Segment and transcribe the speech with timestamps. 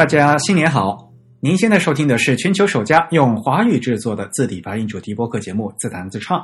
[0.00, 1.12] 大家新年好！
[1.40, 6.38] 您现在收听的是全球首家用华语制作的字体发音主题播客节目《自弹自唱》。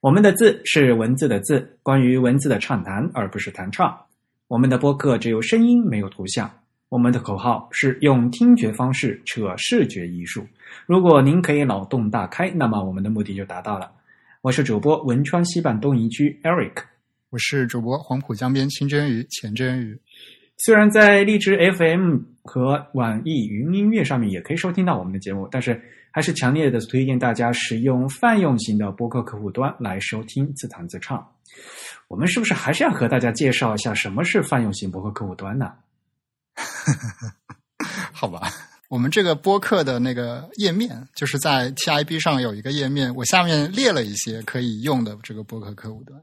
[0.00, 3.96] 我们的“字”是文字的“字”，关于文字的畅谈，而不是弹唱。
[4.48, 6.50] 我们的播客只有声音，没有图像。
[6.88, 10.44] 我们的口号是用听觉方式扯视觉艺术。
[10.84, 13.88] 如果您可以脑洞大开，那么我们的目的就达到了。
[14.42, 16.82] 我是主播汶川西半东一居 Eric，
[17.30, 19.96] 我是主播黄浦江边清蒸鱼钱蒸鱼。
[20.60, 22.16] 虽然在荔枝 FM
[22.48, 25.78] 和网易云音乐上面也可以收听到我们的节目，但是
[26.10, 31.34] 还是强烈的推荐大家使用泛用型的播客客户端来收听自弹自唱。
[32.08, 35.74] 我们是不是还是要和大家介绍一下什么是泛用型播客客户端呢？
[38.12, 38.48] 好吧，
[38.88, 46.18] 我们这个播客的那个页面就是在 TIB 上有一个页面，我下面列了一些可以用的这个播客客户端。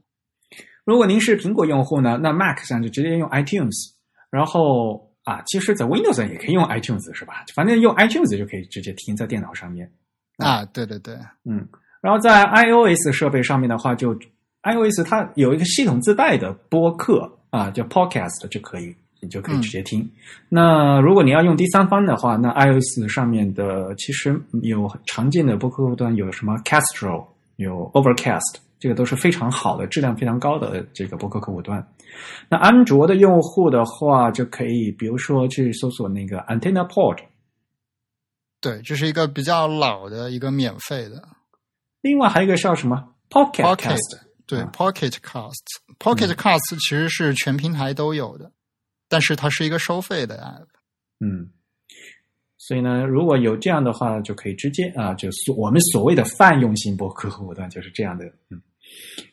[0.84, 3.94] 如果您是苹果用户呢，那 Mac 上就直接用 iTunes。
[4.28, 7.44] 然后啊，其实，在 Windows 上也可以用 iTunes，是吧？
[7.52, 9.90] 反正用 iTunes 就可以直接听在电脑上面。
[10.38, 11.66] 啊，对对对，嗯。
[12.00, 14.14] 然后在 iOS 设备上面的话，就
[14.62, 20.08] iOS 它有一个系统自带的播客啊，叫 Podcast 就可以，你就可以直接听。
[20.48, 28.58] 那如果你要用第三方的话，那 iOS 上面的其实有常见的播客客户端，有什么 Castro，有 Overcast。
[28.78, 31.84] 这个都是非常好的、质量非常高的这个播客客户端。
[32.48, 37.18] 那安卓的用户的话，就可以比如说去搜索那个 Antenna Port。
[38.60, 41.22] 对，这是一个比较老的一个免费的。
[42.00, 44.20] 另外还有一个叫什么 Pocket Cast？
[44.46, 48.52] 对，Pocket Cast，Pocket Cast 其实是全平台都有的，
[49.08, 50.66] 但是它是一个收费的 app。
[51.20, 51.50] 嗯。
[52.58, 58.24] 所以呢，如果有这样的话，就可以直接啊，就是我们所谓的泛用型博客客户端就是这样的。
[58.50, 58.60] 嗯，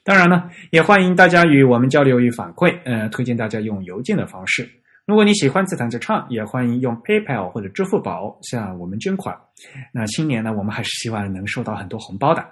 [0.04, 2.78] 当然呢，也欢迎大家与我们交流与反馈。
[2.86, 4.70] 呃，推荐大家用邮件的方式。
[5.06, 9.38] 如果你喜欢自弹自唱，也欢迎用 PayPal 或者支付宝向我们捐款。
[9.92, 12.46] 那新年呢，我们还是希望能收到很多红包的。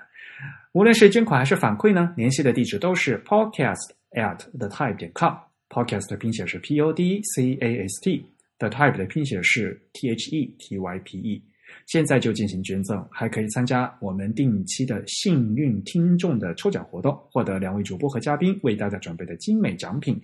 [0.74, 5.34] 无论是捐款还是反馈呢，联系的地址都是 podcast at the type 点 com。
[5.70, 8.26] podcast 的拼写是 P O D C A S T。
[8.60, 11.44] The Type 的拼写是 T H E T Y P E，
[11.92, 20.18] 现在就进行捐赠，还可以参加我们定期的幸运听众的抽奖活动，获得两位主播和嘉宾为大家准备的精美奖品。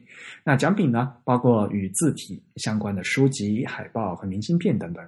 [0.46, 5.04] 那奖品呢，包括与字体相关的书籍、海报和明信片等等。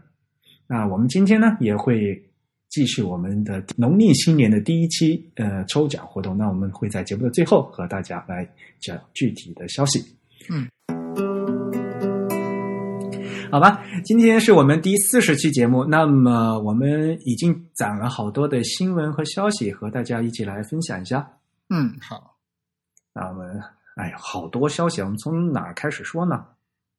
[0.68, 2.22] 那我们今天呢，也会
[2.68, 6.38] 继续我们的农历新年的第一期呃抽奖活动。
[6.38, 8.46] 那我们会在节目的最后和大家来
[8.82, 10.04] 讲具体的消息。
[10.50, 10.68] 嗯。
[13.52, 21.28] 好吧，今天是我们第四十期节目，那么我们已经攒了好多的新闻和消息，和大家一起来分享一下。
[21.70, 22.36] 嗯，好。
[23.12, 23.60] 那我们，
[23.96, 26.46] 哎呀，好多消息，我们从哪儿开始说呢？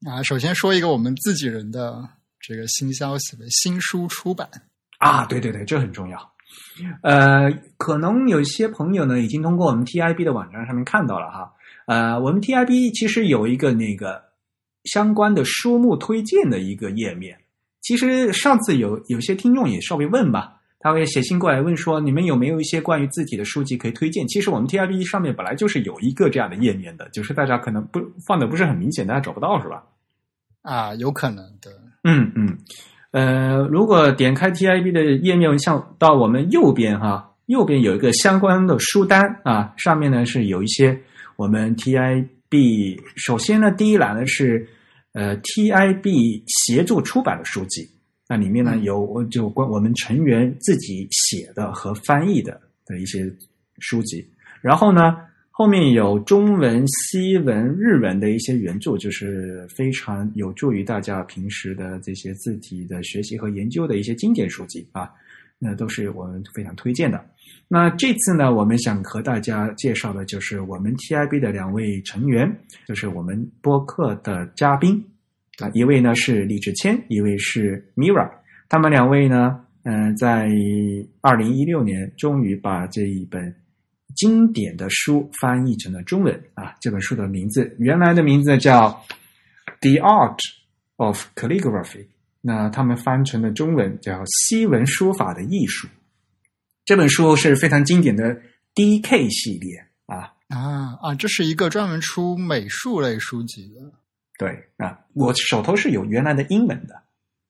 [0.05, 2.03] 啊，首先说一个我们自己人的
[2.41, 4.49] 这个新消息的新书出版
[4.99, 6.33] 啊，对对对，这很重要。
[7.03, 11.53] 呃，可能有些朋友呢，已经通过我们 TIB 的网站上面看到了哈。
[11.87, 14.30] 呃，我们 TIB 其实有一个那个。
[14.85, 17.37] 相关的书目推荐的一个页面，
[17.83, 24.27] 其实上次有有些听众也稍微问吧，他会写信过来问说，你们有没有一些关于字体的书籍可以推荐？
[24.27, 29.85] 其实我们 T I B 上面本来就是有一个这样的页面的，就是大家可能不放的不是很明显，大家找不到是吧？
[30.63, 31.71] 啊，有可能的。
[32.05, 32.59] 嗯嗯，
[33.11, 40.99] 呃，如果点开 T I B 的页面，像到我们右边哈，右边有一个相关的书单啊，上面呢是有一些
[41.37, 42.27] 我们 T I。
[42.50, 44.69] B 首先呢，第一栏呢是
[45.12, 47.88] 呃 TIB 协助出版的书籍，
[48.28, 53.25] 那里面呢有就关我们成员自己写的和翻译的的一些
[53.78, 54.28] 书籍，
[54.60, 55.16] 然后呢
[55.53, 65.09] 后面有中文、西文、日文的一些原著，就是非常有助于大家平时的这些字体的学习和研究的一些经典书籍啊，
[65.59, 67.25] 那都是我们非常推荐的。
[67.73, 72.53] 那这次呢，我们想和大家介绍的就是我们 TIB 的两位成员，
[72.89, 75.01] 就是我们播客的嘉宾
[75.61, 78.29] 啊，一位呢是李志谦，一位是 Mira。
[78.69, 80.49] 他们两位呢，嗯，在
[81.21, 83.55] 二零一六年终于把这一本
[84.17, 86.75] 经典的书翻译成了中文啊。
[86.81, 88.89] 这本书的名字原来的名字叫
[89.81, 90.39] 《The Art
[90.97, 91.99] of Calligraphy》，
[92.41, 95.87] 那他们翻成了中文叫《西文书法的艺术》。
[96.84, 98.24] 这本书是非常经典的
[98.74, 101.15] DK 系列啊啊啊！
[101.15, 103.80] 这是一个专门出美术类书籍的。
[104.38, 106.94] 对啊，我手头是有原来的英文的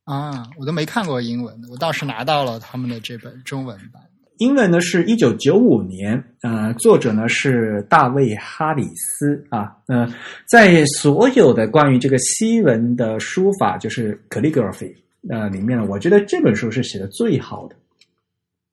[0.05, 4.03] 啊，我都没看过英文的，我倒是拿到了他们的这本中文版。
[4.39, 10.11] 英文呢是一九九五年，呃，作者呢是大卫哈里斯啊，呃，
[10.49, 14.95] 在所有的关于这个西文的书法，就是 calligraphy，
[15.29, 17.77] 呃，里面呢，我觉得这本书是写的最好的，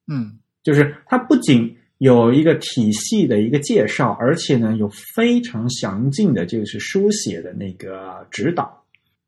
[0.06, 0.38] 嗯
[0.68, 8.84] 就是它不仅有一个体系的一个介绍，而且呢有非常详尽的就是书写的那个指导，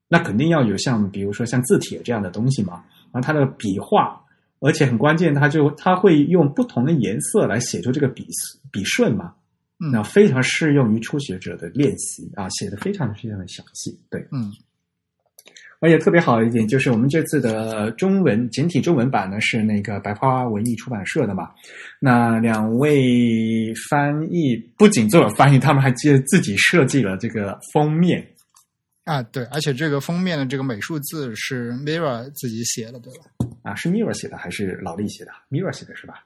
[0.07, 4.21] 那肯定要有像比如说像字帖这样的东西嘛，然后它的笔画。
[4.63, 8.27] 而且很关键，它就它会用不同的颜色来写出这个笔
[8.71, 9.33] 笔顺嘛，
[9.83, 9.91] 嗯。
[9.91, 14.53] 那非常适用于初学者的练习啊，写的非常非常的详细，对，嗯
[15.81, 21.51] 而且特别好的一点就是我们这次的中文简体中文版呢是那个白花文艺出版社的嘛，
[21.99, 28.25] 那两位翻译不仅做了翻译，他们还接自己设计了这个封面，
[29.05, 33.25] 啊，对，而且这个封面的这个美术字是 Mira 自己写的，对吧？
[33.63, 36.25] 啊，是 Mirror 写的还是老力写的？Mirror 写的是吧？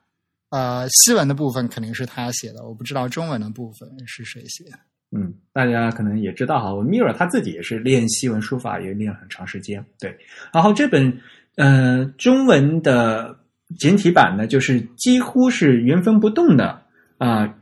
[0.51, 4.79] 呃，西文的部分肯定是他写的，我不知道中文的部分是谁写的。
[5.17, 9.85] 嗯，大家可能也知道哈，Mirror 他自己也是练西文书法，也练了很长时间。
[10.01, 10.19] 对，
[10.53, 11.21] 然后这本
[11.57, 13.39] 呃中文的
[13.79, 16.83] 简体版呢，就是几乎是原封不动的
[17.19, 17.55] 啊、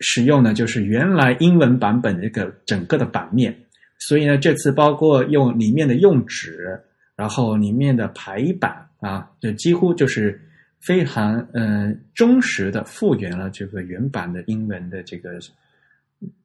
[0.00, 3.54] 使用呢就是原来英文版本的这个整个的版面，
[3.98, 6.80] 所以呢，这次包括用里面的用纸，
[7.14, 10.40] 然后里面的排版啊，就几乎就是
[10.80, 15.38] 非常呃忠实的复原了这个原版的英文的这个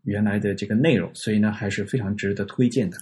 [0.03, 2.97] 原来的这个内容，所以呢还是非常值得推荐的。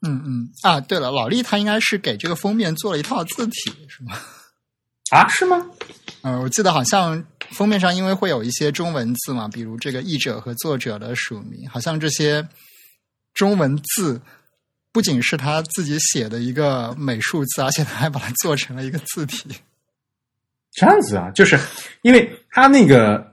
[0.00, 4.18] 嗯嗯啊，对了，老厉他应该是给这个封面做了一套字体，是吗？
[5.10, 5.64] 啊，是吗？
[6.22, 12.48] 呃，我记得好像封面上因为会有一些中文字嘛，比如这个译者和作者的署名，好像这些
[13.34, 14.20] 中文字
[14.90, 19.48] 不仅是他自己写的一个美术字，而且他还把它做成了一个字体。
[20.72, 21.58] 这样子啊，就是
[22.00, 23.31] 因为他那个，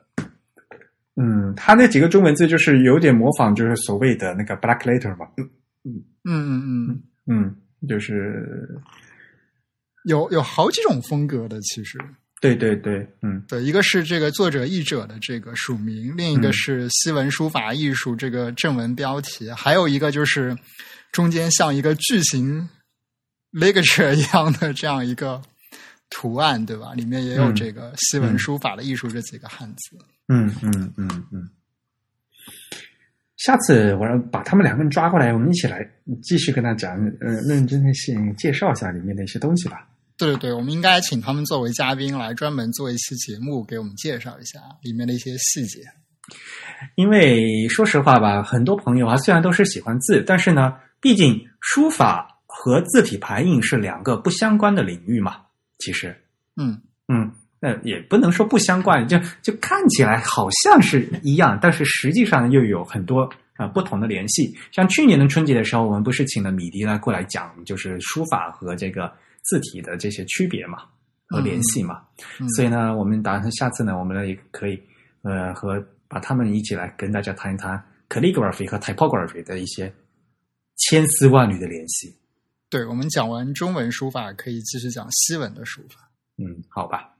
[1.21, 5.27] 嗯，他那几个中文字就是有点模仿，就是所谓的那个 black letter 嘛，
[5.83, 8.79] 嗯嗯嗯嗯，嗯，就是
[10.05, 11.99] 有有好几种风格的，其实。
[12.41, 20.57] 对对对，嗯对，一个是这个作者译者的这个署名，另一个是西文书法艺术这个正文标题，还有一个就是
[21.11, 22.69] 中间像一个巨型
[23.51, 25.41] ligature 一样的这样一个
[26.09, 26.93] 图案，对吧？
[26.93, 29.97] 里面也有嗯这个西文书法的艺术这几个汉字。
[29.97, 31.49] 嗯嗯嗯嗯嗯嗯。
[33.35, 35.85] 下次我让把他们两个人抓过来，我们一起来
[36.21, 39.87] 继续跟他讲，呃，认真的先介绍一下里面的一些东西吧。
[40.17, 45.79] 对对对，我们应该请他们作为嘉宾来专门做一期节目，给我们介绍一下里面的一些细节。
[46.95, 55.37] 因为说实话吧，很多朋友啊，虽然都是喜欢字，但是呢，毕竟书法和字体排印是两个不相关的领域嘛。
[55.79, 56.15] 其实，
[56.57, 63.23] 嗯嗯，那也不能说不相关，就就看起来好像是一样，但是实际上又有很多
[63.55, 64.55] 啊、呃不同的联系。
[64.71, 69.11] 像去年的春节的时候，我们不是请了米迪呢过来讲，就是书法和这个
[69.43, 70.83] 字体的这些区别嘛
[71.27, 72.01] 和联系嘛。
[72.39, 74.81] 嗯所以呢，我们打算下次呢，我们呢也可以
[75.23, 77.77] 呃和把他们一起来跟大家谈一谈
[78.07, 79.93] calligraphy 和 typography 的一些
[80.77, 82.15] 千丝万缕的联系。
[82.69, 86.09] 对，我们讲完中文书法，可以继续讲西文的书法。
[86.37, 87.13] 嗯，好吧。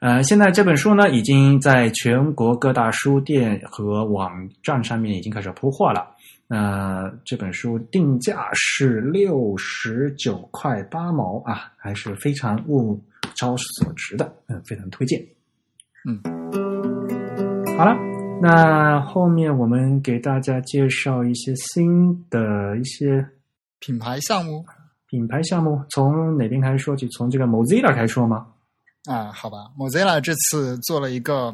[0.00, 6.08] 呃，现在这本书呢，已经在全国各大书店和网站上面已经开始铺货了。
[6.48, 13.00] 呃，这本书定价是六十九块八毛啊，还是非常物
[13.36, 15.24] 超所值的，嗯，非常推荐。
[16.06, 16.20] 嗯，
[17.78, 17.96] 好了，
[18.42, 23.24] 那后面我们给大家介绍一些新的一些
[23.78, 24.64] 品牌项目
[25.08, 27.06] 品牌项目，从哪边开始说起？
[27.16, 28.48] 从这个 Mozilla 开始说吗？
[29.06, 31.52] 啊，好吧，Mozilla 这次做了一个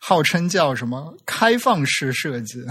[0.00, 2.64] 号称叫什么开放式设计，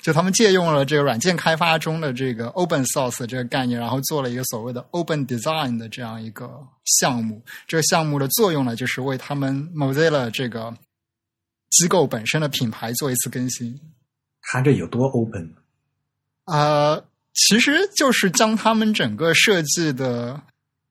[0.00, 6.48] 就他们借用了这个软件开发中的这个 open source 这个概念，然后做了一个所谓的 open design 的这样一个
[7.00, 7.42] 项目。
[7.66, 10.72] 这个项目的作用呢，就是为他们 Mozilla 这个
[11.70, 13.80] 机构本身的品牌做一次更新。
[14.40, 15.52] 它这有多 open？
[16.44, 20.40] 呃，其实就是将他们整个设计的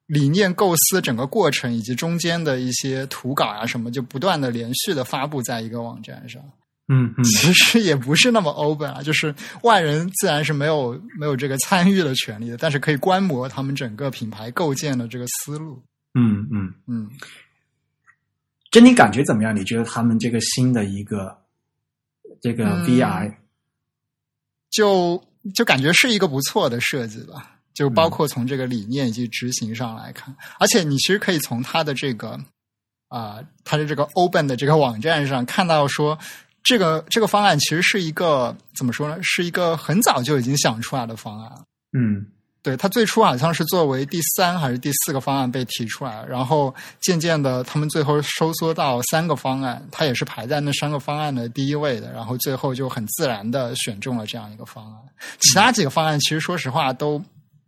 [0.07, 6.41] 理念构思整个过程以及中间的一些图稿啊什么，就不断的连续的发布在一个网站上。
[6.89, 15.81] 嗯嗯 其实也不是那么 open 啊，就是外人自然是没有没有这个参与的权利的，但是可以观摩他们整个品牌构建的这个思路。
[16.13, 17.09] 嗯嗯，嗯，
[18.69, 19.55] 整体感觉怎么样？
[19.55, 21.35] 你觉得他们这个新的一个
[22.41, 23.33] 这个嗯 VI，、
[24.69, 25.23] 就
[25.55, 32.39] 就感觉是一个不错的设计吧，就包括从这个理念以及执行上来看，而且你其实可以从它的这个
[33.09, 36.17] 啊，它的这个 Open 的这个网站上看到说，
[36.63, 39.17] 这个这个方案其实是一个怎么说呢？
[39.21, 41.51] 是一个很早就已经想出来的方案。
[41.97, 42.25] 嗯
[42.63, 55.01] 对，它最初好像是作为第三还是第四个方案被提出来，然后渐渐的，他们最后收缩到三个方案，它也是排在那三个方案的第一位的，然后最后就很自然的选中了这样一个方案。
[55.41, 57.21] 其他几个方案其实说实话都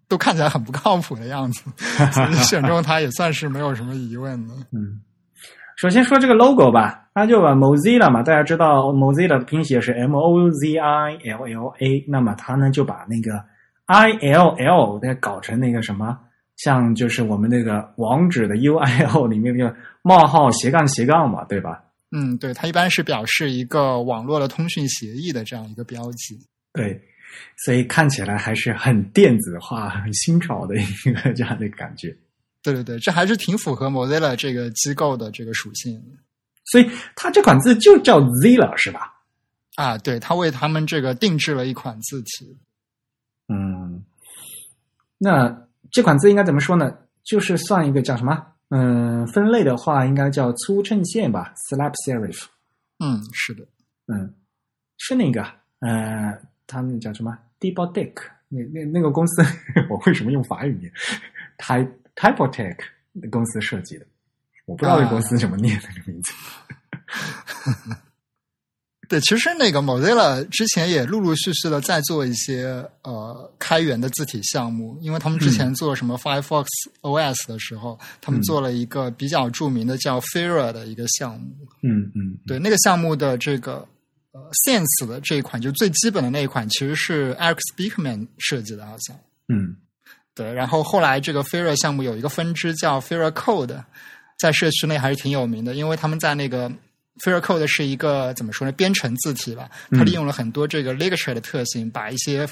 [0.08, 1.64] 都看起来很不靠谱的样子，
[2.12, 4.54] 所以选中它也算是没有什么疑问的。
[4.72, 5.02] 嗯。
[5.78, 13.44] 首先说这个 logo 吧，它就把 Mozilla 嘛，大家知道 Mozilla 的拼写是 M O Z I L L A，那么它呢就把那个
[13.86, 16.18] I L L 再搞成那个什么，
[16.56, 21.84] 像就是我们那个网址的 U I L 里面那个冒号斜杠斜杠嘛，对吧？
[22.16, 26.40] 嗯，对，它一般是表示一个网络的通讯协议的这样一个标记。
[26.72, 27.02] 对，
[27.58, 32.16] 所以看起来还是很电子化、 很新潮的一个这样的感觉。
[32.62, 36.02] 对对对，这还是挺符合 Mozilla 这个机构的这个属性
[36.72, 39.14] 所以它这款字就叫 Zilla 是吧？
[39.76, 39.98] 啊。
[40.00, 42.58] 对，他为他们这个定制了一款字体。
[43.48, 44.04] 嗯，
[45.20, 46.92] 那这款字应该怎么说呢？
[47.24, 48.46] 就是算一个叫什么？
[48.70, 52.46] 嗯，分类的话应该叫粗衬线吧，slab serif。
[52.98, 53.64] 嗯，是的。
[54.08, 54.34] 嗯，
[54.98, 55.44] 是那个
[55.82, 58.14] 呃，他们叫什么 d e b o d e c
[58.48, 59.44] 那那那个公司，
[59.90, 60.92] 我为什么用法语念
[61.58, 62.78] ？Type Typotech
[63.32, 64.06] 公司设计的，
[64.66, 66.32] 我不知道那公司怎么念那个名字。
[69.08, 76.66] 对，其实那个 Mozilla 之前也陆陆续续的在做一些呃开源的字体项目，因为他们之前做什么 Firefox
[77.02, 81.48] OS 的时候，他们做了一个比较著名的叫 Fira 的一个项目。
[81.84, 83.88] 嗯嗯，对，那个项目的这个
[84.36, 89.18] 呃 Sense 的这一款，就最基本的那一款，其实是 Eric Speakman 设计的，好像。
[89.48, 89.78] 嗯
[90.34, 93.82] 对，然后后来这个 Fira 项目有一个分支叫 Fira Code，
[94.38, 96.70] 在社区内还是挺有名的，因为他们在那个
[97.24, 102.46] Fira Code 是一个怎么说呢，编程字体吧，它利用了很多这个 ligature 的特性，把一些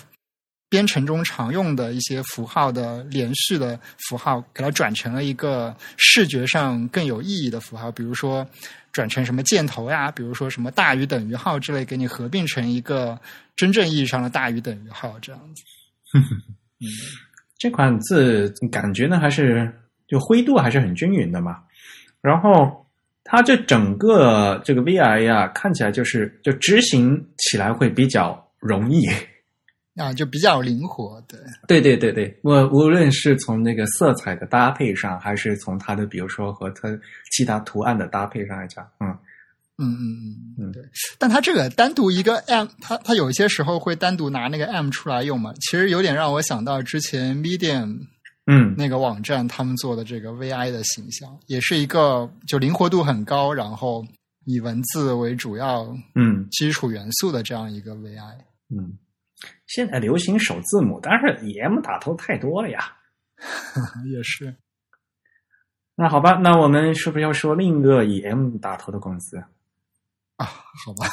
[0.74, 8.44] 编程中常用的一些符号的连续的符号，给它转成了一个视觉上更有意义的符号，比如说
[8.92, 13.16] 转成什么箭头呀，比如说什么大于等于号之类，给你合并成一个
[13.56, 15.64] 真正意义上的大于等于号这样子。
[16.16, 16.90] 嗯。
[17.60, 19.72] 这款字感觉呢还是
[20.08, 21.60] 就灰度还是很均匀的嘛，
[22.20, 22.84] 然后
[23.24, 29.04] 它这整个这个 VI 呀、看起来就是就执行起来会比较容易。
[29.96, 36.90] 啊，就比较灵活，对，对对对对，我无论是从那个色彩的搭配上，还是从它的比如说和它
[37.32, 39.10] 其他图案的搭配上来讲，嗯
[39.78, 40.82] 嗯嗯嗯嗯对。
[41.20, 48.00] 但它这个单独一个 M，它它有一些时候会单独拿那个 M 出来用嘛，其实有点让我想到之前 Medium
[48.48, 54.04] 嗯那个网站他们做的这个 VI 的形象，也是一个就灵活度很高，然后
[54.46, 58.18] 以文字为主要嗯基础元素的这样一个 VI。
[58.76, 58.98] 嗯。
[59.68, 62.94] 现在流行首字母，但是 EM 打头太多了呀。
[64.06, 64.56] 也是，
[65.96, 69.38] 那好吧，那我们是不是要说另一个以 M 打头的公司？
[70.38, 70.46] 啊，
[70.86, 71.08] 好吧，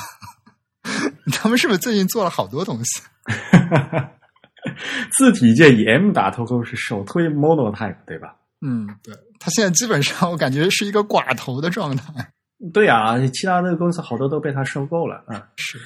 [1.33, 3.03] 他们是不是最近做了好多东西？
[5.19, 8.37] 字体界以 M 打头都是首推 Monotype，对吧？
[8.61, 12.33] 嗯，对，他现在基本上我感觉是一个寡头的状态。
[12.73, 15.49] 对啊，其他的公司好多都被他收购了啊。
[15.57, 15.81] 是，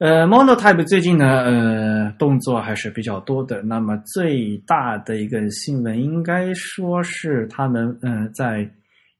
[0.00, 3.60] 呃，Monotype 最近呢，呃，动作还是比较多的。
[3.60, 8.66] 那么最大的一个新闻，应该说是他们，嗯、呃，在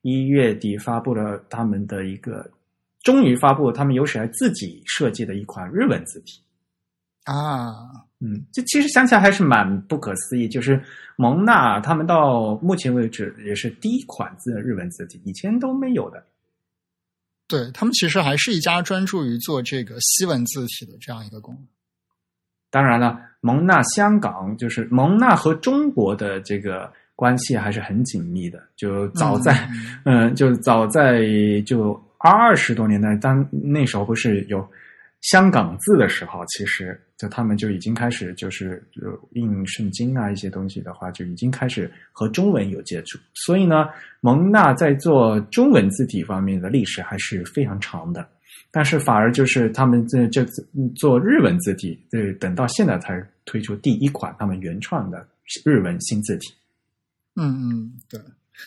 [0.01, 2.51] 一月底发布了他们的一个，
[3.03, 6.41] 终于发布了他们有史以来自己设计的一款日文字体。
[7.25, 7.77] 啊，
[8.21, 10.49] 嗯，这其实想起来还是蛮不可思议。
[10.49, 10.83] 就是
[11.17, 16.25] 蒙娜他们到目前为止也是第一款字日文字体，以前都没有的。
[17.50, 21.62] 对他们其实还是一家专注于做这个西文字体的这样一个公司。
[22.71, 28.62] 当然了，蒙纳香港就是蒙纳和中国的这个关系还是很紧密的。
[28.76, 29.69] 就早在
[30.04, 31.21] 嗯、 呃，就早在
[31.66, 34.64] 就二十多年代，当那时候不是有
[35.23, 38.83] 香港字的时候，其实就他们就已经开始就是
[39.33, 43.19] 印圣经啊一些东西的话，就已经开始和中文有接触。
[43.35, 43.91] 所以呢，
[44.23, 48.27] 蒙纳在做中文字体方面的历史还是非常长的。
[48.71, 50.43] 但是反而就是他们这这
[50.97, 55.29] 做日文字体，对，等到现在才推出第一款他们原创的
[55.62, 56.55] 日文新字体。
[57.37, 58.19] 嗯嗯，对，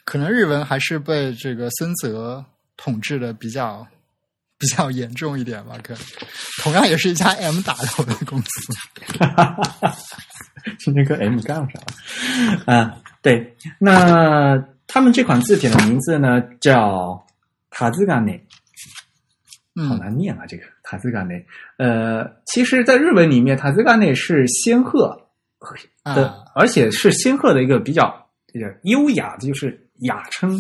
[0.04, 2.46] 可能日文还是被这个森泽
[2.78, 3.88] 统治的比较。
[4.64, 6.02] 比较严重一点吧，可能
[6.62, 8.48] 同样也是一家 M 打头的公司，
[10.80, 12.74] 今天跟 M 杠上了。
[12.74, 17.22] 啊，对，那他们这款字体的名字呢叫
[17.72, 18.38] 塔兹干内，
[19.76, 21.46] 好嗯难念啊，这个塔兹干内。
[21.78, 25.28] 呃，其实，在日文里面，塔兹干内是仙鹤
[26.04, 30.58] 的，啊而且是仙鹤的一个比较比较优雅的，就是雅称。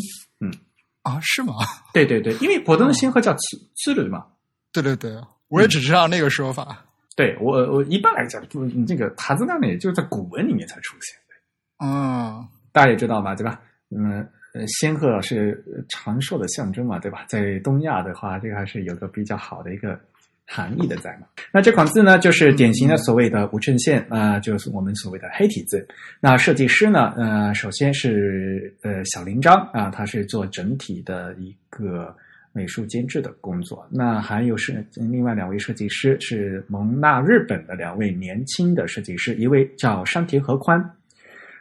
[1.04, 1.54] 啊，是吗？
[1.94, 4.26] 对对对，因为普通的仙鹤叫雌雌蕊嘛。
[4.72, 5.16] 对对对，
[5.50, 6.84] 我也只知道那个说法。
[7.16, 11.86] 对我我一般来讲，不这个塔兹干内就是在古文里面才出现的。
[11.86, 13.62] 嗯，大家也知道吧，对吧？
[13.96, 17.26] 嗯，呃，仙鹤是呃长寿的象征嘛，对吧？
[17.28, 20.00] 在东亚的话，这个还是有个比较好的一个
[20.46, 21.28] 含义的在嘛。
[21.52, 25.88] 那这款字呢，就是典型的所谓的无衬线啊、就是我们所谓的黑体字。
[26.20, 32.16] 那设计师呢，呃，首先是呃小林章啊，他是做整体的一个
[32.52, 33.88] 美术监制的工作。
[33.90, 40.80] 那还有是另外两位设计师是蒙纳日本的两位年轻的设计师，一位叫山田和宽，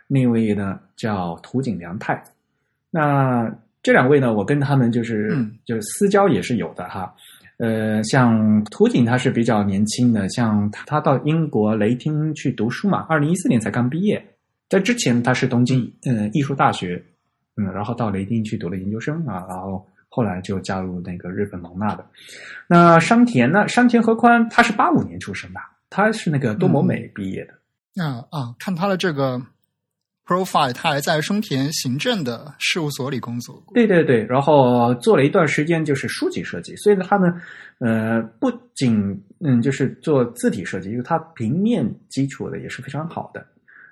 [0.06, 2.22] 另一位呢叫土井良太。
[2.90, 3.50] 那
[3.82, 7.14] 这两位呢，我跟他们就是、嗯就是私交也是有的哈。
[7.62, 14.20] 呃，像图景他是比较年轻的，像他他到英国雷霆去读书嘛，二零一四年才刚毕业。
[14.68, 17.00] 在之前他是东京嗯艺术大学，
[17.56, 22.04] 嗯，然后到雷丁去读了研究生啊，然后后来就加入那个日本蒙纳的。
[22.66, 23.68] 那山田呢？
[23.68, 28.02] 山田和宽他是八五年出生的，他是那个多摩美毕业的。
[28.02, 29.40] 啊啊，看他的这个
[30.26, 33.74] profile，他还在松田行政的事务所里工作过。
[33.74, 37.34] 对对对，然后做了一段时间就是书籍设计，所以呢，他呢
[37.78, 43.44] 呃不仅嗯就是做字体设计，因为它平面基础的也是非常好的。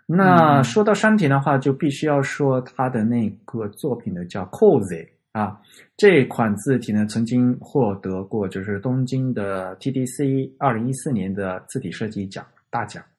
[0.07, 5.57] 那嗯说到山田的话，就必须要说他的那个作品呢，叫 Koze 啊，
[5.97, 13.10] 这款字体呢曾经获得过就是东京的 TDC 二零一四年的字体设计奖大奖啊，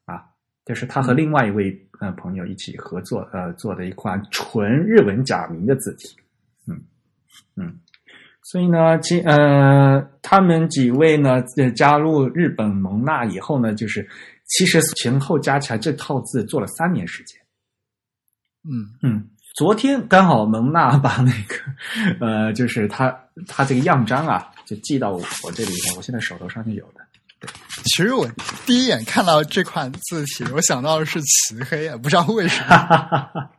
[0.65, 6.15] 就是他和另外一位呃朋友一起合作呃做的一款纯日文假名的字体，
[6.67, 6.79] 嗯
[7.55, 7.79] 嗯，
[8.43, 14.07] 所以呢，其呃他们几位呢呃加入日本蒙纳以后呢，就是
[14.45, 17.39] 其实前后加起来这套字做了三年时间。
[18.63, 23.09] 嗯嗯，昨天刚好蒙娜把那个呃，就是他
[23.47, 27.01] 他这个样章啊，就寄到我我这里了，我现在手头上就有的。
[27.85, 28.27] 其实我
[28.65, 32.67] 第一眼看到这款字体，我想到的是齐黑啊，不知道为什么。
[32.67, 33.51] 哈哈哈哈，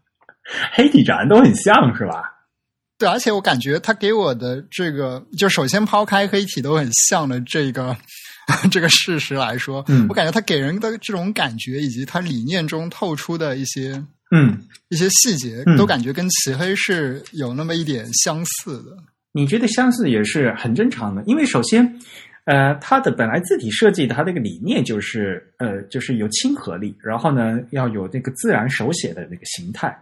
[0.73, 2.23] 黑体展都很像是吧？
[2.99, 7.97] 对，而且我感觉他给我的这个，就首先抛开黑体都很像的这个
[8.71, 14.57] 这个事实来说，嗯我感觉他给人的这种感觉，以及他理念中透出的一些嗯，
[14.91, 18.97] 一些细节，嗯都感觉跟齐黑是有那么一点相似的。
[19.35, 21.99] 你觉得相似也是很正常的，因为首先，
[22.45, 29.97] 呃，它的本来字体设计的它这个理念就是呃，就是有亲和力，然后呢要有这个自然手写的那个形态，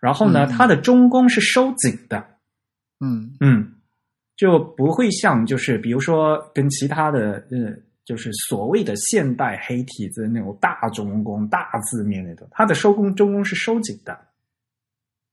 [0.00, 2.26] 然后呢嗯它的中宫是收紧的，
[3.00, 3.72] 嗯嗯，
[4.36, 14.18] 就不会像就是比如说跟其他的呃，就是所谓的现代黑体字那种大中宫、大字面那种，它的收工中宫是收紧的。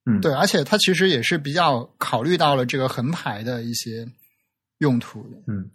[0.06, 4.06] 嗯，对，而且它其实也是比较考虑到了这个横排的一些
[4.80, 5.38] 用途的。
[5.48, 5.70] 嗯，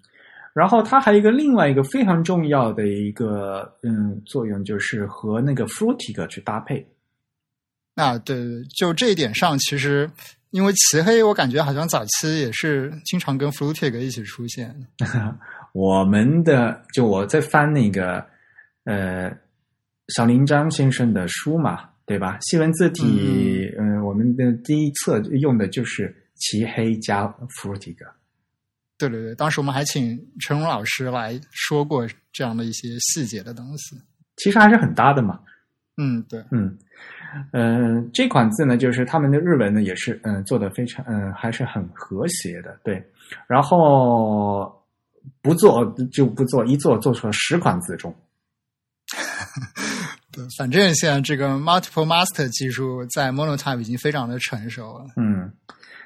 [0.55, 6.87] 然后它还有一个另外一个非常重要的一个嗯作用，就是和那个 Frutig 去搭配。
[7.95, 10.09] 啊，对对，就这一点上，其实
[10.51, 14.75] 因为漆黑，我感觉好像早期也是经常跟 Flutig 一起出现。
[15.75, 18.25] 我们的就我在翻那个
[18.85, 19.31] 呃
[20.09, 22.39] 小林章先生的书嘛，对吧？
[22.41, 27.27] 西文字体，嗯、我们的第一册用的就是漆黑加
[27.61, 27.97] Frutig。
[28.99, 33.97] 对对对，当时我们还请陈荣老师来说过这样的一些细节的东西。
[34.37, 35.39] 其实还是很搭的嘛。
[35.97, 36.79] 嗯，对，嗯，
[37.53, 43.05] 呃，这款字呢，就是他们的日文呢，也是嗯、呃做的非常嗯、呃还是很和谐的，对。
[43.47, 44.73] 然后
[45.43, 48.15] 不做就不做，一做做出了十款字中。
[50.31, 55.07] 对，反正现在这个 Multiple Master 技术在 Monotype 已经非常的成熟了。
[55.17, 55.53] 嗯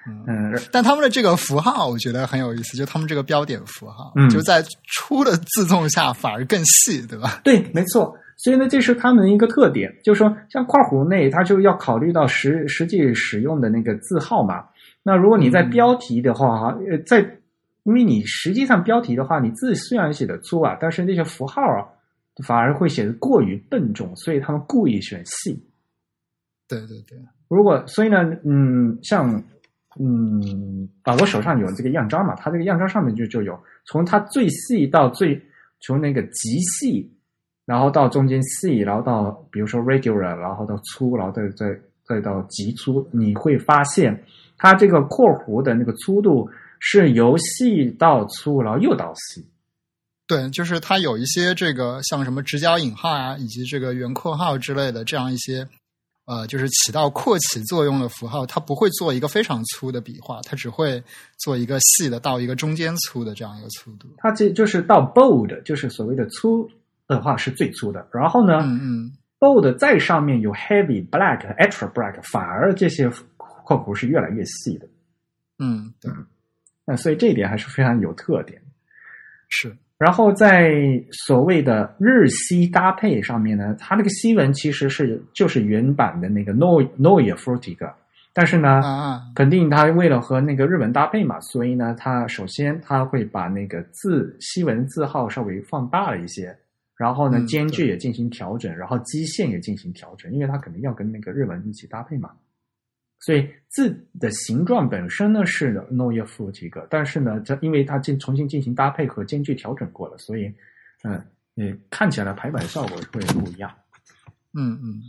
[0.06, 4.62] 嗯嗯但他们的这个符号，我觉得很有意思，就他们这个标点符号，嗯就在
[4.94, 7.40] 粗的字重下反而更细，对吧？
[7.44, 8.16] 对，没错。
[8.36, 14.64] 所以呢，这是他们的一个特点，就是说，像括弧内，它就要考虑到实实际使用的那个字号嘛。
[15.04, 17.20] 那如果你在嗯标题的话，哈、呃，在
[17.84, 21.86] 因为你实际上标题的话，你字虽然写的粗啊，但是那些符号啊，
[22.44, 25.64] 反而会写的过于笨重，所以他们故意选细。
[26.66, 29.40] 对对对，如果所以呢，嗯，像
[30.00, 35.40] 嗯啊，我手上有这个样章嘛，它这个样章上面就就有从它最细到最
[35.80, 37.12] 从那个极细，
[37.66, 44.24] 然后到中间细，然后到比如说 regular，然后到粗，然后再再再到极粗，你会发现
[44.56, 49.46] 它这个括弧的那个粗度是由细到粗，然后又到细。
[50.26, 55.66] 对，就是它有一些这个像什么直角引号啊，以及这个圆括号之类的这样一些，
[56.24, 61.02] 呃，就是起到扩起作用的符号，它不会做一个非常粗的笔画，它只会
[61.38, 64.08] 做一个细的到一个中间粗的这样一个粗度。
[64.18, 66.70] 它这就是到 bold，就是所谓的粗
[67.08, 68.06] 的话是最粗的。
[68.12, 74.88] 然后呢，嗯嗯，bold 再上面有 heavy、black、extra black，反而这些括弧是越来越细的。
[75.58, 76.10] 嗯，对，
[76.84, 78.62] 那所以这一点还是非常有特点。
[79.48, 80.72] 是，然后在
[81.12, 87.86] 所谓的日西搭配上面呢，它那个西文其实是就是原版的那个 f o r t i g
[88.34, 88.80] 但是呢，
[89.32, 96.52] 肯定它为了和那个日文搭配嘛，所以呢，它首先它会把那个字西文字号稍微放大了一些，
[96.96, 102.30] 然后呢，嗯间距也进行调整，然后基线也进行调整，因为它肯定要跟那个日文一起搭配嘛。
[103.24, 110.52] 所以字的形状本身呢是 o r t i g 但是呢，它因为它进重新进行搭配和间距调整过了，所以
[111.04, 113.70] 嗯，你，看起来排版效果会不一样。
[114.54, 115.00] 嗯嗯，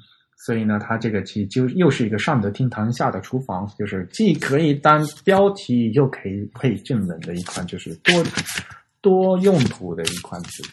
[0.45, 8.13] 所以呢，它这个其实就又是一个上得厅堂下的厨房，就是既可以当标题，又可以配正文的一款，就是多
[9.01, 10.63] 多用途的一款字。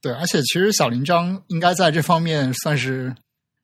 [0.00, 3.12] 对，而且其实小林章应该在这方面算是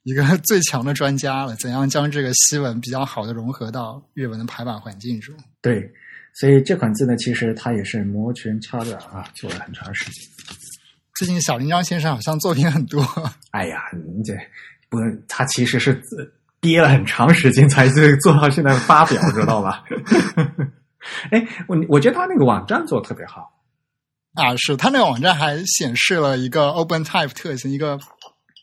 [0.04, 5.34] 一个 最强的专家了，怎样将这个西文比较好的融合到日文的排版环境中。
[5.60, 5.90] 对，
[6.34, 10.22] 所以这款字呢，其实它也是摩拳擦掌啊，做了很长时间。
[11.16, 13.02] 最近小林章先生好像作品很多，
[13.52, 14.34] 哎呀，你这
[14.88, 19.84] 不，他其实是自憋了很长时间才是做到现在发表，知道吧？
[21.30, 23.50] 哎，我我觉得他那个网站做的特别好。
[24.34, 27.98] 啊，是他那个网站还显示了一个 OpenType 特性，一个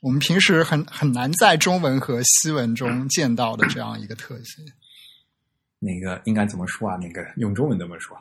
[0.02, 4.66] 我们平时很很难在中文和西文中见到的这样一个特性。
[5.80, 6.98] 那个应该怎么说啊？
[6.98, 8.18] 那个用中文怎么说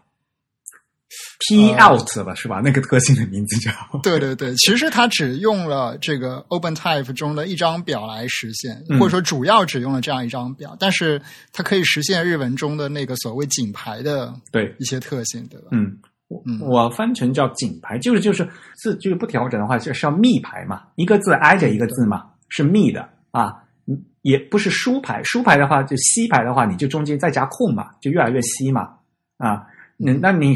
[1.41, 2.61] ？P out 吧，是吧？
[2.63, 11.21] 那个特性的名字叫对对对，其实它只用了这个 OpenType 中的一张表来实现，嗯或者说主要只用了这样一张表，但是
[11.53, 15.69] 它可以实现日文中的那个所谓井排的对，一些特性，对吧？
[15.73, 16.09] 嗯，我
[16.47, 28.95] 嗯我翻成叫井排，就是就是字就是不调整的话，就是要密排嘛，一个字挨着一个字嘛，是密的啊，嗯也不是疏排，疏排的话就稀排的话，你就中间再加空嘛，就越来越稀嘛，
[29.39, 29.67] 啊，
[29.97, 30.55] 那那你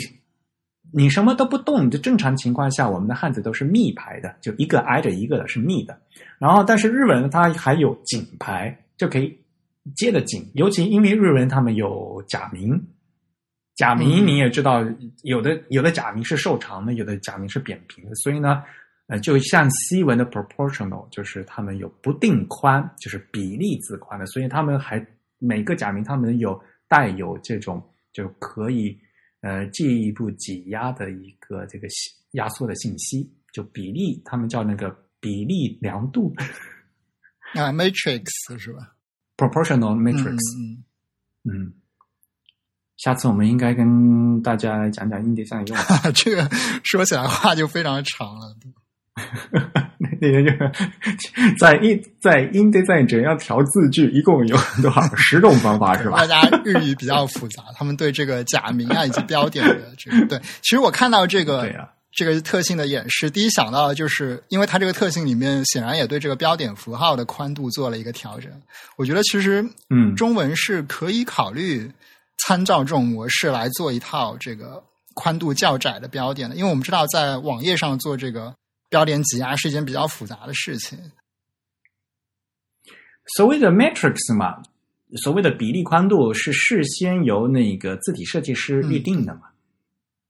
[0.93, 5.99] 你什么都不动，就正常情况下，我们的汉字都是密排的，就一个挨着一个的是密的，
[6.39, 9.37] 然后但是日文它还有井排，就可以
[9.97, 12.81] 接着紧，尤其因为日文他们有假名。
[13.75, 14.27] 假名嗯。
[14.27, 14.85] 你也知道，
[15.23, 18.63] 有的有的假名是瘦长的，有的假名是扁平的，所以呢，
[19.07, 25.05] 呃，就像西文的 proportional，就是他们有不定宽，就是比例字宽的，所以他们还
[25.39, 27.83] 每个假名他们有带有这种
[28.13, 28.97] 就可以
[29.41, 31.87] 呃进一步挤压的一个这个
[32.33, 36.33] 压缩的信息，就比例，他们叫那个比例量度
[37.55, 38.95] 啊，Matrix 是吧
[39.37, 40.85] ？proportional 嗯 matrix，嗯。
[41.45, 41.73] 嗯。
[42.97, 45.77] 下次我们应该跟大家来讲讲 InDesign 用
[46.15, 46.49] 这个
[46.83, 48.55] 说起来话就非常长了。
[50.21, 56.27] 那个就是在 in 在 InDesign 怎样调字句，一共有多少十种方法是吧 大？
[56.27, 61.73] 家日语比较复杂，他们对这个假名啊以及标点的这个对，其实我看到这个
[62.13, 68.51] 这个特性的演示，第一想到的就是，因为它这个特性里面显然也对这个标点符号的宽度做了一个调整。
[68.97, 71.91] 我觉得其实，嗯中文是可以考虑
[72.39, 74.83] 参照这种模式来做一套这个
[75.15, 78.55] 宽度较窄的标点的，因为我们知道在网页上做这个
[78.91, 80.99] 标点挤压是一件比较复杂的事情。
[83.37, 84.63] 所谓的 matrix 嘛，
[85.23, 89.43] 所谓的比例宽度是事先由那个字体设计师预定的嘛。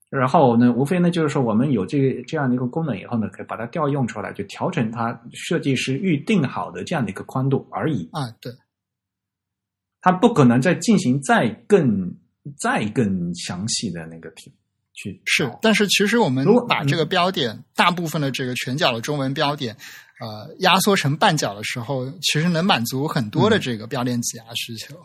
[0.09, 8.07] 然后呢，无非呢就是说，我们有这个这样的一个功能以后呢，可以把它调用出来，就调整它设计师预定好的这样的一个宽度而已。
[8.13, 8.53] 啊，对，
[10.05, 12.15] 它不可能再进行再更
[12.59, 14.53] 再更详细的那个题
[14.93, 19.75] 去调，是但是其实我们把这个标点、大部分的这个全角的中文标点，
[20.19, 24.95] 呃，压缩成半角的时候，其实能满足很多的这个标点挤压需求。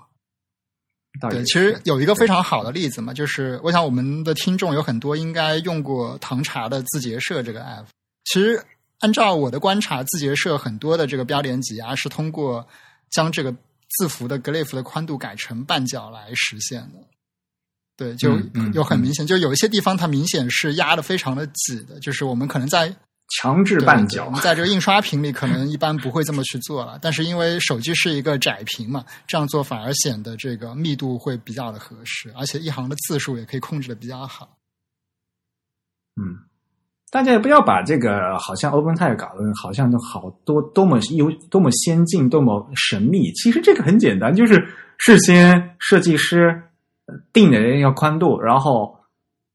[1.31, 7.87] 对，其实有一个非常好的例子嘛，就是我想我们的听众有很多应该用过唐茶的字节社这个 app。
[8.25, 8.63] 其实
[8.99, 12.69] 按照我的观察，字节社很多的这个标点挤压是通过
[13.11, 13.57] 将这个
[13.99, 17.07] 字符的 glyph 的宽度改成半角来实现的。
[17.97, 18.41] 对，就
[18.73, 22.95] 有很明显，就有一些地方它明显是压的非常的挤的，就是我们可能在
[23.37, 24.25] 强制半角。
[24.25, 34.57] 我们在这个印刷屏里可能一般不会这么去做了，但是因为手机是一个窄屏嘛，这样做反而显得这个密度会比较的合适，而且一行的字数也可以控制的比较好。
[36.17, 36.49] 嗯，
[37.11, 44.55] 大家也不要把这个好像 OpenType 搞得好像都好多多么优多么先进多么神秘，其实这个很简单，就是
[44.99, 46.63] 事先设计师
[47.33, 48.97] 定的要宽度，然后。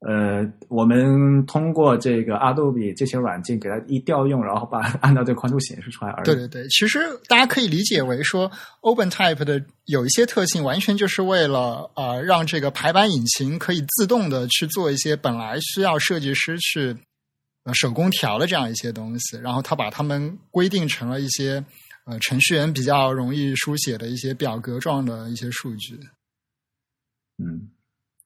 [0.08, 6.26] 呃，我们通过这个 Adobe 这些软件给它一调用，然后把按照这个宽度显示出来而已。
[6.26, 16.96] 对对对，其实大家可以理解为说，OpenType 的有一些特性，完全就是为了呃让这个排版引擎可以自动的去做一些本来需要设计师去
[17.66, 21.64] 呃手工调的这样一些东西，然后他把它们规定成了一些
[22.06, 26.00] 呃程序员比较容易书写的一些表格状的一些数据。
[27.38, 27.70] 嗯。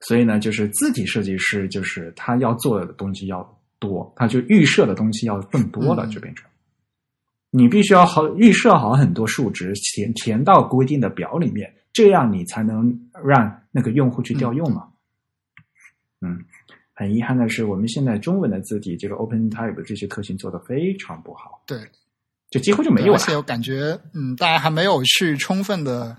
[0.01, 6.49] 所以呢，就是字体设计师，就是他要做的东西要多，他就预设的东西要更多了，就变成
[7.49, 14.87] 你必须要好预设好很多数值，填填到规定的表里面，这样你才能让那个用户去调用嘛。
[16.21, 16.45] 嗯，
[16.99, 21.79] 很遗憾的是，我们现在中文的字体这个 OpenType 这些特性做的非常不好，对，
[22.49, 23.13] 就几乎就没有了。
[23.13, 26.17] 而且我感觉，嗯，大家还没有去充分的。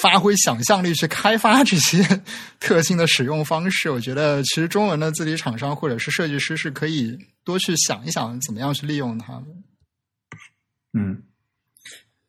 [0.00, 2.22] 发挥想象力去开发这些
[2.60, 9.46] 特性的使用方式，我觉得其实中文的字体厂商或者是设计师是可以多去想一想，怎么样去利用它们。
[10.96, 11.22] 嗯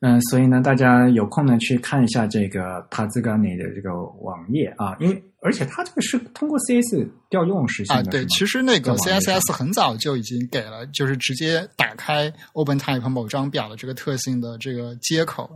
[0.02, 8.02] 嗯，所以呢，大家有空呢去看一下这个帕兹冈尼的这个网页啊，因为而且它这个是通过 CS 调用实现的。
[8.02, 15.50] 啊，对，其实那个 CSS 很早就已经给了，就是直接打开 OpenType 某张表的这个特性的这个接口，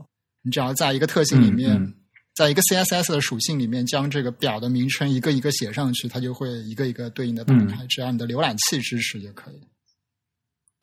[0.44, 1.94] 你只要在一个特性里面。
[2.36, 7.86] 在一个 CSS 的属性里面，将这个表的名称一个一个写上去，它就会一个一个对应的打开。
[7.88, 9.62] 只要你的浏览器支持就可以。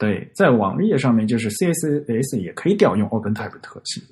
[0.04, 4.02] 对，在网页上面就是 CSS 也可以调用 OpenType 特性。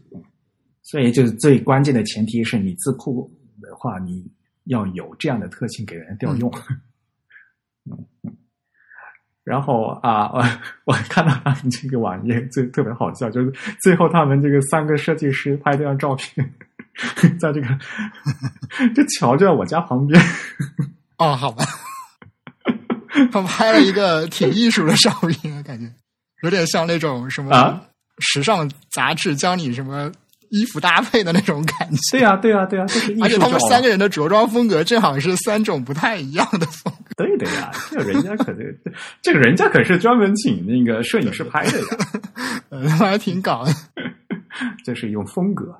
[0.82, 3.28] 所以，就是最关键的前提是你字库
[3.60, 4.24] 的话，你
[4.64, 6.48] 要有这样的特性给人调用。
[7.90, 8.36] 嗯 嗯。
[9.42, 10.44] 然后啊，我
[10.84, 16.54] 我看到他们这个网页最特别好笑，就是最后他们这个三个设计师拍这张照片。
[17.38, 17.66] 在这个
[18.94, 20.20] 这桥就在我家旁边
[21.18, 21.64] 哦，好吧，
[23.32, 25.86] 他拍了一个挺艺术的照片，感觉
[26.42, 27.80] 有点像那种什么
[28.18, 30.10] 时尚杂志教你什么
[30.50, 31.98] 衣服搭配的那种感觉。
[32.10, 32.84] 对呀，对呀，对呀，
[33.22, 37.24] 而且他们三个人的着装风格正好是三种不太一样的风格。
[37.24, 38.76] 对的呀，这人家可是
[39.22, 43.72] 这个人家可是专门请那个摄影师拍的呀， 还挺搞的。
[44.84, 45.72] 这是一种风格。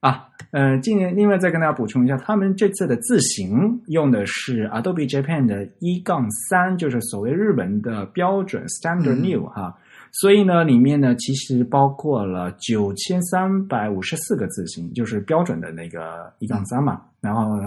[0.00, 9.76] 啊，呃，今年另外再跟大家补充一下，他们这次的字型用的是 Adobe Japan 的一杠三，就是所谓日本的标准 Standard New 哈，
[10.12, 17.58] 所以呢，里面呢其实包括了九千三百五十四个字形，就是标准的那个一杠三嘛，然后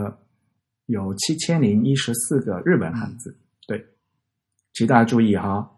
[0.85, 3.35] 有七千零一十四个日本汉字，
[3.67, 3.83] 对，
[4.73, 5.69] 其实大家注意哈，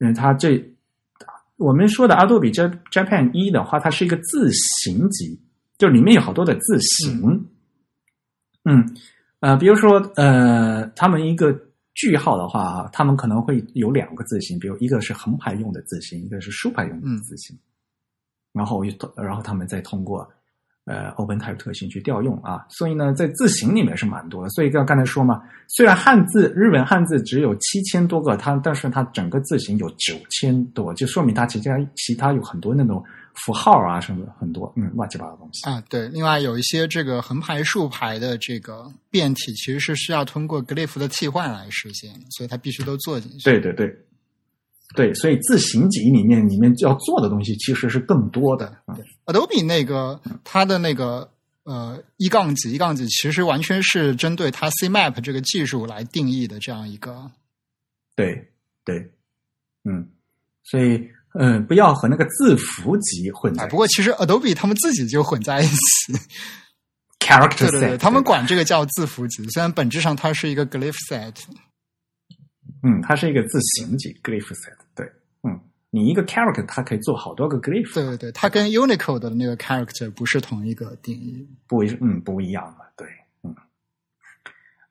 [0.00, 0.60] 嗯，它这
[1.58, 2.52] 我们说的 Adobe
[2.90, 5.38] Japan 一的话，它是一个字形集。
[5.78, 7.48] 就里面有好多的字形，
[8.64, 8.84] 嗯，
[9.40, 11.58] 呃，比如说，呃，他们一个
[11.94, 17.56] 句号的话啊，他们可能会有两个字形，比如一个是横排用的字形，一个是竖排用的字形，
[18.52, 20.28] 然后又，然后他们再通过。
[20.90, 24.48] 呃，OpenType 特性去调用啊，所以呢，在字形里面是蛮多的。
[24.48, 33.04] 所以刚刚才说嘛，虽然汉字日文汉字只有七千多个，它但是它整个字形有九千多，就说明它其他其他有很多那种
[33.44, 35.82] 符号啊什么很多，嗯，乱七八糟东西啊。
[35.88, 43.44] 对，另外有一些这个横排竖排的这个变体，其实是需要通过 glyph 的替换来实现，所以它必须都做进去。
[43.44, 43.94] 对对对。
[44.96, 48.74] 对，所以字形集里面里面要做的东西其实是更多的。
[48.96, 51.30] 对，Adobe 那个它的那个
[51.64, 57.30] 呃一杠几一杠几，其实完全是针对它 CMap 这个技术来定义的这样一个。
[58.16, 58.50] 对
[58.82, 58.96] 对，
[59.84, 60.08] 嗯，
[60.64, 61.06] 所以
[61.38, 63.70] 嗯，不要和那个字符集混在一起。
[63.70, 66.12] 不过其实 Adobe 他们自己就混在一起。
[67.20, 71.34] Character set，他们管这个叫字符集，虽然本质上它是一个 Glyph set。
[72.82, 75.04] 嗯，它是一个字形集 glyph set，对，
[75.42, 75.58] 嗯，
[75.90, 83.27] 你一个 character 它可以做好多个 glyph，对对对，它跟 Unicode 的那个 character 不是同一个定义，不一，嗯，不一样的，对，嗯，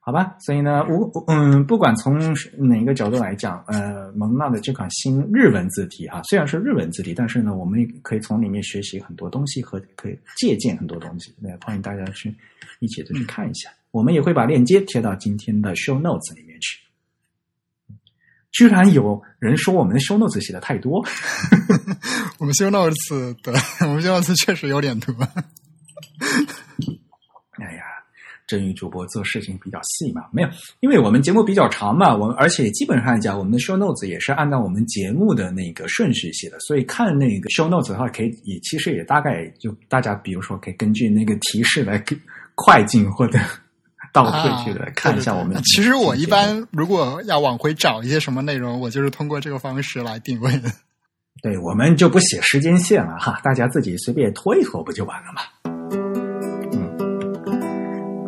[0.08, 2.18] 好吧，所以呢，我嗯，不管从
[2.56, 12.34] 哪个角度来讲，呃，蒙娜的这款新日文字体哈，虽然是日文字体，但是呢，我们也可以从里面学习很多东西和可以借鉴很多东西，那欢迎大家去
[12.78, 16.80] 一起的去看一下，我们也会把链接贴到今天的 show notes 里面去。
[18.50, 21.04] 居然有人说我们的 show notes 写的太多。
[22.40, 23.52] 我们 show notes 对，
[23.86, 25.14] 我们 show notes 确实有点多。
[28.48, 30.48] 真宇主播做事情比较细嘛，没有，
[30.80, 42.02] 因为我们节目比较长嘛，我们而且基本上讲，我们的 show notes 也是按照我们节目的那个顺序写的，所以看那个 show notes 的话，可以也其实也大概就大家比如说可以根据那个提示来
[42.54, 43.38] 快进或者
[44.10, 45.62] 倒退去的、看一下我们。
[45.64, 50.72] 其实我一般如果要往回找一些什么内容，我就是通过这个方式来定位的。
[51.40, 55.42] 对，我们就不写时间线了哈，大家自己随便拖一拖不就完了吗？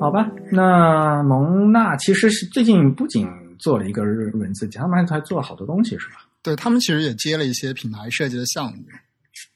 [0.01, 6.27] 好吧，那蒙娜其实是最近不仅做了一个文字他们还做了好多东西，是吧？
[6.43, 8.83] 对他们其实也接了一些品牌设计的项目。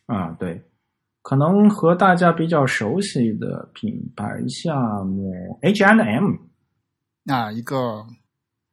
[0.04, 0.62] 啊，对，
[1.22, 6.36] 可能和大家比较熟悉的品牌项目 H&M，
[7.22, 8.04] 那一个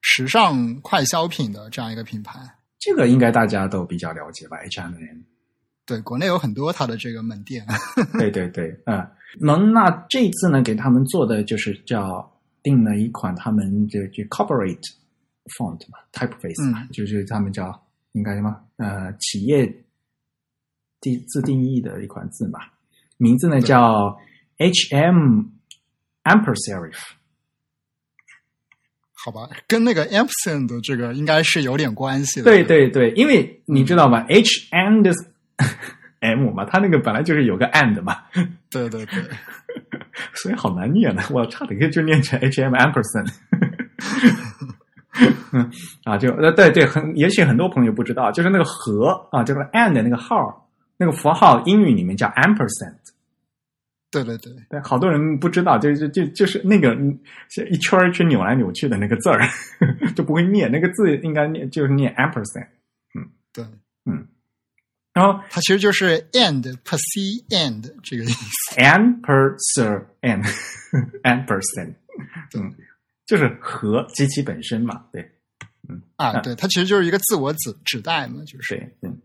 [0.01, 2.37] 时尚快消品的这样一个品牌，
[2.79, 4.91] 这个应该大家都比较了解吧？H&M，
[5.85, 7.65] 对，国内有很多它的这个门店。
[8.19, 9.05] 对对对，嗯。
[9.39, 12.29] 蒙娜这次呢，给他们做的就是叫
[12.61, 14.83] 定了一款他们这就 corporate
[15.57, 19.65] font 嘛，typeface 嘛，就是他们叫应该什么呃企业
[20.99, 22.59] 定自定义的一款字嘛，
[23.15, 24.19] 名字呢叫
[24.57, 25.43] H M
[26.25, 26.97] Amper Serif。
[29.13, 32.43] 好吧，跟那个 ampersand 的这个应该是有点关系的。
[32.43, 35.13] 对对对，因为你知道吗？H and
[36.21, 38.17] M 嘛，它那个本来就是有个 and 嘛，
[38.71, 39.21] 对对对，
[40.33, 43.31] 所以好难念的，我差点就念成 H M ampersand。
[45.53, 45.69] 嗯
[46.05, 52.95] 啊，就呃对对，很也许很多朋友不知道，就是那个和啊，就是 and 那个号，那个符号，英语里面叫 ampersand。
[54.09, 56.95] 对对对，对，好多人不知道，就就就就是那个
[57.69, 59.41] 一圈一圈扭来扭去的那个字儿，
[60.15, 62.67] 就不会念，那个字应该念就是念 ampersand。
[63.15, 63.65] 嗯，对，
[64.05, 64.25] 嗯。
[65.13, 70.43] 然后它其实就是 and per se and 这个意思，and per se and
[71.23, 71.93] and percent，
[72.57, 72.73] 嗯，
[73.25, 75.29] 就是和机器本身嘛，对，
[75.89, 78.75] 嗯啊，对，它其实就是一个自我指指代嘛，就是。
[78.75, 79.19] 对，嗯，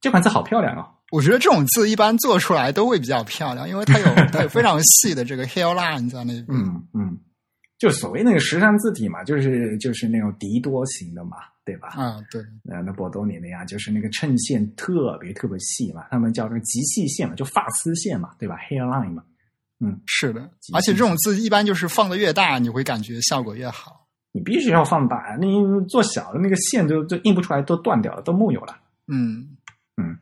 [0.00, 0.88] 这款字好漂亮啊！
[1.12, 7.18] 我觉得这种字一般做出来都会比较漂亮，因为它有它有非常细的这个 hairline 在那边，嗯嗯，
[7.80, 11.38] 就所谓那个时尚字体嘛，就是就是那种迪多型的嘛。
[11.62, 11.90] 对吧？
[11.90, 19.22] 啊，对，呃，那波多尼那样，就是那个衬线特别特别细嘛，他们叫这个极细线嘛，就发丝线嘛，对吧？hairline 嘛，
[19.78, 20.40] 嗯，是的，
[20.74, 24.08] 而且这种字一般就是放的越大，你会感觉效果越好。
[24.32, 28.76] 你必须要放大，你做小的那个线就就印不出来，都断掉了，都木有了。
[29.06, 29.56] 嗯
[29.96, 30.18] 嗯，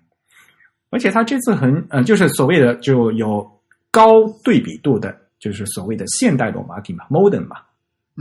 [0.90, 3.48] 而且他这次很呃，就是所谓的就有
[3.90, 7.56] 高对比度的，就是所谓的现代罗马体嘛，modern 嘛，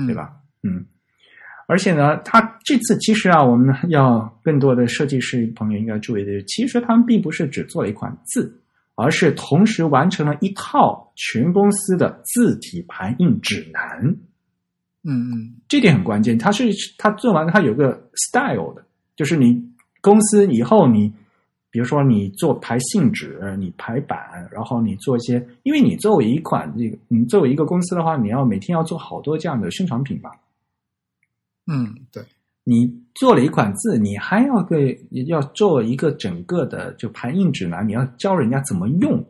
[0.06, 0.34] 对吧？
[0.64, 0.86] 嗯。
[1.70, 8.58] 而且呢，他这次其实啊，我们要更多的设计师朋友应该注意的，其实他们并不是只做了一款字，
[8.96, 14.16] 而是同时完成了一套全公司的字体排印指南。
[15.04, 16.38] 嗯嗯，这点很关键。
[16.38, 18.86] 他是他做完，他有个 style 的，
[19.18, 19.62] 就是你
[20.00, 21.14] 公司以后你，
[21.70, 30.32] 比如说你做排信纸，你排版，然后你做一些，因为你作为一款这个，你作为一个公司的话，你要每天要做好多这样的宣传品吧。
[31.68, 32.24] 嗯，对，
[32.64, 34.80] 你做了一款字，你还要个
[35.28, 39.24] 要做一个整个的就排印指南，你要教人家怎么用，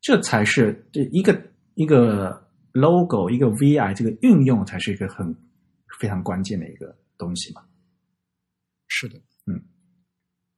[0.00, 1.40] 这才是这一个
[1.74, 5.32] 一个 logo 一个 vi 这个运用才是一个很
[6.00, 7.62] 非常关键的一个东西嘛。
[8.88, 9.22] 是的，嗯，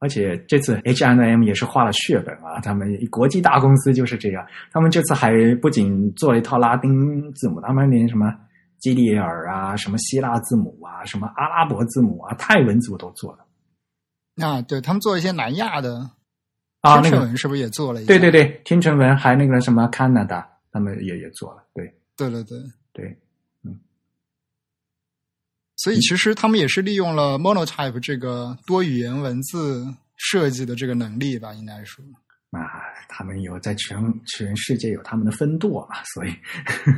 [0.03, 8.31] 而且这次 H and M 也是花了血本啊，他们国际大公司就是这样，他们这次还不仅做了一套拉丁字母，他们连什么。
[8.79, 14.45] 基里尔啊，什么希腊字母啊，什么阿拉伯字母啊，泰文字母都做了。
[14.45, 16.11] 啊，对他们做一些南亚的
[16.81, 18.05] 啊，天成文是不是也做了一？
[18.05, 21.63] 对对对，天成文还那个什么 Canada，他们也也做了。
[21.73, 22.43] 对，对对
[22.91, 23.17] 对。
[25.83, 29.85] 所以其实他们也是利用了 Monotype 这个多语言文字
[30.17, 32.03] 设计的这个能力吧，应该说。
[32.51, 32.69] 啊，
[33.09, 33.97] 他们有在全
[34.27, 36.29] 全世界有他们的分舵嘛，所以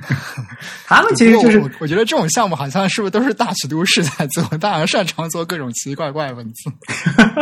[0.85, 6.69] 他们其实就是我觉得这种项目好像是不是都是大尺度是在做，当然擅长做各种奇奇怪怪文字。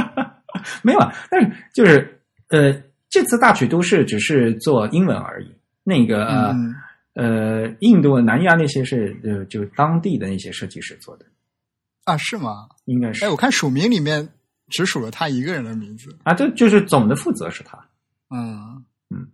[0.83, 0.99] 没有，
[1.31, 2.71] 但是就是呃，
[3.09, 5.51] 这次大曲都市只是做英文而已。
[5.83, 6.55] 那个
[7.15, 11.25] 呃，印度、南亚那些是呃，就当地的那些设计师做的
[12.05, 12.17] 啊？
[12.17, 12.69] 是吗？
[12.85, 13.25] 应该是。
[13.25, 14.27] 哎，我看署名里面
[14.69, 17.77] 只署了他一个人的名字啊，这就是总的负责是他。
[18.29, 19.31] 嗯嗯，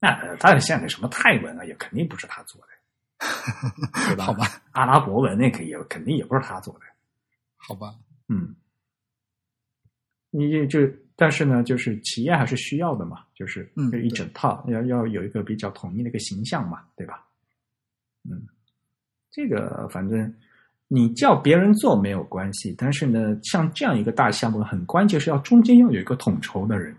[0.00, 2.68] 那他现在什么泰文啊，也肯定不是他做的，
[4.08, 4.24] 对吧？
[4.26, 6.80] 好吧，阿拉伯文那个也肯定也不是他做的，
[7.56, 7.94] 好吧？
[8.28, 8.54] 嗯，
[10.30, 17.26] 你就就但是呢，就是企业还是需要的嘛，就是嗯这一整套要要有一个比较统一的一个形象嘛，对吧？
[18.30, 18.46] 嗯，
[19.30, 20.32] 这个反正
[20.88, 26.94] 你叫别人做没有关系，但是呢，像这样一个大项目，很关键是要中间要有一个统筹的人。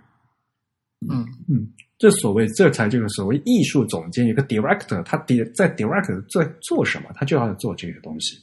[1.10, 1.68] 嗯嗯，
[1.98, 8.38] 这所谓这才就是所谓艺术总监，有个 director，他 di 在 director 在做什么，他就要做这个东西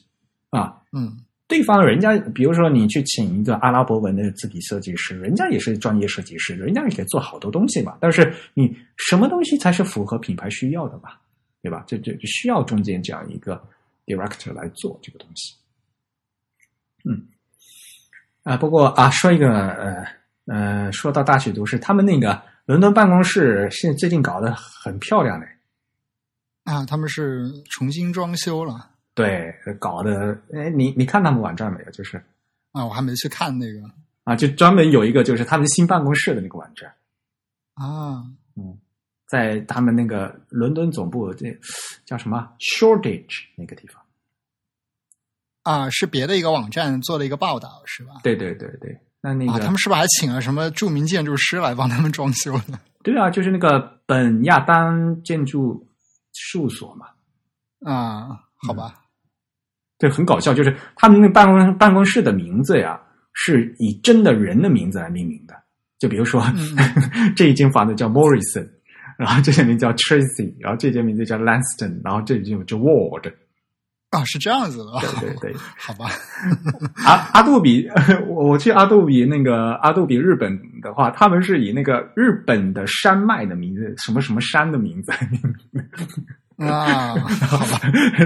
[0.50, 0.76] 啊。
[0.92, 1.16] 嗯
[1.48, 7.96] 对方人家，比如说你去请一个阿拉伯文的字体设计师，人家也是专业设计师，人家也可以做好多东西嘛。
[8.00, 11.10] 但是你什么东西才是符合品牌需要的嘛？
[11.62, 11.84] 对吧？
[11.86, 13.62] 这这这需要中间这样一个
[14.06, 15.54] director 来做这个东西。
[17.04, 17.28] 嗯，
[18.44, 20.06] 啊，不过啊，说一个呃
[20.46, 25.46] 呃，说到大曲都市，他们那个伦敦办公室现在最近搞得很漂亮嘞。
[26.64, 31.90] 啊，他们是重新装修了对，搞的哎，你你看他们网站没有？
[31.90, 32.16] 就是
[32.72, 33.80] 啊，我还没去看那个
[34.24, 36.92] 啊，就专门有一个就是他们新办公室的那个网站，
[37.74, 38.24] 啊
[38.56, 38.76] 嗯，
[39.26, 41.46] 在他们那个伦敦总部这
[42.04, 44.02] 叫什么 Shortage 那个地方。
[45.62, 48.12] 啊，是别的一个网站做了一个报道是吧？
[48.22, 52.78] 对对对对，那那个、啊，他们是不是还请了什么著名建筑师来帮他们装修呢？
[53.02, 55.88] 对啊，就是那个本亚当建筑
[56.32, 57.06] 事务所嘛。
[57.84, 58.28] 啊，
[58.66, 58.94] 好吧，
[59.98, 63.00] 对，很搞笑，就是他们那个办公办公室的名字呀，
[63.32, 65.54] 是以真的人的名字来命名的。
[65.98, 68.68] 就比如说，嗯 这一间房子叫 Morrison，
[69.16, 73.32] 然后这些名字叫 Tracy，然后这些名字叫 Lanston，然后这间叫 Ward。
[74.10, 74.84] 啊，是这样子的，
[75.20, 76.06] 对对对，好吧，
[77.04, 77.88] 阿阿杜比，
[78.28, 85.10] 我我去阿杜比那个阿杜比日本的话，他们是以那个日本的山脉的名字，什么什么山的名字。
[86.56, 87.14] 啊，
[87.48, 87.80] 好吧，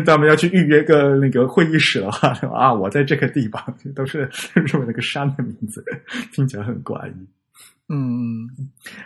[0.05, 3.61] 咱们要去预约个那个会议室的话，啊，我在这个地方，
[3.97, 5.83] 都是 日本那个山的名字，
[6.31, 7.27] 听起来很怪异。
[7.93, 8.47] 嗯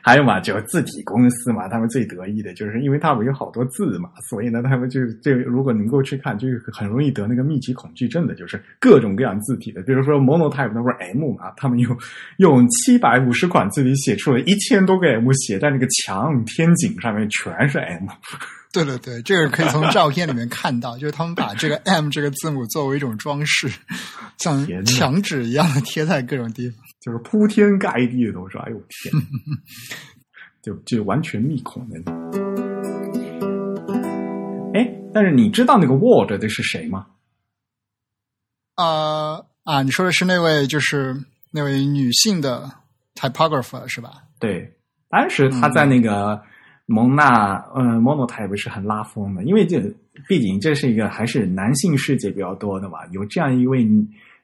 [0.05, 11.97] 还有嘛，就字体公司嘛，他们最得意的就是因为他们有好多字嘛，所以呢，他们就就如果能够去看，就很容易得那个密集恐惧症的，就是各种各样字体的，比如说 monotype 那不是 M 嘛，他们用
[12.37, 18.07] 用七百五十款字体写出了一千多个 M，写在那个墙天井上面全是 M。
[18.75, 23.71] 对对对，这个可以从照片里面看到，就是他们把这个 M 这个字母作为一种装饰，
[24.37, 26.84] 像墙纸一样的贴在各种地方。
[27.05, 29.13] 就是铺天盖地的都是，哎呦天，
[30.63, 32.01] 就就完全密孔的。
[34.73, 37.07] 哎，但是你知道那个 Word 的是谁吗？
[38.77, 41.15] 啊啊，你说的是那位就是
[41.51, 42.73] 那位女性的
[43.15, 44.23] typographer 是吧？
[44.39, 44.73] 对，
[45.11, 46.43] 当时她在那个
[46.87, 49.79] 蒙娜，嗯、Monotype 是很拉风的，因为这
[50.27, 53.87] 毕竟这是一个还是男性世界比较多的嘛，有这样一位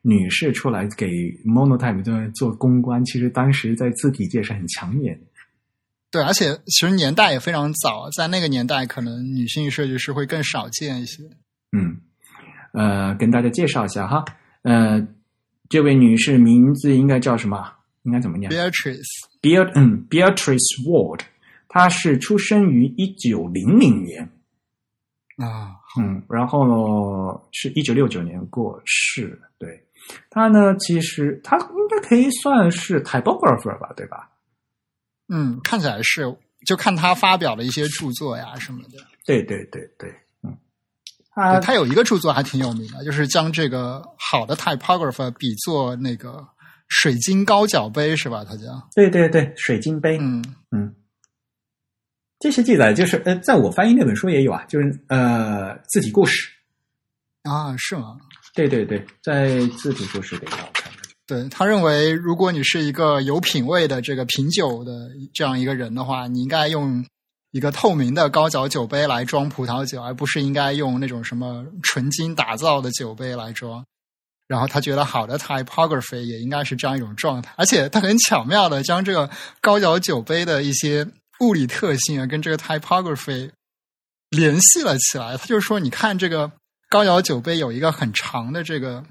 [0.02, 1.06] 女女士出来给
[1.44, 5.26] Monotype 做做公关，其实当时在字体界是很抢眼的。
[6.10, 11.22] 对，而且其实年代也非常早，在那个年代，可能女性设计师会更少见一些。
[11.72, 12.00] 嗯，
[12.72, 14.24] 呃，跟大家介绍一下哈，
[14.62, 15.06] 呃，
[15.68, 17.72] 这位女士名字应该叫什么？
[18.02, 21.20] 应该怎么念 Beatrice？Beat，嗯，Beatrice Ward，
[21.68, 24.22] 她是出生于一九零零年，
[25.36, 29.38] 啊，嗯，然后呢是一九六九年过世
[30.08, 30.14] 的。
[30.14, 34.30] 对，她呢其实他应该可以算是 typographer 吧，对吧？
[35.28, 36.36] 嗯，看起来是，
[36.66, 38.98] 就看他发表的一些著作呀什么的。
[39.24, 40.10] 对对对对，
[40.42, 46.44] 嗯，对她他有一个著作还挺有名的，就是将这个好的 typographer 比作那个
[46.88, 48.44] 水晶高脚杯，是吧？
[48.44, 50.92] 他叫对对对，水晶杯，嗯嗯，
[52.40, 56.50] 这些记载就是呃，在我翻译那本书也有啊，就是呃字体故事。
[57.44, 58.18] 啊，是吗？
[58.54, 60.90] 对对对，在字体故事里头看。
[61.26, 67.04] 对他认为，如果你是一个有品位的这个品酒的这样一个人的话，你应该用
[67.52, 73.84] 一个透明的高脚酒杯来装葡萄酒，而不是应该用那种什么纯金打造的酒杯来装。
[74.48, 79.30] 然后他觉得好的 typography 也应该是这样一种状态，而且他很巧妙的将这个
[79.60, 81.06] 高脚酒杯的一些
[81.38, 83.50] 物理特性啊，跟这个 typography
[84.30, 85.36] 联系了起来。
[85.36, 86.50] 他就是说，你看这个
[86.90, 89.02] 高脚酒杯有一个很长的这个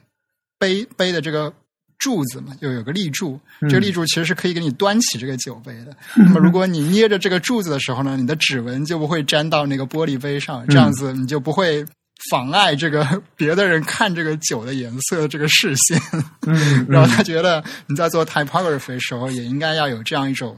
[0.60, 1.52] 杯杯的这个
[1.98, 5.96] 柱子嘛，就有个立柱，嗯这个立柱其实是可以给你端起这个酒杯的。
[6.16, 11.86] 那么如果你捏着这个柱子的时候呢，你的指纹就不会粘到那个玻璃杯上，这样子你就不会
[12.30, 16.02] 妨碍这个别的人看这个酒的颜色的这个视线。
[16.48, 20.58] 嗯 然后他觉得你在做 typography 的时候，也应该要有这样一种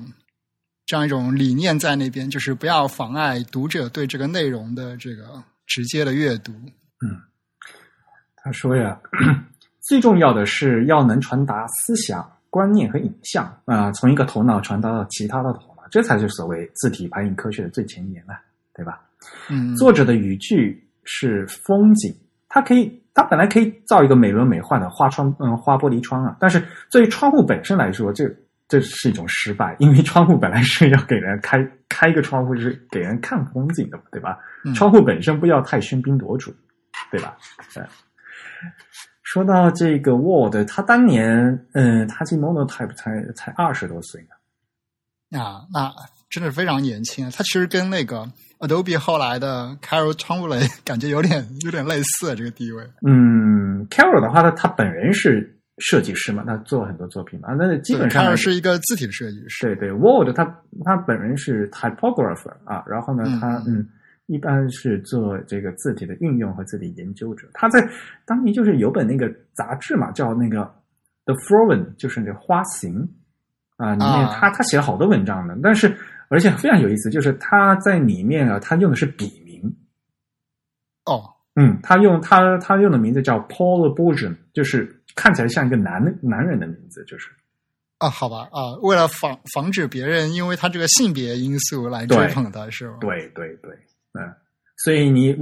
[0.87, 6.51] 这样一种理念在那边，就是不要妨碍读者对这个内容的这个直接的阅读。
[8.35, 8.99] 他说呀，
[9.81, 18.41] 最重要的是要能传达思想、观念和影像啊、从一个头脑传达到其他的头脑，这才是所谓字体排印科学的最前沿啊，
[18.73, 19.01] 对吧？
[19.49, 22.11] 嗯，作者的语句是风景，
[22.49, 28.25] 它可以，它本来可以造一个美轮美奂的花窗，嗯，花玻璃窗啊，但是作为窗户本身来说，这
[28.67, 34.39] 这是一种失败，因为窗户本来是要给人开开一个窗户，就是给人看风景的嘛，对吧？
[34.65, 36.51] 嗯窗户本身不要太喧宾夺主，
[37.11, 37.37] 对吧？
[37.75, 37.83] 对。
[39.23, 45.39] 说到这个 Word，他当年，嗯，他进 Monotype 才才二十多岁呢。
[45.39, 45.89] 啊，那
[46.29, 47.29] 真的是非常年轻。
[47.31, 52.83] 他其实跟那个 Adobe 后来的 Carol Tomlin 感觉有点有点类似这个地位。
[53.07, 59.65] 嗯，Carol 的话，他他本人是设计师嘛，他做了很多作品嘛，那基本上 Carol 是一个字体设计师。
[59.67, 60.43] 对对，Word 他
[60.83, 63.87] 他本人是 typographer 啊，然后呢，嗯他嗯
[64.27, 67.47] 一般是做这个字体的运用和字体研究者。
[67.53, 67.85] 他在
[68.25, 70.63] 当年就是有本那个杂志嘛，叫那个
[71.25, 73.07] The Florin，就是那个花形
[73.77, 75.95] 啊，里面啊他他写了好多文章的，但是
[76.29, 79.75] 而且非常有意思，就是他在里面啊，他用的是笔名，
[81.05, 87.29] 哦，嗯，他用他他用的名字叫 Paul Bourgeon，就是看起来像一个男男人的名字，就是。
[87.97, 92.97] 啊，好吧，啊，为了防防止别人因为他这个性别因素来追捧他，是吗？
[92.99, 93.77] 对对对，
[94.13, 94.33] 嗯，
[94.77, 95.35] 所以你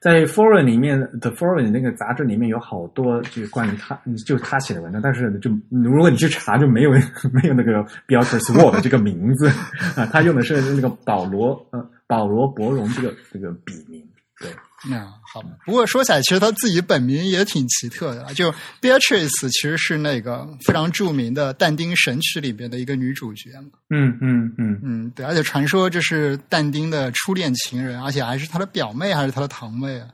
[0.00, 9.48] 在 Foreign 里面的 Foreign 那个杂志里面有好多就关于他，就是他写的文章，但是就如果你去查，就没有没有那个 Beatrice Ward 这个名字。
[9.96, 14.02] 啊，他用的是那个保罗呃保罗伯荣这个这个笔名，
[14.40, 14.50] 对，
[14.90, 15.00] 那
[15.32, 15.48] 好吧。
[15.64, 23.78] 不过说起来，其实他自己本名也挺奇特的，就 Beatrice 其实是那个非常著名的但丁《神曲》里边的一个女主角嘛。
[23.90, 30.08] 嗯嗯嗯，嗯，对，而且传说这是但丁的初恋情人，而且还是他的表妹还是他的堂妹啊，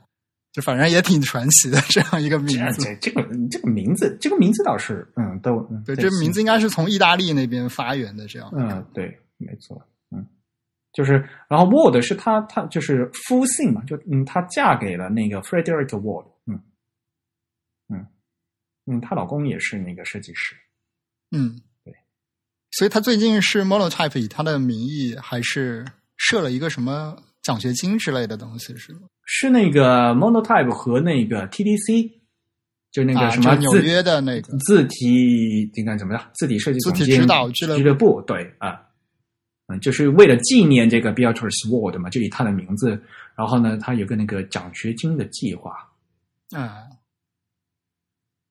[0.53, 2.83] 就反正也挺传奇的这样一个名字。
[2.83, 8.51] 这这个这个名字这个名字倒是嗯都嗯对，这名字应该是从意大利那边发源的，这样。
[8.55, 9.90] 嗯，对，没错，嗯，
[10.93, 11.13] 就是，
[11.47, 16.61] 然后 Ward 是她，她就是夫姓嘛，就嗯，她嫁给了那个 Frederick Ward，嗯，
[17.87, 18.05] 嗯，
[18.85, 20.55] 嗯，她老公也是那个设计师，
[21.31, 21.93] 嗯，对。
[22.71, 25.85] 所以他最近是 Monotype 以他的名义，还是
[26.17, 29.01] 设了一个什么奖学金之类的东西，是吗？
[29.25, 32.11] 是那个 Monotype 和那个 TDC，
[32.91, 36.31] 就那啊个什么就纽、约的那个字体应该怎么样？
[36.33, 38.89] 字体设计字体指导俱乐部，对啊。
[39.71, 43.01] 嗯，就是为了纪念这个 Beatrice Ward 嘛，就以他的名字，
[43.35, 45.71] 然后呢，他有个那个奖学金的计划，
[46.51, 46.83] 啊，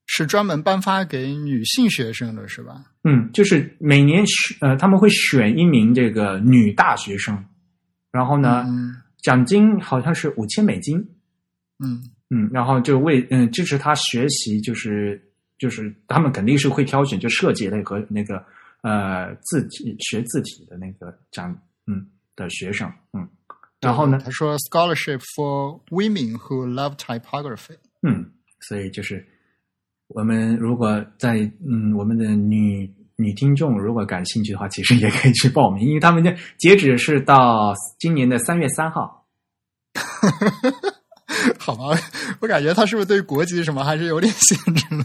[0.06, 2.84] 是专门颁发给女性学生的，是吧？
[3.04, 7.44] 嗯，就是每年选呃，他们会选一名这个女大学生，
[8.10, 10.98] 然后呢，嗯奖金好像是五千美金，
[11.78, 15.22] 嗯嗯，然后就为嗯支持她学习，就是
[15.58, 18.44] 就是他们肯定是会挑选就设计类和那个
[18.82, 21.50] 呃字体学字体的那个讲
[21.86, 22.06] 嗯
[22.36, 23.28] 的学生，嗯，
[23.80, 27.76] 然后呢，他说 scholarship for women who love typography。
[28.02, 29.26] 嗯，所以就是
[30.08, 39.26] 我们如果在嗯我们的女女听众如果感兴趣的话，其实也可以去报名，因为他们的截止是到今年的三月三号。
[41.58, 41.98] 好吧，
[42.40, 45.04] 我感觉他是不是对国籍什么还是有点限制的？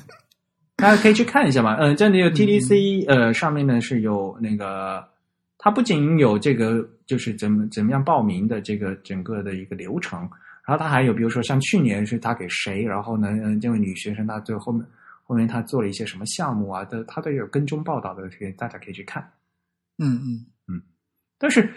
[0.77, 1.75] 大家可以去看一下嘛。
[1.75, 5.07] 嗯、这里有 TDC，呃，上面呢是有那个，
[5.57, 10.19] 它不仅有这个就是怎么怎么样报名的这个整个的一个流程，
[10.67, 14.85] 然后它还有比如说像去年是他给谁，然后呢，嗯，这位女学生她最后面
[15.23, 19.23] 后面她做了一些什么项目啊，的她都有跟踪报道的，可以大家可以去看。
[19.97, 20.81] 嗯嗯嗯
[21.37, 21.69] 但是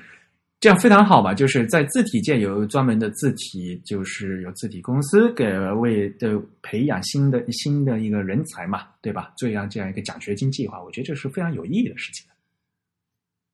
[0.60, 9.32] 这样非常好吧，就是在字体界有专门的字体，就是有字体公司给为的培养新的新的一个人才嘛，对吧？
[9.36, 12.26] 这样这样一个奖学金计划，我觉得这是非常有意义的事情。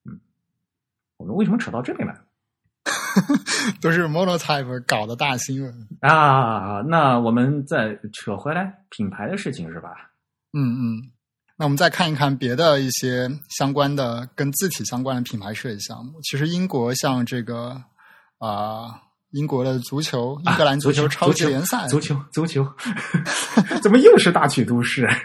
[0.07, 0.19] 嗯，
[1.19, 2.19] 我们为什么扯到这里来？
[3.81, 5.89] 都是 Monotype 搞的大新闻。
[6.01, 10.11] 啊，那我们再扯回来品牌的事情是吧？
[10.53, 11.11] 嗯嗯，
[11.57, 16.21] 那我们再看一看别的一些相关的跟字体相关的品牌设计项目。
[16.23, 17.81] 其实英国像这个
[18.39, 19.01] 啊、
[19.31, 22.67] 英国的足球，英格兰足球超级联赛，足球，足球，
[23.83, 25.09] 怎么又是大曲都市？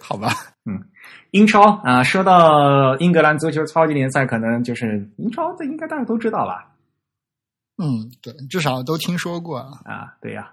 [0.00, 0.32] 好吧？
[0.66, 0.82] 嗯
[1.30, 6.70] 英超啊，说到英格兰足球超级联赛，可能就是英超，这应该大家都知道吧？
[7.76, 9.58] 嗯，对，至少都听说过。
[9.58, 10.52] 啊，对呀、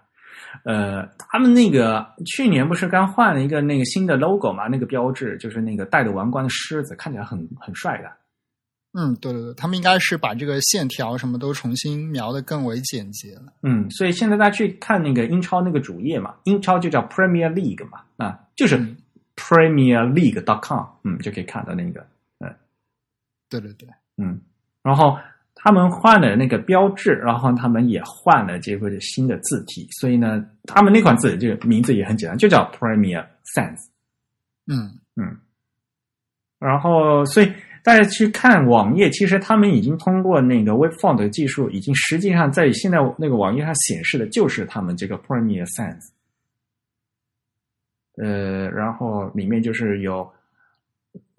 [0.64, 4.68] 呃，他们那个去年不是刚换了一个那个新的 logo 嘛？
[4.68, 8.12] 那个标志就是那个戴着王冠的狮子，看起来很很帅的。
[8.94, 13.54] 嗯，对对对，他们应该是把这个线条什么都重新描的更为简洁了。
[13.64, 18.98] 嗯，所以现在大家去看那个英超那个主页嘛，英超就叫 Premier League 嘛，啊，就是嗯
[19.38, 22.06] Premier League.com，嗯，就可以看到那个，
[23.50, 23.88] 对对对，
[24.18, 24.42] 嗯，
[24.84, 25.18] 然后
[25.64, 33.78] 他们换了那个标志，然后他们也换了这个新的字体，所以呢，他们那款字这个名字也很简单，就叫 Premier Sans。
[34.66, 35.38] 嗯嗯，
[36.58, 37.52] 然后所以
[37.84, 45.96] 大家去看网页，其实他们已经通过那个 Web Font 的技术，已经实际上在现在那个网页上显示的就是他们这个 Premier Sans。
[48.18, 50.28] 呃，然后里面就是有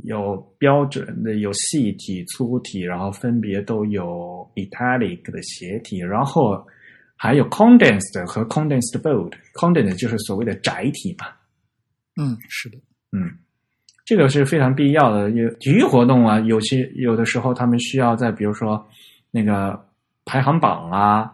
[0.03, 6.67] 有标准的、有细体、粗体，然后分别都有 italic 的斜体，然后
[7.17, 9.33] 还有 condensed 和 condensed bold。
[9.55, 11.27] condensed 就是所谓的窄体嘛。
[12.17, 12.77] 嗯，是的，
[13.13, 13.39] 嗯，
[14.05, 15.31] 这个是非常必要的。
[15.31, 18.87] 有体育活动啊，有些有的时候他们需要在比如说
[19.31, 19.89] 那个
[20.25, 21.31] 排行榜啊，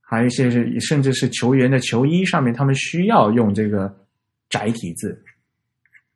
[0.00, 3.92] 还有一些是甚至是球员的球衣上面，他们需要用这个
[4.48, 5.20] 窄体字。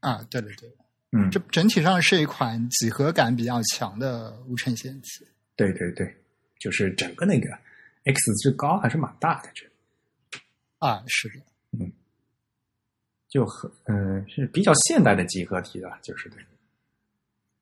[0.00, 0.68] 啊，对对对，
[1.12, 5.26] 嗯，这整体上是一款几何感比较强的无衬线器。
[5.54, 6.16] 对对对，
[6.58, 7.48] 就是整个那个
[8.04, 9.66] X 最高还是蛮大的，这
[10.78, 11.44] 啊，是的，
[11.78, 11.92] 嗯
[13.28, 16.38] 就很嗯、是比较现代的几何体了，就是对。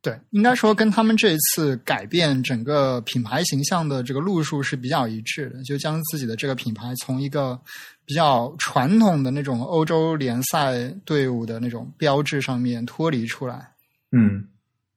[0.03, 7.61] 对，应该说跟他们这一次改变整个品牌形象的这个路数是比较一致的，就将自己的这个品牌从一个
[8.07, 13.70] 比较传统的那种欧洲联赛队伍的那种标志上面脱离出来。
[14.12, 14.48] 嗯，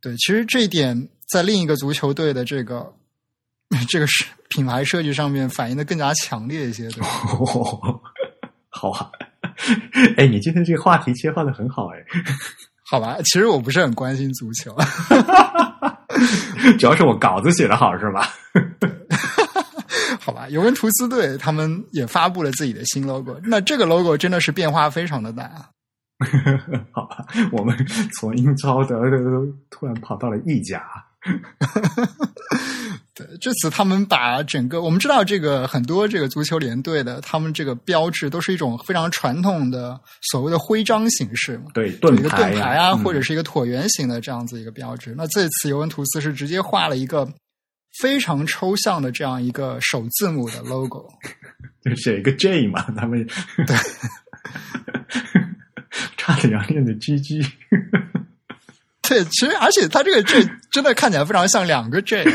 [0.01, 2.95] 对，其实这一点在另一个足球队的这个
[3.89, 7.07] 这个是品牌设计上面反映的更加强烈一些，对吧？
[8.69, 9.11] 好啊。
[10.17, 11.99] 哎，你今天这个话题切换的很好哎。
[12.93, 14.71] 好吧，其实我不是很关心足球，
[16.77, 18.29] 主要是我稿子写的好是吧？
[20.21, 20.47] 好吧。
[20.49, 25.65] 尤文图斯队他们也发布了自己的新 logo，那这个 logo 真的是变化非常的大啊。
[26.93, 27.75] 好吧，我们
[28.13, 28.95] 从英超的
[29.71, 30.83] 突然跑到了意甲。
[33.15, 39.99] 对，这次他们把整个我们知道这个很多这个足球联队的，他们这个标志都是一种非常传统的
[40.31, 45.13] 所谓的徽章形式嘛，对，一个盾牌盾牌啊，嗯或者是一个椭圆形的这样子一个标志。
[45.15, 47.31] 那这次尤文图斯是直接画了一个
[48.01, 51.07] 非常抽象的这样一个首字母的 logo。
[51.85, 53.27] 就写一个 J 嘛，他们
[53.67, 53.77] 对，
[56.17, 57.45] 差点要念的 GG。
[59.07, 62.25] 对，其实而且它这个 J 真的看起来非常像两个 J。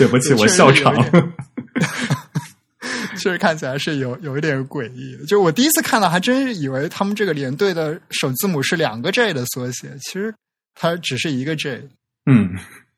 [0.00, 0.94] 对不起，我笑场。
[1.10, 1.32] 点
[3.18, 5.26] 确实看起来是有有一点诡异的。
[5.26, 10.34] 就我第一次看到，还真是以为他们这个连队的首字母是两个 J 的缩写，其实
[10.74, 11.86] 它只是一个 J。
[12.24, 12.48] 嗯，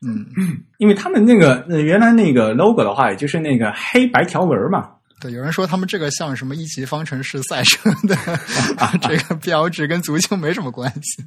[0.07, 0.24] 嗯，
[0.78, 4.90] 因为他们那个呃原来那个 logo 的话，也就是那个黑白条纹嘛。
[5.20, 8.16] 对，有人说他们这个像什么一级方程式赛车的
[9.03, 11.24] 这个标志，跟足球没什么关系。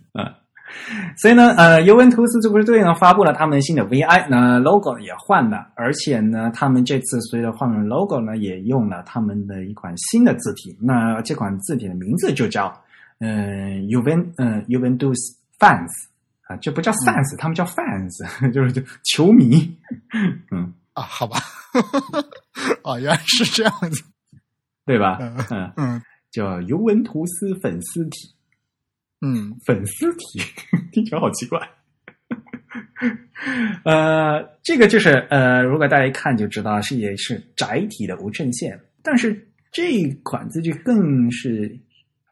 [1.17, 10.77] 所以呢，呃，尤文图斯足球队呢发布了他们新的 VI，那 logo 也换了，而且呢，他们这次随着换了 logo 呢，也用了他们的一款新的字体。
[10.79, 12.71] 那这款字体的名字就叫
[13.19, 15.17] 嗯 Juven 嗯 Juventus
[15.57, 15.89] fans
[16.47, 18.11] 啊，这不叫 fans，、他们叫 fans，
[18.51, 19.75] 就是就球迷。
[20.51, 21.37] 嗯，啊，好吧，
[22.83, 24.03] 哦，原来是这样子。
[24.85, 25.17] 对吧？
[25.19, 28.34] 嗯嗯，嗯叫尤文图斯粉丝体。
[29.25, 30.39] 嗯粉丝体
[30.93, 31.59] 听起来好奇怪。
[33.83, 41.77] 呃，这个就是呃，如果大家一看就知道是也是窄体的无衬线，但是这一款字就更是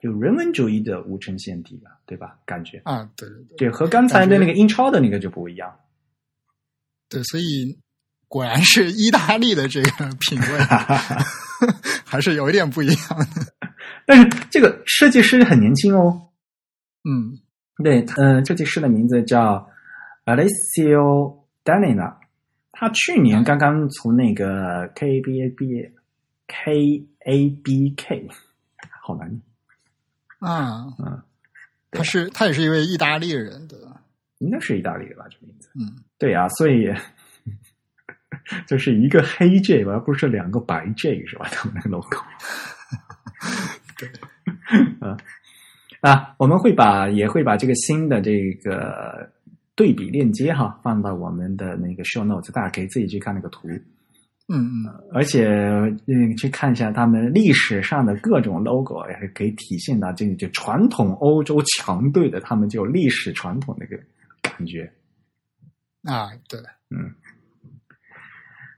[0.02, 2.36] 有人文主义的无衬线体了，对吧？
[2.46, 5.74] 感觉啊，对对对对，和刚才的那个英超的那个就不一样。
[7.10, 7.78] 对，所以
[8.28, 10.48] 果然是意大利的这个品味
[12.04, 13.26] 还是有一点不一样的。
[14.06, 16.30] 但是这个设计师很年轻哦，
[17.04, 17.39] 嗯。
[17.84, 19.68] 对，嗯、设计师的名字叫
[20.26, 22.18] Alessio Danina，
[22.72, 24.88] 他去年刚刚从那个
[25.66, 25.91] 业
[26.47, 28.30] ，KABK，
[29.01, 29.28] 好难。
[29.30, 29.41] 念，
[30.39, 31.22] 啊，嗯，
[31.89, 34.01] 他是他也是一位意大利人对吧，
[34.38, 35.26] 应该是意大利的吧？
[35.30, 36.04] 这名字，嗯。
[36.20, 36.93] 对啊，所以
[38.68, 41.47] 就是一个黑 J 吧，而不是两个白 J 是吧？
[41.51, 42.18] 他们那个 logo，
[46.04, 49.32] 啊，我们会把也会把这个新的这个
[49.74, 53.70] 对比链接哈放到我们的那个 show notes，大家可以自己去看那个图。
[54.49, 55.47] 嗯嗯而且
[56.08, 63.97] 嗯，去看一下他们历史上的各种 logo，也是可以体现到这个就传统欧洲强队的他们就历史传统那个
[64.41, 64.91] 感觉。
[66.04, 67.16] 啊，对，嗯，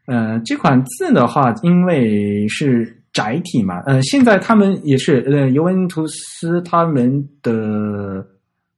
[0.06, 8.28] 呃，这款字的话，因为是窄体嘛，呃，现在他们也是，呃，尤文图斯他们的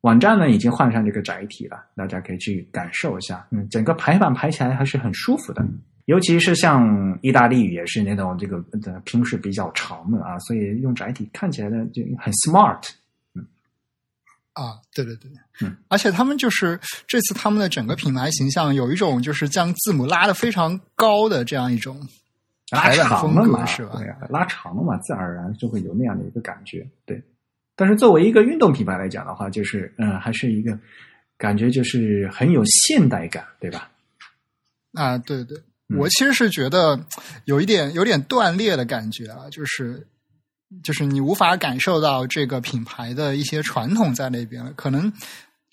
[0.01, 5.65] 网站呢已经换上这个载体了，大家可以去感受一下，嗯，整个排版排起来还是很舒服的，
[6.05, 12.87] 尤其是像意大利语也是那种这个呃拼是比较长的啊，所以用载体看起来呢就很 smart。
[14.53, 15.31] 啊，对对对，
[15.61, 22.07] 嗯，而且他们就是这次他们的整个品牌形象有一种就是将字母拉的非常高的这样一种
[22.69, 24.01] 拉长了嘛，是吧？
[24.29, 26.85] 拉长了嘛，自然而然就会有那样的一个感觉。
[27.05, 27.21] 对，
[27.75, 30.77] 但是作为一个运动品牌来讲的话，就是嗯、呃还是一个
[31.37, 33.89] 感觉就是很有现代感，对吧？
[34.93, 35.57] 啊，对对，
[35.89, 36.99] 嗯我其实是觉得
[37.45, 40.05] 有一点有点断裂的感觉啊，就是
[40.83, 44.73] 就是你无法感受到这个品牌的一些传统在那边了。
[44.73, 45.13] 可能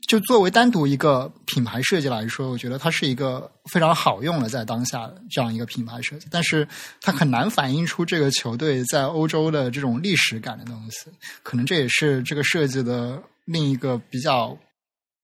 [0.06, 6.66] 就作为单独一个品牌设计来说，我觉得它是一个非常好用的在当下这样一个品牌设计，但是
[7.00, 11.10] 它很难反映出这个球队在欧洲的这种历史感的东西。
[11.42, 14.56] 可能这也是这个设计的另一个比较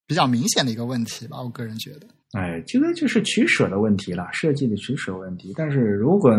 [0.07, 2.07] 比较明显的一个问题吧，我个人觉得。
[2.33, 5.53] 哎，这个就是取舍的问题了，设计的取舍问题。
[5.57, 6.33] 但是如果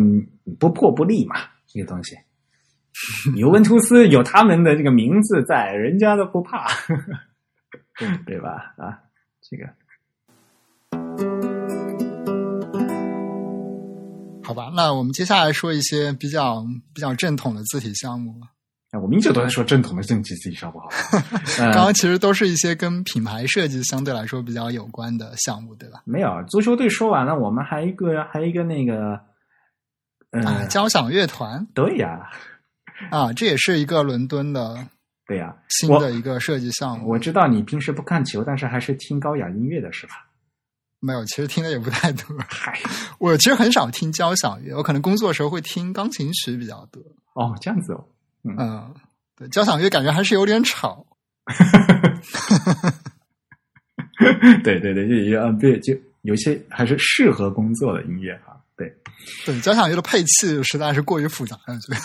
[0.57, 1.35] 不破不立嘛，
[1.67, 2.15] 这个东西，
[3.37, 6.65] 尤文图斯有他们的这个名字在，人家都不怕，
[8.25, 8.73] 对吧？
[8.77, 8.99] 啊，
[9.41, 9.67] 这个
[14.43, 18.31] 好吧，那我们接下来说一些比较比较正统的字体项目。
[18.41, 18.49] 啊
[19.01, 20.89] 我们一直都在说正统的正体字体好不好？
[21.59, 26.01] 呃 刚刚其实都是一些跟品牌设计相对来说比较有关的项目，对吧？
[26.03, 29.17] 没有，足球队说完了，我们还一个还一个那个，
[30.31, 32.29] 嗯、啊，交响乐团对呀，
[33.11, 34.75] 啊，这也是一个伦敦的
[35.31, 37.07] 对呀，新的一个设计项目。
[37.07, 40.27] 我知道你平时不看球，但是还是听高雅音乐的是吧？
[40.99, 42.37] 没有，其实听的也不太多。
[42.49, 42.77] 嗨，
[43.17, 47.01] 我其实很少听交响乐，我可能工作的时候会听钢琴曲比较多。
[47.33, 48.03] 哦，这样子哦，
[48.43, 48.93] 嗯，
[49.37, 51.05] 对，交响乐感觉还是有点吵。
[54.65, 58.59] 对对对，就有呃，对，就有些还是适合工作的音乐啊。
[58.75, 58.93] 对，
[59.45, 61.99] 对，交响乐的配器实在是过于复杂了，觉得。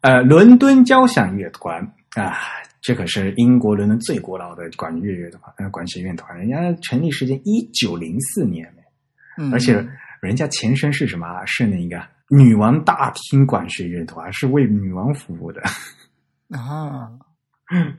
[0.00, 1.80] 呃，伦敦交响乐团
[2.14, 2.36] 啊，
[2.80, 8.72] 这可是英国伦敦最古老的管乐乐团，呃，管弦乐团，人家成立时间一九零四年，
[9.38, 9.86] 嗯，而且
[10.20, 11.44] 人家前身是什么啊？
[11.46, 15.62] 是那个女王大厅管弦乐团，是为女王服务的。
[16.50, 17.10] 啊，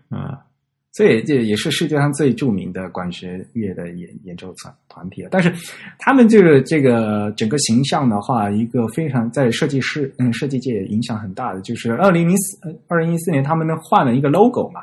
[0.09, 0.45] 啊，
[0.93, 5.29] 所以这也是世界上最著名的管弦乐的演演奏团团体了。
[5.31, 5.51] 但是
[5.97, 14.81] 他们这个这个整个形象的话，一个非常在设计师嗯设计界影响很大的，就是二零零四二零一四年他们呢换了一个 logo 嘛。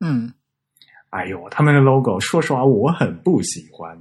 [0.00, 0.32] 嗯，
[1.10, 3.96] 哎呦，他们的 logo，说实话我很不喜欢。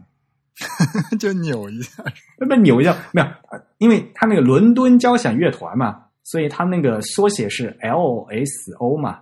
[1.20, 2.04] 就扭一下。
[2.40, 3.28] 那么扭一下没有？
[3.52, 9.20] 呃因为他那个伦敦交响乐团嘛，所以他那个缩写是 LSO 嘛。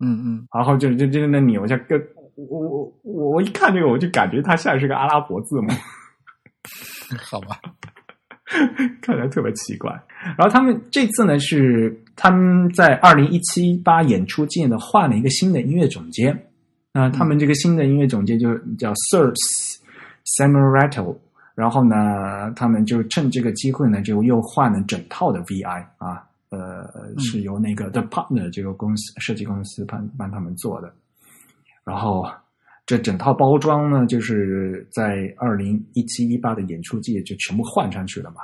[0.00, 2.00] 嗯嗯，然后就就就那扭一下，跟
[2.34, 5.68] 我我我我一看这个，我就感觉它像是个阿拉伯字母，
[7.18, 7.58] 好吧。
[9.02, 9.90] 看起来特别奇怪。
[10.20, 16.46] 然后他们这次呢是他们在二零一七八演出季呢换了一个新的音乐总监，
[16.92, 19.32] 那、他们这个新的音乐总监就叫 Sir
[20.38, 21.16] Samuel Rattle。
[21.56, 26.88] 然后呢，他们就趁这个机会呢，就又换了整套的 VI 啊，呃，
[27.18, 30.92] 是由那个 The Partner 这个公司设计公司帮帮他们做的。
[31.84, 32.26] 然后
[32.84, 38.36] 这整套包装呢，就是在二零一七一八的演出季就全部换上去了嘛。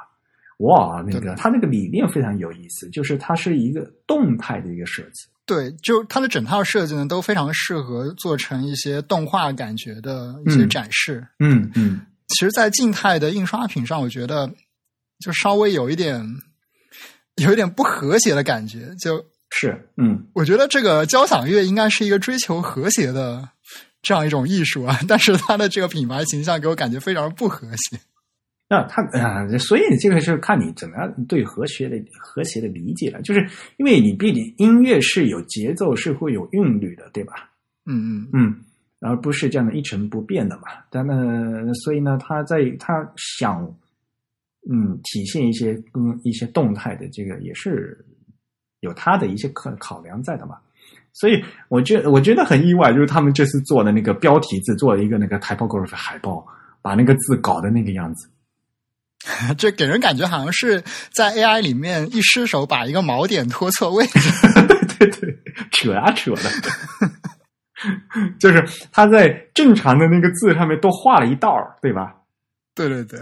[0.58, 5.26] 哇，那个它那个理念非常有意思，就是它是一个动态的一个设计。
[5.44, 11.26] 对，就它的整套设计呢，都非常适合做成一些动画感觉的一些嗯展示。
[11.40, 14.48] 嗯嗯，其实，在静态的印刷品上，我觉得
[15.18, 16.24] 就稍微有一点
[17.36, 18.94] 有一点不和谐的感觉。
[18.98, 23.48] 就是嗯我觉得这个交响乐应该是一个追求和谐的
[24.00, 27.98] 这样一种艺术啊，但是它的这个品牌形象给我感觉非常不和谐。
[28.68, 37.50] 那他啊、所以这个是看你怎么样对和谐的和谐的理解了，就是因为你毕竟音乐是有节奏，是会有韵律的，对吧？
[37.84, 38.56] 嗯嗯嗯，
[39.00, 40.62] 而不是这样的一成不变的嘛。
[40.88, 43.70] 但呢，所以呢，他在他想
[44.70, 47.98] 嗯体现一些嗯一些动态的这个也是
[48.80, 50.56] 有他的一些考考量在的嘛。
[51.12, 56.46] 所以我觉我觉得很意外，就是他们这次做的那个标题字做了一个那个 typography 海报，
[56.80, 58.28] 把那个字搞的那个样子。
[59.56, 60.82] 这给人感觉好像是
[61.12, 64.18] 在 AI 里面一失手把一个锚点拖错位置。
[64.98, 65.38] 对对对，
[65.70, 66.42] 扯啊扯的。
[68.40, 72.14] 就是他在正常的那个字上面都画了一道儿，对吧？
[72.74, 73.20] 对对对，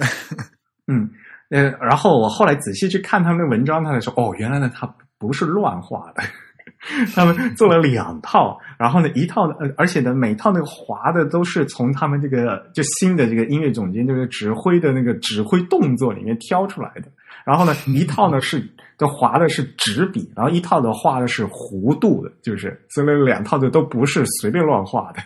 [0.86, 1.10] 嗯，
[1.50, 4.86] 呃，然后我后来仔细去看他们的文章，他才说，哦，原来呢，他
[5.18, 6.22] 不是乱画的，
[7.12, 17.10] 他们做了两套，然后呢，一套呢，呃，而且呢，每套那个划的都是从他们这个就新的这个音乐总监这个指挥的那个指挥动作里面挑出来的，
[17.44, 18.62] 然后呢，一套呢是
[18.96, 25.20] 都划的是纸笔，然后一套的画的是弧度的，就是所以两套的都不是随便乱画的。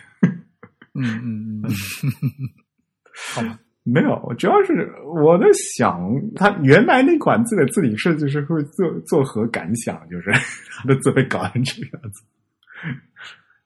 [0.95, 1.71] 嗯 嗯嗯，
[3.33, 3.59] 好吧。
[3.87, 5.45] 没有，主要是我在
[5.77, 6.01] 想，
[6.35, 9.95] 他原来那款字的字体设计师会作作何感想？
[10.09, 10.31] 就是
[10.81, 12.23] 他的字被搞成这个样子。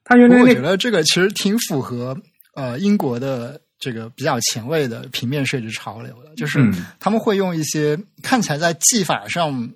[0.03, 2.17] 他原来我觉得这个其实挺符合
[2.53, 6.59] 呃英国的这个比较前卫的平面设计潮流的，就是
[6.99, 9.71] 他们会用一些看起来在技法上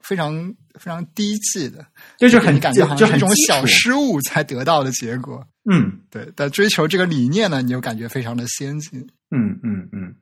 [0.00, 1.84] 非常非常低级的，
[2.18, 5.46] 就是很感觉好像是一种小失误才得到的结果。
[5.70, 6.00] 嗯。
[6.10, 9.00] 对，但追求这个理念呢，你就感觉非常的先进。
[9.30, 10.14] 嗯嗯嗯，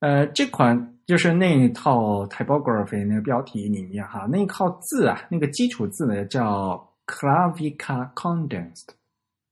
[0.00, 8.88] 呃，这款就是那一套 typography 那个标题里面哈，那一套字啊，那个基础字呢叫 clavica condensed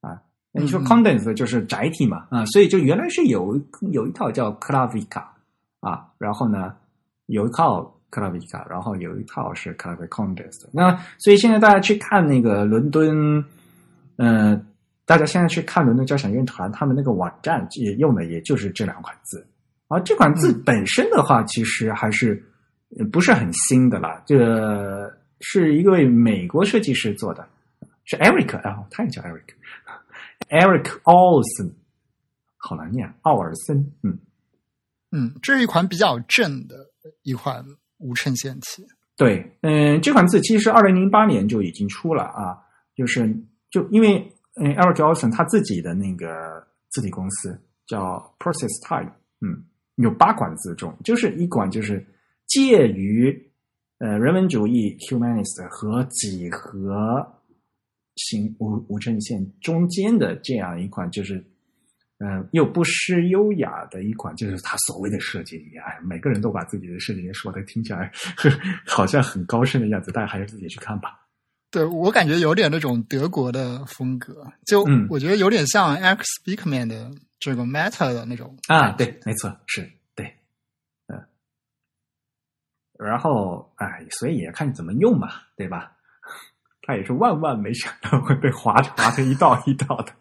[0.00, 0.20] 啊，
[0.50, 3.56] 你说 condensed 就是载体嘛啊，所以就原来是有
[3.92, 5.24] 有一套叫 clavica
[5.78, 6.74] 啊，然后呢
[7.26, 13.44] 有一套 clavica，然后有一套是 clavica condensed，那所以现在大家去看那个伦敦，
[14.16, 14.64] 呃。
[15.06, 19.46] 大家现在去看伦敦交响乐团，他们那个网站也用的也就是这两款字，
[19.88, 22.42] 而这款字本身的话，其实还是
[22.98, 24.22] 呃不是很新的啦。
[24.24, 27.46] 这个是一位美国设计师做的，
[28.06, 31.74] 是 Eric 啊，他也叫 Eric，Eric Olson，
[32.56, 34.18] 好难念，奥尔森，嗯
[35.12, 36.76] 嗯，这是一款比较正的
[37.24, 37.62] 一款
[38.04, 38.86] 无衬线体。
[39.16, 42.56] 对，嗯，这款字其实二零零八年就已经出了啊，
[42.94, 43.36] 就是
[43.70, 44.30] 就因为。
[44.56, 48.00] 嗯，Eric Olson 他自己的那个字体公司叫
[48.38, 49.64] Process Type，嗯，
[49.96, 52.06] 有八款字种，就是一款就是
[52.46, 53.36] 介于
[53.98, 57.26] 呃人文主义 humanist 和几何
[58.14, 61.44] 形无无衬线中间的这样一款，就是
[62.18, 65.82] 嗯、呃、又不失优雅的一款，就是他所谓的设计语言。
[65.82, 68.50] 哎，每个人都把自己的设计理念说的听起来呵
[68.86, 71.20] 好像很高深的样子，大家还是自己去看吧。
[71.70, 77.10] 对我感觉有点那种德国的风格，就嗯我觉得有点像 Alex Speakman 的
[77.40, 80.24] 这个 Meta 的那种啊，对，没错，是对，
[81.08, 81.20] 嗯，
[82.96, 85.90] 然后哎，所以也看你怎么用嘛，对吧？
[86.86, 90.12] 他也是万万没想到会被划划成一道一道的，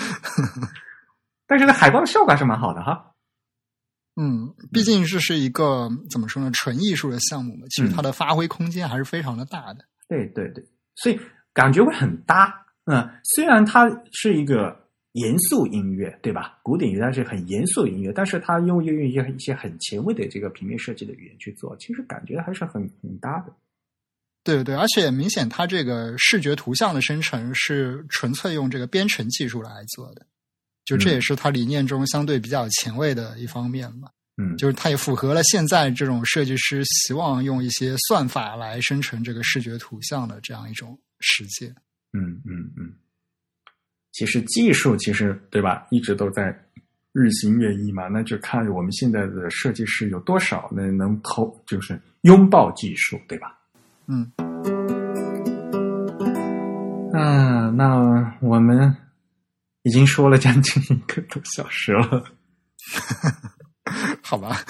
[1.46, 3.12] 但是呢，海报的效果还是蛮好的哈。
[4.16, 9.84] 嗯，毕竟这是一个怎么说呢，纯艺术的项目嘛，其实它的发挥空间还是非常的大的。
[10.08, 10.64] 对对对，
[10.96, 11.18] 所以
[11.54, 12.52] 感觉会很搭。
[12.84, 14.76] 嗯，虽然它是一个
[15.12, 16.58] 严肃音乐，对吧？
[16.62, 23.52] 古典乐它是很严肃音乐，但是它用用一些一些很前卫的这个平面设计的语言去做，其实感觉还是很很搭的。
[24.42, 30.26] 对对对，而且明显它这个视觉图像的生成是纯粹用这个编程技术来做的，
[30.84, 34.08] 就这也是它理念中相对比较前卫的一方面嘛。
[34.36, 41.68] 嗯，就是它也符合了现在这种设计师希望用一些算法来生成这个视觉图像的这样一种实践。
[42.14, 42.90] 嗯嗯嗯，
[44.12, 46.58] 其实技术其实对吧，一直都在
[47.12, 53.59] 日新月异嘛，那就看我们现在的设计师有多少能能投，就是拥抱技术，对吧？
[54.12, 54.32] 嗯，
[57.12, 58.96] 啊，那我们
[59.82, 62.24] 已经说了将近一个多小时了。
[64.20, 64.60] 好吧，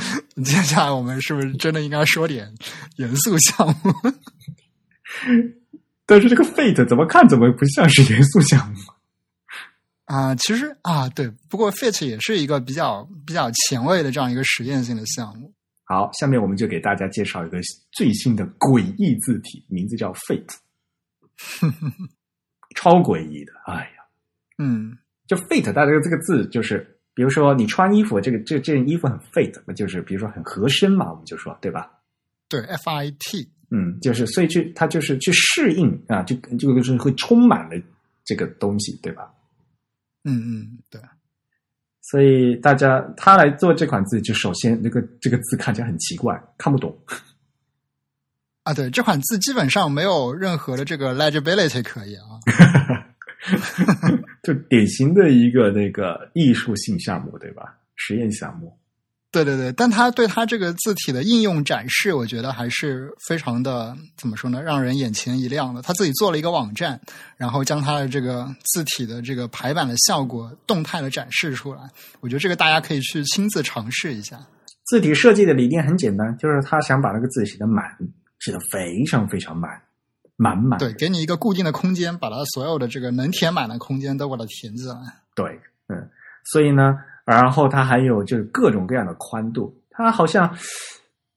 [0.45, 2.53] 接下来我们是不是真的应该说点
[2.97, 3.95] 严肃项目？
[6.05, 8.78] 但是这个 Fate 怎么看怎么不像是严肃项目
[10.05, 10.34] 啊？
[10.34, 15.55] 其实啊，对，不过 Fate 也是一个比较比较前卫的这样一个实验性的项目。
[15.91, 17.59] 好，下面我们就给大家介绍一个
[17.91, 20.57] 最新的诡异字体，名字叫 Fate，
[22.76, 23.53] 超诡异的。
[23.66, 24.05] 哎呀，
[24.59, 26.97] 嗯，就 Fate，它这个这个字就是。
[27.12, 31.91] 比如说，你穿衣服，这个这这件衣服很 fit 嘛，就是比如说很合身嘛，我们就说对吧？
[32.49, 37.76] 对，F I T，嗯，就是所以去它就是去适应啊，就这个是会充满了
[38.24, 39.34] 这个东西，对吧？
[40.22, 41.01] 嗯嗯，对。
[42.11, 46.97] 所以大家他来做这款字，就首先那个这个字看起来很奇怪，看不懂。
[48.65, 52.41] 啊，对，这款字基本上没有任何的这个 legibility 可言啊。
[54.43, 57.79] 就典型的一个那个艺术性项目，对吧？
[57.95, 58.77] 实验项目。
[59.33, 65.81] 对对对，但他对他这个字体的应用展示，我觉得还是非常的怎么说呢，让人眼前一亮的。
[65.83, 67.01] 他自己做了一个网站，
[67.37, 71.83] 然后将他的这个字体的这个排版的效果动态的展示出来。
[72.18, 74.37] 我觉得这个大家可以去亲自尝试一下。
[74.87, 77.85] 字体设计的理念很简单，就是他想把那个字写的满，
[78.41, 79.70] 写的非常非常满，
[80.35, 80.76] 满满。
[80.81, 84.97] 对，给你一个固定的空间，把它所有的这个能填满的空间都把它填进来。
[85.37, 85.47] 对，
[85.87, 86.11] 嗯，
[86.53, 86.97] 所以呢。
[87.31, 90.53] 然后它还有就是各种各样的宽度，它好像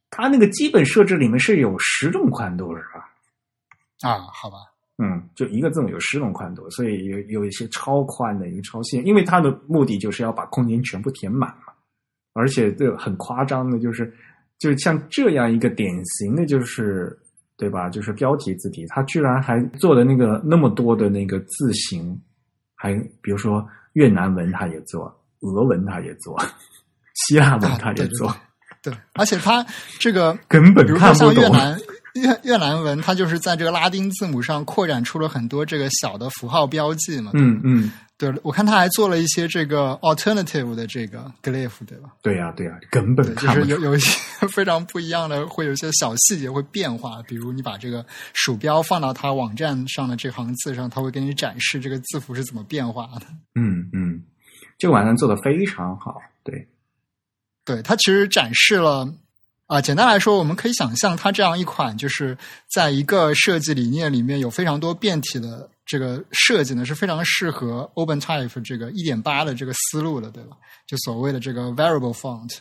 [0.10, 4.10] 它那个基本设置里面是有十种宽度，是吧？
[4.10, 4.58] 啊，好吧，
[4.98, 11.74] 嗯，就一个字母有十种宽度，所以有有一些超宽的，一个超细，因为它的目的就是要把空间全部填满嘛。
[12.34, 14.12] 而且这很夸张的，就是
[14.58, 17.16] 就像这样一个典型的，就是
[17.56, 17.88] 对吧？
[17.88, 22.20] 就是标题字体，它居然还做的那个那么多的那个字形，
[22.74, 23.64] 还比如说
[23.94, 25.16] 越南文，它也做。
[25.44, 26.36] 俄文他也做，
[27.14, 28.36] 希腊文他也做，
[28.82, 29.66] 对，而且他
[30.00, 31.44] 这个根本看不懂。
[31.44, 31.80] 越南
[32.16, 37.32] 越越南文，它就是在这个拉丁字母上扩展出了很多这个小的符号标记嘛。
[37.34, 42.10] 嗯嗯，对，我看他还做了一些这个 alternative 的这个 glyph，对吧？
[42.22, 44.12] 对呀对呀，根本看不就是有有一些
[44.48, 47.20] 非常不一样的，会有一些小细节会变化。
[47.28, 53.26] 比如你把这个鼠标放到他网站上的这行字上，他会给你展示这个字符是怎么变化的。
[53.56, 54.22] 嗯嗯。
[54.78, 56.68] 这个网站做的非常好，对，
[57.64, 59.14] 对，它其实展示了
[59.68, 62.38] 啊，简单来说，我们可以想象，它这样一款就是
[62.74, 70.58] 在一个设计理念里面有非常多变体的这个设计呢，是非常适合 OpenType 这个一点八的这个思路的，对吧？
[70.86, 72.58] 就所谓的这个 Variable Font，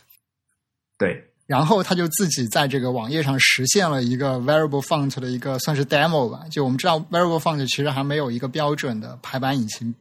[0.97, 6.45] 对，然后他就自己在这个网页上实现了一个 Variable Font 的一个算是 demo 吧。
[6.49, 9.93] 就我们知道 Variable Font 其实还没有一个标准的排版引擎。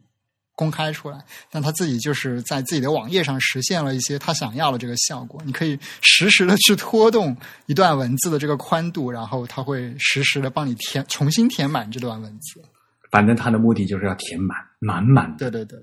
[0.55, 1.19] 公开出来，
[1.51, 5.43] 但他自己就是在自己的网页上实现了一些他想要的这个效果。
[5.45, 7.37] 你可以实时的去拖动
[7.67, 12.63] 一段文字的这个宽度，然后他会实时的帮你填重新填满这段文字。
[13.11, 15.37] 反正他的目的就是要填满满满。
[15.37, 15.79] 对对对，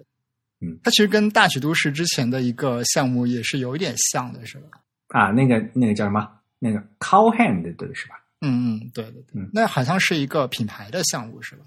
[0.62, 4.68] 嗯，他其实跟大曲都市之前的一个项目也是有一点像的，是吧？
[5.10, 6.28] 啊，那个那个叫什么？
[6.60, 8.16] 那个 Cowhand 对是吧？
[8.42, 11.66] 嗯嗯，对对对，那好像是一个品牌的项目，是吧？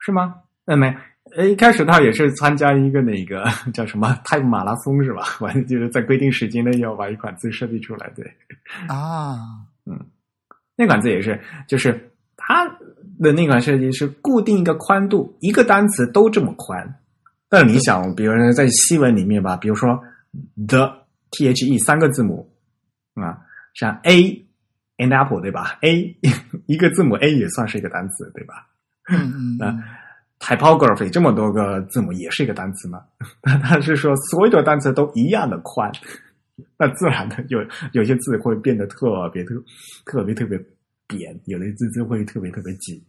[0.00, 0.34] 是吗？
[0.66, 0.94] 嗯，没。
[1.36, 5.22] 呃，一开始他也是参加一个那个叫什么 Type 马拉松是吧？
[5.40, 8.24] 完了就是在规定时间内要把一款字设计出来，对。
[8.88, 9.36] 啊，
[9.86, 9.98] 嗯，
[10.76, 12.66] 那款字也是，就是它
[13.20, 17.00] 的那款设计是固定一个宽度，一个单词都这么宽。
[17.48, 20.02] 但是你想，比如说在西文里面吧，比如说
[20.68, 20.92] the
[21.30, 22.50] T H E 三个字母
[23.14, 23.38] 啊，
[23.74, 24.46] 像 A
[24.98, 26.16] and apple 对吧？A
[26.66, 28.66] 一个字母 A 也算是一个单词对吧？
[29.10, 29.82] 嗯嗯。
[30.38, 33.00] Typography 这么多个字母也是一个单词吗？
[33.42, 35.90] 那 他是说所有的单词都一样的宽，
[36.78, 37.58] 那自然的有
[37.92, 39.54] 有些字会变得特别特
[40.04, 40.58] 特别特别
[41.06, 43.02] 扁，有的字字会特别特别紧。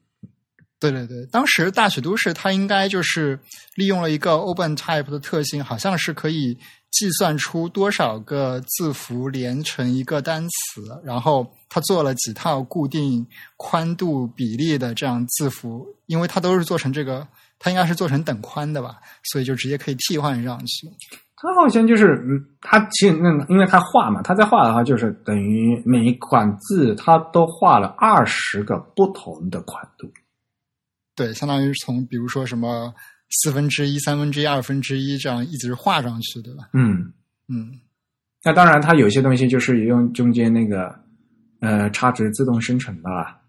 [0.80, 3.38] 对对对，当时大学都市它应该就是
[3.76, 6.58] 利用了一个 Open Type 的特性，好像是可以
[6.92, 13.26] 计算出多少个字符连成一个单词，然后他做了几套固定
[13.58, 17.28] 宽度比例的这样字符，因为它都是做成这个，
[17.60, 18.98] 它应该是做成等宽的吧，
[19.32, 20.90] 所以就直接可以替换上去。
[21.42, 30.12] 它好像就是，嗯，它其实那因为它画嘛，它在画的话就是等于每一款字它都画了二十个不同的宽度。
[31.16, 32.94] 对，相当于从比如说什么
[33.30, 36.70] 四分之一、三分之一、二分之一这样一直画上去，对吧？
[36.74, 37.14] 嗯
[37.48, 37.80] 嗯。
[38.44, 40.94] 那当然，它有些东西就是用中间那个
[41.60, 43.40] 呃差值自动生成的了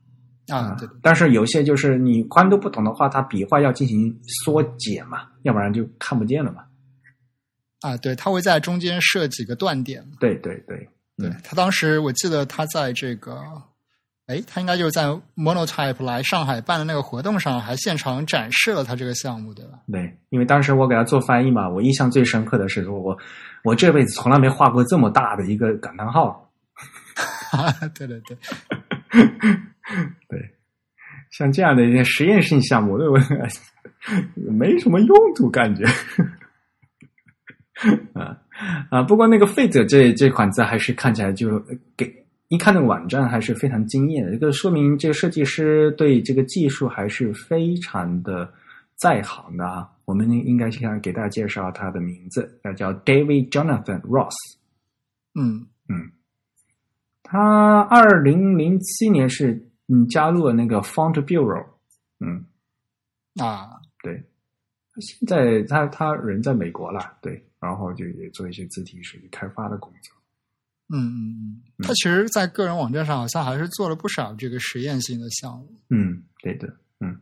[0.49, 0.75] 啊。
[0.79, 0.89] 对。
[1.01, 4.15] 但是有些就是你宽度不同的话，它笔画要进行
[4.45, 6.65] 缩减嘛，要不然就看不见了嘛。
[7.81, 10.07] 啊，对，它会在中间设几个断点。
[10.19, 13.37] 对对对，对他当时我记得他在这个。
[14.31, 19.81] 哎，他应该就是在 Monotype 来上海办的那个活动上，还现场展示了他这个项目，对吧？
[19.91, 23.19] 对，因为当时我给他做翻译嘛，我印象最深刻的是说，我
[23.65, 26.49] 我这辈子从来没画过这么大的一个感叹号。
[27.99, 28.37] 对对对，
[30.29, 30.39] 对，
[31.33, 33.19] 像这样的一些实验性项目，对我
[34.53, 35.85] 没什么用途，感觉。
[38.15, 38.37] 啊
[38.91, 39.03] 啊！
[39.03, 41.59] 不过那个 Fate 这这款字还是看起来就
[41.97, 42.20] 给。
[42.51, 48.53] 一看那个网站还是非常惊艳的，这个说明这个设计师对这个技术还是非常的
[48.97, 49.89] 在行的啊。
[50.05, 54.35] 我们应该先给大家介绍他的名字，他叫 David Jonathan Ross。
[55.39, 56.11] 嗯嗯，
[57.23, 59.53] 他二零零七年是
[59.87, 61.65] 嗯加入了那个 Font Bureau。
[62.19, 62.45] 嗯
[63.37, 64.21] 啊，对，
[65.01, 70.20] 现在他他人在美国了，对，然后就也做一些字体设计开发的工作。
[70.93, 75.67] 嗯嗯嗯，他其实，在个人网站上好像还是做了不少这个实验性的项目。
[75.89, 76.67] 嗯，对的，
[77.01, 77.17] 嗯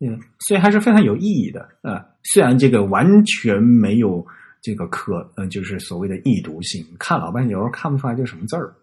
[0.00, 1.66] 嗯，所以还是非常有意义的。
[1.82, 4.26] 呃，虽然这个完全没有
[4.60, 8.74] 这个可，呃，就是所谓的易读性，看老半天有时候看不出来这什么字儿。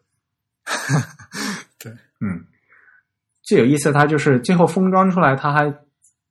[1.79, 2.43] 对，嗯，
[3.43, 5.73] 最有意思，它就是最后封装出来，它还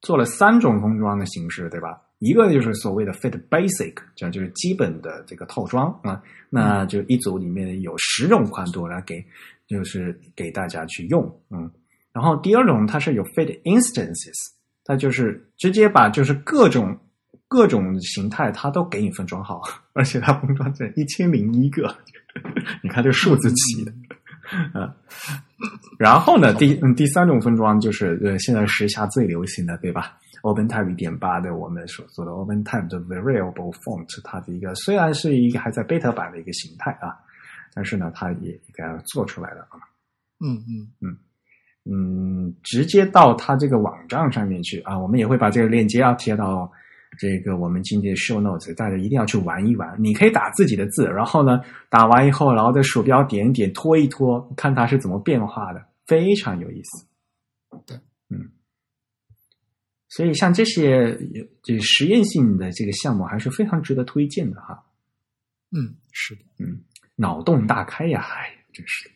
[0.01, 2.01] 做了三种封装的形式，对吧？
[2.19, 9.25] 一个就是所谓的 Fit Basic，这样就是基本的这个套装啊，那就一组里面有十种宽度来给，
[9.67, 11.71] 就是给大家去用，嗯。
[12.13, 14.35] 然后第二种它是有 Fit Instances，
[14.85, 16.99] 它就是直接把就是各种
[17.49, 19.63] 各种形态它都给你封装好，
[19.95, 21.97] 而且它封装成一千零一个，
[22.83, 23.93] 你看这数字起的。
[23.93, 24.05] 嗯，
[25.99, 37.17] 然后呢，第嗯第三种分装就是呃现在时下最流行的，对吧？OpenType 一点八的我们所说的 OpenType 的 Variable Font，它的一个虽然是一个还在 beta 版的一个形态啊，
[37.75, 39.79] 但是呢，它也给它做出来了啊。
[40.45, 41.17] 嗯嗯嗯
[41.85, 46.71] 嗯，直接到它这个网站上面去啊，我们也会把这个链接啊贴到。
[47.19, 49.95] 这个我们今天 show notes，大家一定要去玩一玩。
[49.99, 57.07] 你可以打自己的字，然后呢，打完以后，然后在鼠标点一点，拖一拖，看它是怎么变化的，非常有意思。
[57.85, 57.97] 对，
[58.31, 58.51] 嗯，
[60.09, 61.19] 所以像这些
[61.63, 64.83] 这实验性的这个项目，还是非常值得推荐的哈。
[65.73, 66.81] 嗯，是的，嗯，
[67.17, 69.11] 脑洞大开呀，哎，真是。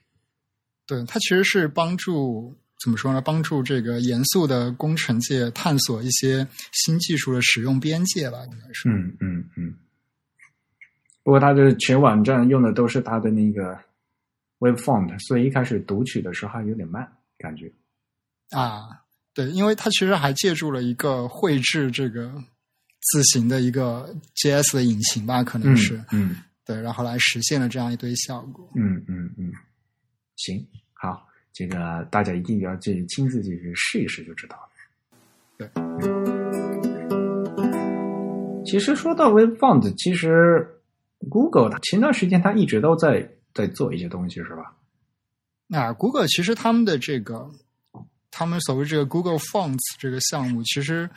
[0.86, 2.55] 对，它其实是帮助。
[2.85, 3.22] 怎么说呢？
[3.22, 8.91] 帮助这个严肃的工程界探索一些新技术的使用边界吧，应该是。
[8.91, 9.74] 嗯嗯嗯。
[11.22, 13.74] 不过，它的全网站用的都是它的那个
[14.59, 17.72] Web Font，所以一开始读取的时候还有点慢，感觉。
[18.51, 18.82] 啊，
[19.32, 22.30] 对，因为它其实还借助了一个绘制这个
[23.01, 26.05] 字形的一个 JS 的引擎吧，可能是。
[26.12, 26.37] 嗯。
[26.66, 28.70] 对，然后来实现了这样一堆效果。
[28.76, 29.51] 嗯嗯嗯。
[30.37, 31.26] 行，好。
[31.55, 34.68] 这个大家一定要去亲自去试一试就知道了。
[35.57, 35.70] 对，
[38.66, 40.68] 其实说到 Web Font，其实
[41.30, 44.74] Google 它前段时间它一直都在在做一些东西，是吧？
[45.68, 47.48] 那 Google 其实他们的这个，
[48.32, 51.09] 他们所谓这个 Google Fonts 这个项目，其实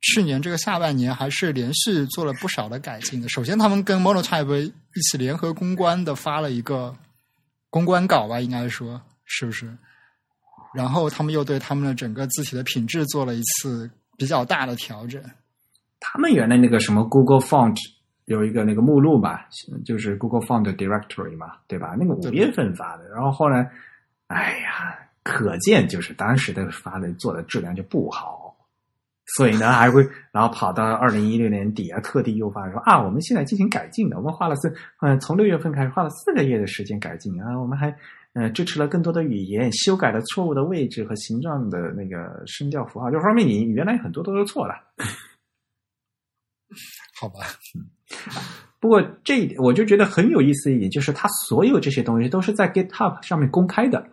[0.00, 3.28] 去年这个下半年还是连续做了不少的改进的。
[3.28, 6.96] 首先，他们跟 Monotype 一起联合公关的发了一个
[7.68, 9.02] 公关稿吧，应该说。
[9.26, 9.76] 是不是？
[10.74, 15.22] 然后他们又对他们的整个字体的品质做了一次比较大的调整。
[16.00, 17.76] 他们原来那个什么 Google Font
[18.26, 19.48] 有一个那个目录吧，
[19.86, 21.96] 就是 Google Font Directory 嘛，对吧？
[21.98, 23.70] 那个五月份发的，然后后来，
[24.26, 28.54] 哎呀，可见就是当时的发的做的质量就不好，
[29.36, 37.96] 所以呢还会然后跑到二零一六年底啊，特地又发说啊，我们现在进行改进的，我们花了四嗯，从六月份开始花了四个月的时间改进啊，我们还。
[38.36, 44.74] 呃，支持了更多的语言，修改了错误的位置和形状的那个声调符号，就说明你原来很多都是错了。
[47.18, 47.46] 好吧，
[48.78, 54.06] 不过这一点我就觉得很有意思一点，就是它所有这些东西都是在 GitHub 上面公开的。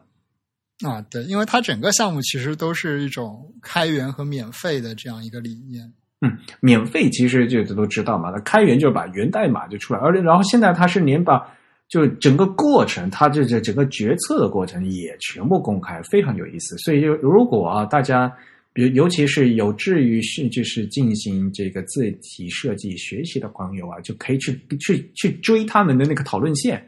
[0.86, 5.92] 啊，对，因为它整个项目其实都是一种开源和免费的这样一个理念。
[6.22, 11.46] 嗯，免费其实就都知道嘛，那开源就是把源代码就出来，而且然后现在它是连把。
[11.90, 16.76] 就整个过程，它这这整个决策的过程也全部公开，非常有意思。
[16.80, 18.32] 所以，就如果啊，大家，
[18.74, 26.84] 比如尤其是有志于是就是进行这个字体设计学习的朋友啊，就可以去去去追他们的那个讨论线，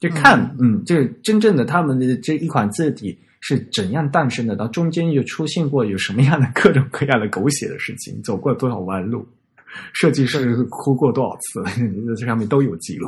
[0.00, 9.24] 就看，嗯，这真正的他们的这一款字体是怎样诞生的，到中间又出现过有什么样的各种各样的狗血的事情，走过多少弯路，
[9.92, 11.62] 设计师哭过多少次，
[12.18, 13.06] 这上面都有记录。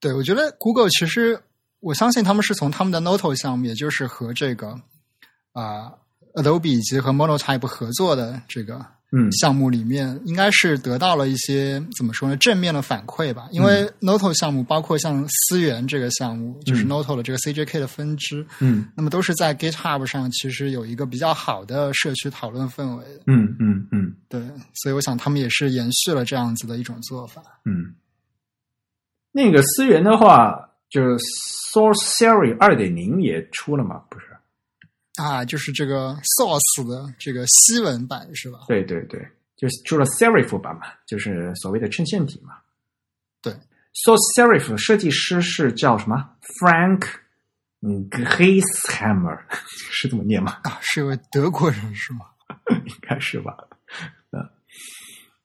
[0.00, 1.38] 对，我觉得 Google 其实，
[1.80, 4.80] 我相信他们是从他们的 Noto 项目，也就是和这个
[5.52, 5.92] 啊
[6.34, 13.48] Adobe 以及和 Monotype 合作的这个嗯项目里面，应该是得到了一些怎么说呢正面的反馈吧。
[13.50, 23.04] 因为 Noto 项目包括像思源这个项目，就是 Noto 的这个 CJK 的分支，嗯，那么都是在 GitHub 上其实有一个比较好的社区讨论氛围。
[23.26, 24.40] 嗯嗯嗯，对，
[24.74, 27.42] 所以我想他们也是延续了这样子的一种做法。
[27.66, 27.94] 嗯。
[29.32, 31.16] 那个思源的话，就是
[31.72, 34.02] Sorcery 二点零也出了嘛？
[34.10, 34.26] 不是
[35.16, 38.60] 啊，就是这个 Source 的这个西文版是吧？
[38.68, 39.20] 对对对，
[39.56, 42.54] 就是出了 Serif 版嘛，就是所谓的衬线体嘛。
[43.42, 43.52] 对
[43.94, 46.30] ，Source Serif 设计师是叫什么
[46.60, 47.06] ？Frank
[47.82, 49.46] 嗯 h e i s h a m m e r
[49.90, 50.58] 是这么念吗？
[50.64, 52.26] 啊，是一位德国人是吗？
[52.84, 53.56] 应该是吧。
[54.32, 54.48] 嗯，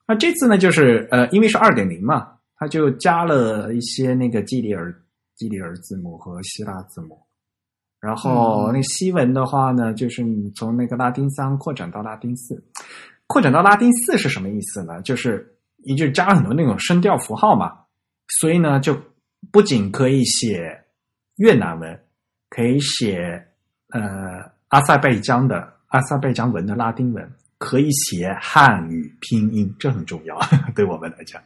[0.08, 2.32] 那这次呢，就是呃，因为是二点零嘛。
[2.58, 4.94] 他就加了一些那个基里尔
[5.36, 7.20] 基里尔字母和希腊字母。
[8.00, 12.64] 然后那西文的话呢，就是你从那个拉丁三扩展到拉丁四，
[13.26, 15.02] 扩展到拉丁四是什么意思呢？
[15.02, 17.76] 就是也就加了很多那种声调符号嘛，
[18.40, 18.96] 所以呢，就
[19.52, 20.80] 不仅可以写
[21.38, 22.00] 越南文，
[22.50, 23.44] 可以写
[23.90, 24.02] 呃
[24.68, 27.28] 阿塞拜疆的阿塞拜疆文的拉丁文，
[27.58, 30.40] 可以写汉语拼音，这很重要，
[30.76, 31.42] 对我们来讲，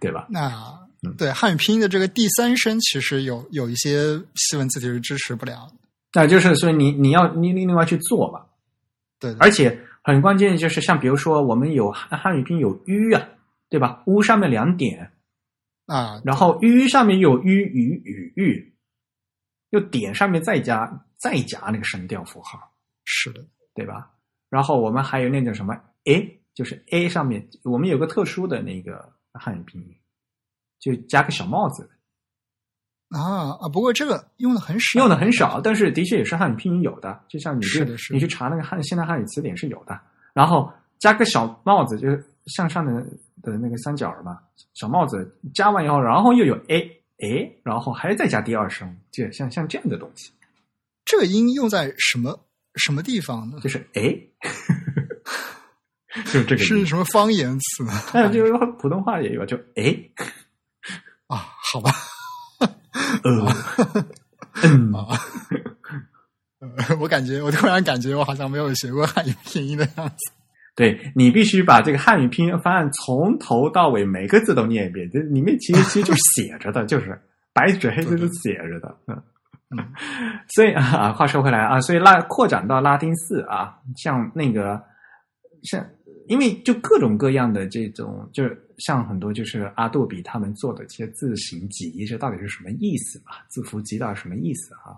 [0.00, 0.26] 对吧？
[0.30, 0.78] 那
[1.16, 5.74] 对汉语拼音的这个第三声，其实有有一些西文字体是支持不了的。
[6.12, 8.46] 那就是所以你你要你另外去做吧，
[9.18, 13.28] 对，而且很关键就是像比如说我们有汉汉语拼音有 u 啊，
[13.68, 15.12] 对吧？u 上面两点
[15.86, 18.74] 啊，然后 u 上面有 u 语语域，
[19.70, 22.58] 又点上面再加再加那个声调符号，
[23.04, 23.44] 是的，
[23.74, 24.10] 对吧？
[24.48, 25.74] 然后我们还有那种什么
[26.04, 29.96] a，就是 a 上面我们有个特殊的那个汉语拼音，
[30.78, 31.88] 就加个小帽子。
[33.10, 33.68] 啊啊！
[33.68, 37.20] 不过这个用的很少，用的很少，但是的确也是汉语拼音有的。
[37.28, 40.00] 就像你是的，是你去查那个汉现代汉语词典是有的。
[40.32, 43.04] 然后加个小帽子，就是向上的
[43.42, 44.38] 的那个三角嘛，
[44.74, 50.30] 小帽子加完以后，然后又有 a a，然后还再加第二声，就像像这样的东西。
[51.04, 52.38] 这个音用在什么
[52.76, 53.58] 什么地方呢？
[53.60, 54.32] 就是 a，
[56.26, 57.84] 就是这个是什么方言词？
[58.10, 59.96] 还有就是普通话也有，就哎
[61.28, 61.90] 啊，好吧。
[63.22, 63.30] 呃，
[64.64, 65.06] 嗯 啊，
[67.00, 70.32] 我感觉，我突然感觉我好像没有学过汉语拼音的样子。
[70.74, 77.20] 对你必须把这个汉语拼音方案从头到尾每个字都念一遍，这里面其实其实就是写着的，就是
[77.52, 78.96] 白纸黑字都写着的。
[79.06, 79.22] 嗯
[79.70, 79.92] 嗯，
[80.48, 84.82] 所以啊，话说回来啊，所以拉扩展到拉丁四啊，像那个
[85.62, 85.86] 像。
[86.30, 93.32] 因为就各种各样的这种，就是像很多就是阿杜比他们做的这些字形集，这到底是什么意思嘛？
[93.48, 94.94] 字符集到底什么意思啊？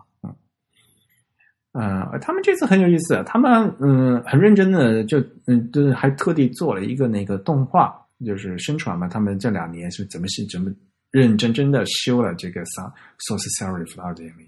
[1.72, 9.08] 嗯，呃，他们这次很有意思，他们嗯很认真的就嗯就是还特地做了一个那个动画，就是宣传嘛。
[9.08, 10.70] 他们这两年是怎么是怎么
[11.10, 14.46] 认认真真的修了这个 source serif 二点零。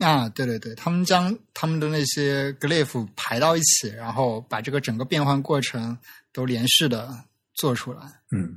[0.00, 5.96] 啊，对对对，他们将他们的那些 glyph 排到一起，然后把这个整个变换过程
[6.32, 7.08] 都连续的
[7.54, 8.00] 做出来。
[8.34, 8.56] 嗯，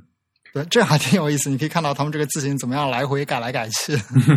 [0.54, 1.50] 对，这还挺有意思。
[1.50, 3.94] 你可以看到他们这个字形怎么样来回改来改去。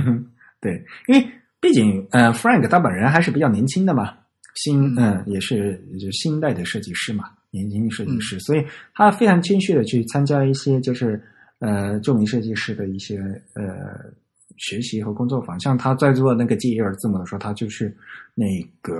[0.59, 1.25] 对，因为
[1.61, 4.13] 毕竟呃，Frank 他本人还是比较年轻的嘛，
[4.55, 11.23] 新嗯也是就新一代的设计师嘛，年轻的设计师，所以他非常谦虚的去参加一些就是
[11.59, 13.17] 呃著名设计师的一些
[13.53, 14.11] 呃。
[14.57, 17.85] 学习和工作坊，像他在做那个 G E R 字母的时候，他就去
[18.33, 18.45] 那
[18.81, 18.93] 个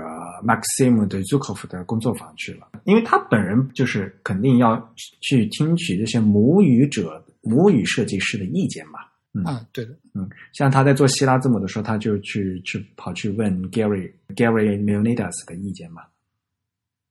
[0.43, 4.77] Maxim 的 Zukov 的工作坊去了，因为他本人就是肯定要
[5.21, 8.99] 去听取这些母语者、母语设计师的意见嘛。
[9.33, 16.03] 嗯，啊，对的，嗯，像他在做希腊字母的时候，他就去去跑去问 Gary Gary Milnidas 的意见嘛。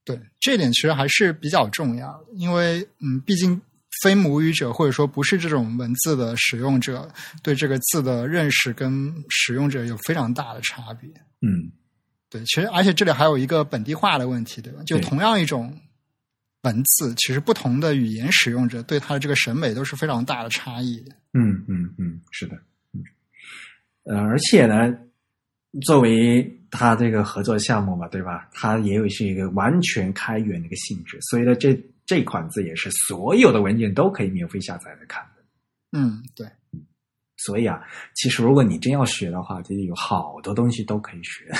[0.03, 3.61] 对，这点其实还是比较重要，因为嗯，毕竟。
[4.03, 7.09] 非母语者或者说不是这种文字的使用者，
[7.41, 11.09] 对这个字的认识跟使用者有非常大的差别。
[11.41, 11.71] 嗯，
[12.29, 14.81] 对，其实而且这里还有一个本地化的问题，对吧？
[14.85, 15.75] 就同样一种
[16.63, 21.03] 文字，其实不同的语言使用者对它的这个审美都是非常大的差异。
[21.33, 22.55] 嗯嗯嗯，是的，
[22.93, 23.03] 嗯，
[24.03, 24.93] 呃，而且呢，
[25.81, 28.49] 作为他这个合作项目嘛，对吧？
[28.51, 31.79] 它也有是一个完全开源的一个性质，所以呢，这。
[32.07, 35.43] 这款字也是所有的文件都可以免费下载来看的。
[35.91, 36.47] 嗯，对。
[37.35, 37.79] 所以啊，
[38.15, 41.51] 其实如果你真要学的话，就有好多东西都可以学。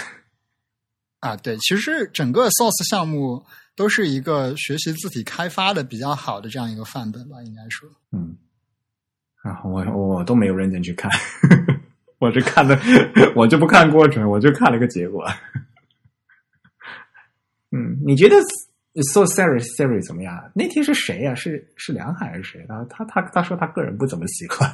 [1.19, 3.45] 啊，对，其实整个 Source 项目
[3.75, 7.89] 都是一个学习字体开发的比较好的这样一个范本吧，应该说。
[8.11, 8.37] 嗯。
[9.43, 11.11] 啊，我我都没有认真去看，
[12.19, 12.79] 我就看了，
[13.35, 15.25] 我就不看过程，我就看了个结果。
[17.71, 18.35] 嗯，你觉得
[19.13, 20.51] ？So Siri Siri 怎么样？
[20.55, 21.33] 那天是谁呀？
[21.35, 22.65] 是是梁海还是谁？
[22.67, 24.73] 他他他他说他个人不怎么喜欢。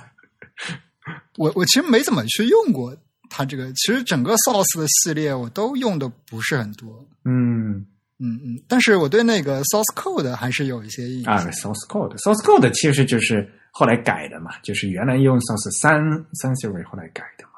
[1.38, 2.96] 我我其实没怎么去用过
[3.30, 7.06] 他这个，其实整个 Source 的系列我都用的不是很多。
[7.26, 7.86] 嗯
[8.20, 11.34] 嗯嗯，但是我对那个 Source Code 还是有一些印象。
[11.36, 16.00] 啊，Source Code Source Code 其实就是后来改的嘛，就是原来用 Source 三
[16.34, 17.52] 三 Siri 后来改的嘛。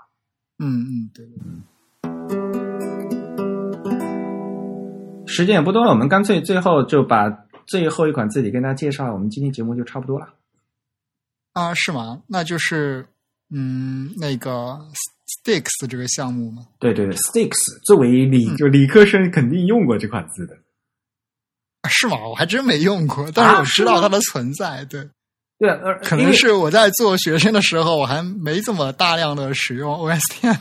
[0.59, 1.61] 嗯嗯，对嗯。
[5.27, 7.29] 时间也不多了，我们干脆最后就把
[7.65, 10.33] 最后一款字体跟大家介绍，我们今天节目就差不多了。
[11.53, 12.21] 啊，是吗？
[12.27, 13.07] 那就是
[13.49, 14.79] 嗯，那个
[15.43, 16.67] Sticks 这个项目吗？
[16.79, 20.57] 对对对，Sticks 作为理就理科生肯定用过这款字的。
[21.89, 22.17] 是吗？
[22.27, 24.83] 我还真没用过，但是我知道它的存在。
[24.85, 25.07] 对，
[25.59, 30.57] 对，呃，可能是我在做学生的时候，我还没怎么大量的使用 OS Ten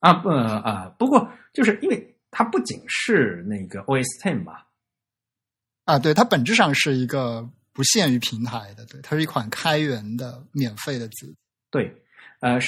[0.00, 4.66] 啊，不啊，不过就是因为它不仅是那个 OS Ten 吧，
[5.84, 11.34] 啊，对，它本质上是一个不限于平台的，对，它是一款开源的免费的字，
[11.70, 11.94] 对，
[12.40, 12.58] 呃，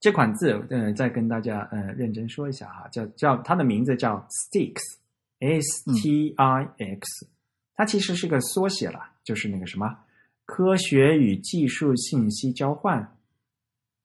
[0.00, 7.28] 这款字，呃，再跟大家呃认真说一下哈，叫叫它的名字叫 Stix，S T I X，
[7.74, 9.98] 它其实是个缩写了，就是那个什么。
[10.46, 13.16] 科学与技术信息交换，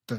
[0.05, 0.17] 对，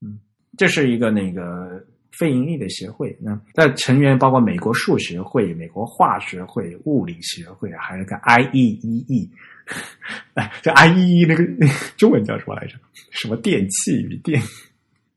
[0.00, 0.20] 嗯，
[0.56, 1.84] 这是一个那个
[2.18, 3.16] 非盈利的协会。
[3.20, 9.28] 那在成员包括美国数学会、美国化学会、物理学会，还有个 IEEE。
[10.34, 12.74] 哎，这 IEEE 那个中文叫什么来着？
[13.10, 14.42] 什么电器与电？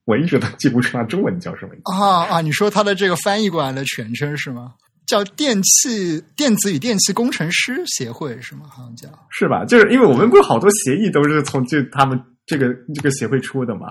[0.06, 1.74] 我一直都记不住它中文叫什么。
[1.84, 2.42] 啊啊！
[2.42, 4.74] 你说它的这个翻译过来的全称是吗？
[5.06, 8.64] 叫电气电子与电气工程师协会是吗？
[8.70, 9.66] 好像叫是吧？
[9.66, 13.88] 就是因为我们不是好多协议都是从这他们这个这个协会出的嘛？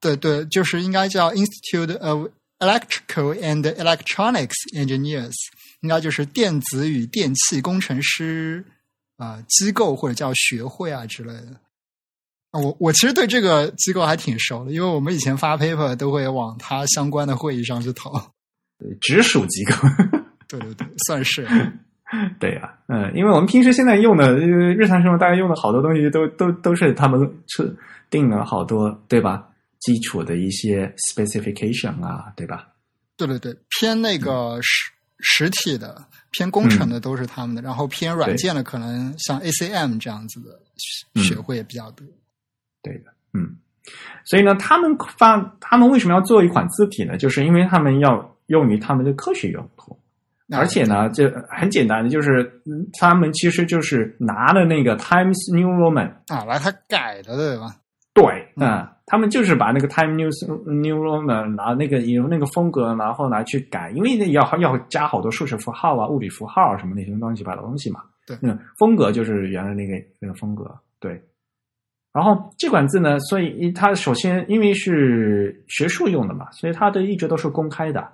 [0.00, 5.34] 对对，就是应该叫 Institute of Electrical and Electronics Engineers，
[5.80, 8.64] 应该就是电子与电气工程师
[9.16, 11.56] 啊机构或者叫学会啊之类的。
[12.50, 18.10] 啊，我我其实对这个机构还挺熟的，因为我们以前发 paper 都会往它相关的会议上去投。
[18.78, 19.72] 对直属机构，
[20.48, 21.44] 对对对，算是，
[22.38, 27.76] 对呀，嗯，因为我们平时现在用的日常生活，大家用的好多东西都都都是他们是
[28.08, 29.47] 定了好多，对吧？
[29.80, 32.68] 基础的一些 specification 啊，对吧？
[33.16, 34.90] 对对对，偏那个实
[35.20, 42.06] 实体的、偏工程的都是他们的，然后偏软件的，可能像 ACM 这样子的学会也比较多。
[42.82, 43.56] 对的，嗯，
[44.24, 47.16] 所以呢，他们发他们为什么要做一款字体呢？
[47.16, 48.34] 就是因为他们要。
[48.48, 49.94] 用于他们的科学用途，
[50.50, 52.62] 而且呢，这很简单的，就是
[52.98, 57.76] 他们其实就是拿了那个 Times New Roman 啊，来他改的，对吧？
[58.20, 60.28] 对，嗯，他们就是把那个 Times New
[60.72, 68.00] New Roman 拿那个有那个风格，然后拿去改，因为要要加好多数学符号啊、物理符号什么那些乱七八糟东西嘛。
[68.26, 70.70] 对，嗯，风格就是原来那个那个风格，
[71.00, 71.22] 对。
[72.12, 78.08] 然后这款字呢，所以它首先因为是学术用的嘛，所以它的一直都是公开的。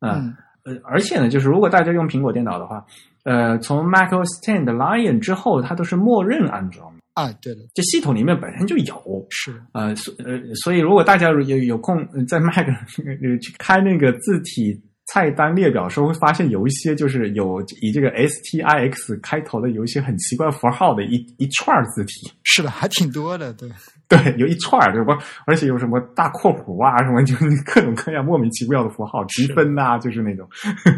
[0.00, 2.84] 嗯，呃，而且呢，就是如果大家用苹果电脑的话，
[3.24, 14.80] 呃，从 macOS Ten 的 Lion 之后，它都是默认安装啊，对的，这系统里面本身就有，是，呃，所呃，所以如果大家有有空在 Mac 去开那个字体。
[15.08, 23.70] 菜单列表时候会发现有一些就是有以这个 S T I X 开头的有一些很奇怪符号的一一串字体，是的，还挺多的，对
[24.10, 25.16] 对，有一串儿，对吧？
[25.46, 30.48] 而且有什么大括弧啊，什么就各种各样莫名其妙的符号，积分呐，就是那种，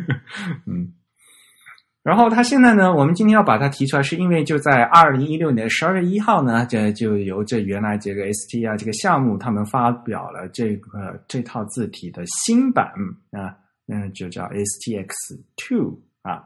[0.65, 0.91] 嗯。
[2.09, 12.87] 然后他现在呢，我们今天要把它提出来，是因为就在二零一六年十二月一号呢，这就由这原来这个 S T 啊这个项目，他们发表了这个这套字体的新版
[13.31, 13.55] 啊。
[13.89, 15.09] 嗯，就叫 STX
[15.57, 16.45] Two 啊，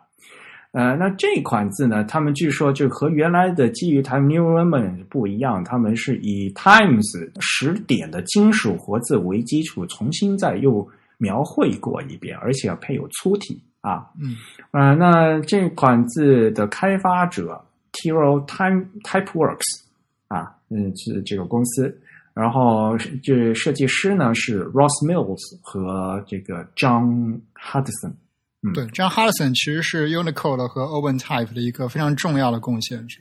[0.73, 14.09] 呃，那这款字呢，他们据说就和原来的基于 Time New Roman 不一样，他们是以 Times 十点的金属活字为基础，重新再又描绘过一遍，而且要配有粗体啊。
[14.19, 14.35] 嗯，
[14.71, 19.83] 呃，那这款字的开发者 Tiro Time Typeworks
[20.29, 22.01] 啊，嗯，是这个公司。
[22.35, 28.15] 然后这设计师呢是 Ross Mills 和这个 John Hudson。
[28.63, 33.19] 嗯，对，John Hudson 其实是 Unicode 和 OpenType 的一个非常重要的贡献者。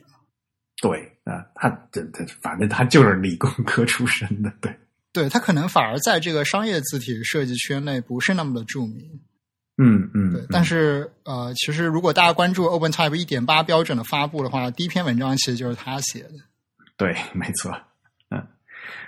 [0.82, 4.74] 对啊，他这他反正他就是理工科出身的，对。
[5.14, 9.20] 对他可能反而在这个商业字体设计圈内不是那么的著名。
[9.84, 10.34] 嗯嗯。
[10.34, 16.34] 对，但是呃，其实如果大家关注 OpenType 一点八标准的发布的话，第一篇文章其实就是他写的。
[16.96, 17.72] 对，没错。
[18.30, 18.42] 嗯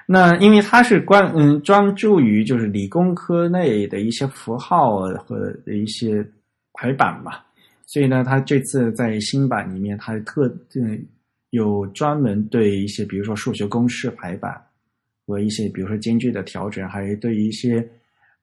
[0.06, 6.26] 那因为他是关嗯专注于就是理工科内的一些符号和一些
[6.74, 7.40] 排版嘛，
[7.88, 10.45] 所以呢，他这次在新版里面，他特
[10.76, 11.06] 嗯
[11.52, 14.62] 有专门对一些比如说数学公式排版
[15.26, 17.88] 和一些比如说间距的调整，还有对一些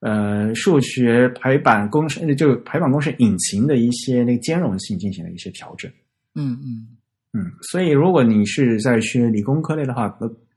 [0.00, 5.90] 呃数学排版公式就排版公式引擎的一些那个兼容性进行了一些调整。
[6.34, 6.88] 嗯嗯
[7.32, 10.14] 嗯，所以如果你是在学理工科类的话，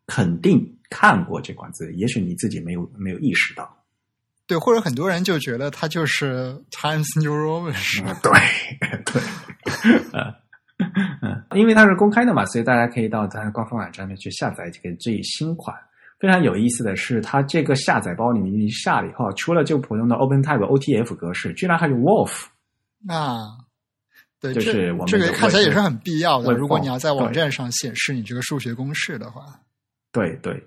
[0.07, 0.69] 肯定。
[0.89, 3.67] 看过这款字，也许你自己没有没有意识到，
[4.45, 7.73] 对，或者很多人就觉得它就是 Times New Roman，
[8.21, 8.31] 对
[9.03, 9.19] 对，
[10.13, 10.31] 嗯
[11.23, 15.75] 嗯，因为它是公开的嘛，所以大家可以到它的官方网站面去下载这个最新款。
[16.23, 22.45] 非常有意思的是，它这个下载包里面下了以后，除了就普通的 OpenType OTF 格式，居然还有 Wolf
[23.05, 23.57] 那。
[24.39, 26.53] 对，就是我们这个看起来也是很必要的。
[26.53, 29.59] 如果你要在网站上显示你这个数学公式的话，
[30.13, 30.61] 对对，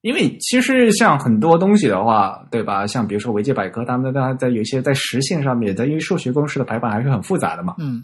[0.00, 2.86] 因为其实像很多东西的话，对吧？
[2.86, 8.02] 像比如说维基百科，他们它在有一些在实现上面，在因为数学公式的排版还是很复杂的嘛，嗯，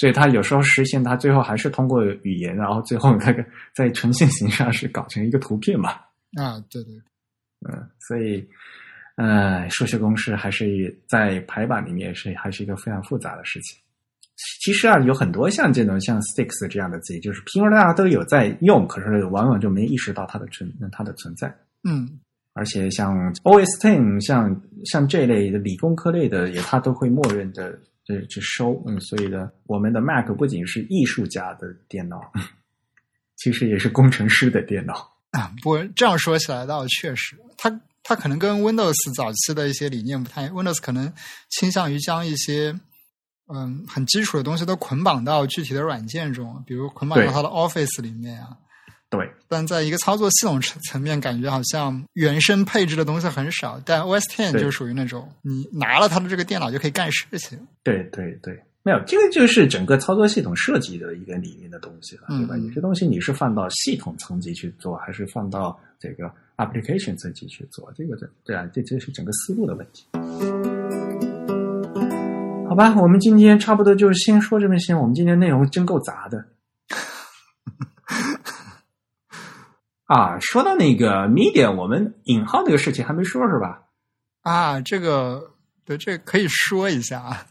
[0.00, 3.44] 所以它有时候实现它最后还是通过语言，然后最后那个
[3.74, 5.90] 在呈现形上是搞成一个图片嘛，
[6.38, 6.94] 啊，对对，
[7.68, 8.42] 嗯，所以
[9.16, 13.78] 呃，数学公式还是在排版里面是还是一个非常复杂的事情。
[14.62, 21.54] 其实啊，有很多像这种像 sticks 这样的字，就是平时大家都有在用，可是往往就没意识到它的存它的存在。
[21.86, 22.08] 嗯，
[22.54, 27.78] 而且像 OS Ten，像像这类的理工科类的，也它都会默认的
[28.14, 28.82] 这这收。
[28.86, 32.20] 嗯，所以呢，我们的 Mac 不仅是艺术家的电脑，
[33.36, 34.94] 其实也是工程师的电脑。
[35.30, 41.12] 啊，不过这样说起来倒确实，它它可能跟 Windows 早期的一些理念不太，Windows 可能
[41.50, 42.78] 倾向于将一些
[43.52, 48.56] 嗯很基础的东西都捆绑到具体的软件中，比如捆绑到对它的 Office 里面啊。
[49.10, 53.80] 对，但在一个操作系统层层面，感觉好像原生配置的东西很少。
[53.84, 57.58] 但 OS Ten 就属于那种你拿了它的这个电脑就可以干事情。
[57.82, 62.54] 对对对，没有这个就是整个操作系统设计的一个里面的东西了，对吧？
[62.54, 67.92] 嗯有些东西你是放到系统层级去做，还是放到这个 application 层级去做？
[67.96, 70.06] 这个这对啊，这这是整个思路的问题。
[72.68, 74.94] 好吧，我们今天差不多就是先说这么些。
[74.94, 76.44] 我们今天内容真够杂的。
[80.10, 83.82] 啊，说到那个 media，我们引号那个事情还没说是吧？
[84.42, 85.52] 啊，这个
[85.84, 87.46] 对，这个可以说一下啊。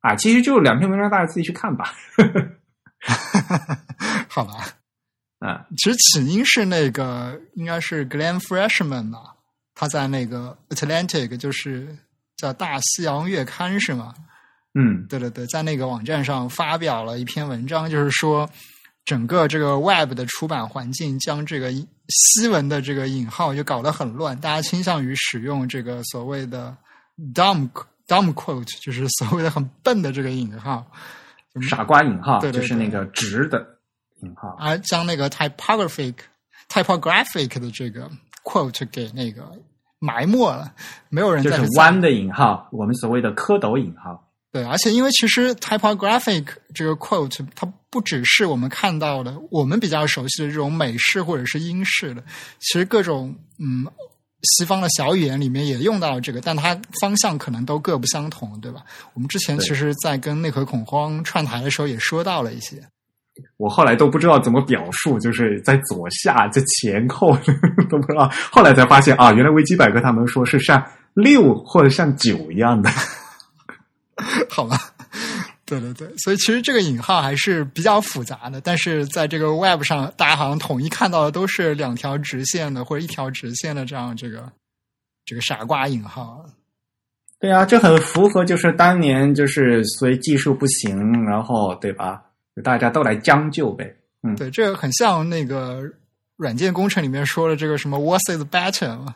[0.00, 1.94] 啊，其实就两篇文章，大家自己去看吧。
[4.28, 4.54] 好吧，
[5.38, 9.36] 啊， 其实起因是那个应该是 Glenn Freshman 吧，
[9.72, 11.96] 他在那个 Atlantic，就是
[12.36, 14.12] 叫大西洋月刊是吗？
[14.74, 18.50] 嗯，对对对，在那个网站上发表了一篇文章，就是说
[19.06, 26.76] 整个这个 Web 的出版环境将这个西文的这个引号就搞得很乱，大家倾向于使用这个所谓的
[27.32, 27.70] dumb
[28.08, 30.84] dumb quote，就是所谓的很笨的这个引号，
[31.70, 33.64] 傻瓜引号对对就是那个直的
[34.22, 34.56] 引号。
[34.58, 36.14] 而将那个 typographic
[36.68, 38.10] typographic 的这个
[38.42, 39.52] quote 给那个
[40.00, 40.74] 埋没了，
[41.10, 44.24] 没有人就是弯的引号，我们所谓的蝌蚪引号。
[44.52, 52.22] 对，而且因为其实 typographic 这个 quote 它不只是我们看到的，我们比较熟悉的这种美式或者是英式的，
[52.58, 53.86] 其实各种嗯
[54.42, 58.82] 西方的小语言里面也用到了这个，但它方向可能都各不相同，对吧？
[59.14, 62.82] 我们之前其实，在跟内核恐慌串台的时候也说到了一些。
[63.56, 67.34] 我后来都不知道怎么表述，就是在左下、在前后
[67.88, 68.30] 都不知道。
[68.52, 72.90] 后来才发现啊，原来维基百科他们说是像六或者像九一样的。
[74.50, 74.78] 好吧，
[75.66, 84.50] 对对对，所以其实这个引号还是比较复杂的，但是在这个 Web 上，大家好像统一看到的都是两条直线的或者一条直线的这样这个
[85.24, 86.46] 这个傻瓜引号。
[87.40, 92.22] 对啊，这很符合就是当年就是所以技术不行，然后对吧？
[92.62, 93.94] 大家都来将就呗。
[94.22, 95.82] 嗯，对，这个很像那个
[96.36, 99.14] 软件工程里面说的这个什么 “what is better” 嘛，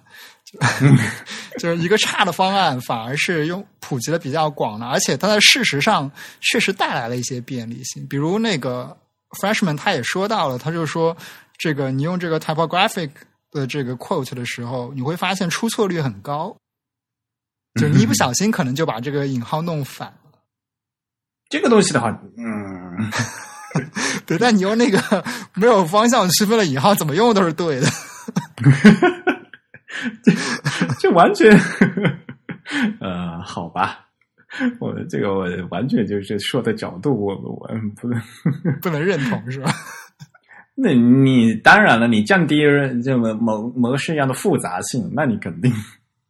[0.51, 0.59] 就
[1.61, 6.11] 就是一个差的方案，反而是用普及的比较广的，而且它在事实上
[6.41, 8.07] 确实带来了一些便利性。
[8.09, 8.97] 比如那个
[9.39, 11.17] Freshman 他也说到了，他就说
[11.57, 13.11] 这个你用这个 typographic
[13.53, 16.57] 的这个 quote 的时候，你会发现出错率很高，
[17.81, 20.15] 就你一不小心可能就把这个引号弄反了。
[21.49, 23.11] 这个东西的话，嗯，
[24.27, 25.25] 对，但你用那个
[25.55, 27.87] 没有方向区分的引号，怎么用都是对的。
[30.23, 30.33] 这
[30.99, 31.51] 这完全，
[33.01, 34.07] 呃，好吧，
[34.79, 37.69] 我这个我完全就是说的角度，我我
[38.01, 38.21] 不能。
[38.81, 39.73] 不能认同是吧？
[40.75, 42.61] 那你当然了，你降低
[43.05, 45.71] 这么某模式样的复杂性，那你肯定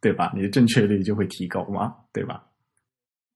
[0.01, 0.31] 对吧？
[0.35, 2.43] 你的正确率就会提高嘛，对吧？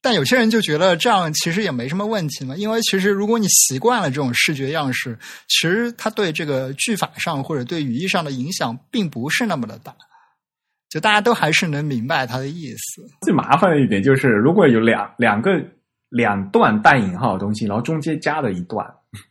[0.01, 5.17] 但有些人就觉得这样其实也没什么问题嘛，因为其实如果你习惯了这种视觉样式，
[5.47, 9.95] 其实它对这个句法上或者对语义上的影响并不是那么的大，
[10.95, 13.05] 就大家都还是能明白它的意思。
[13.19, 15.51] 最麻烦的一点就是，如果有两两个
[16.07, 18.87] 两段带引号的东西，然后中间加了一段，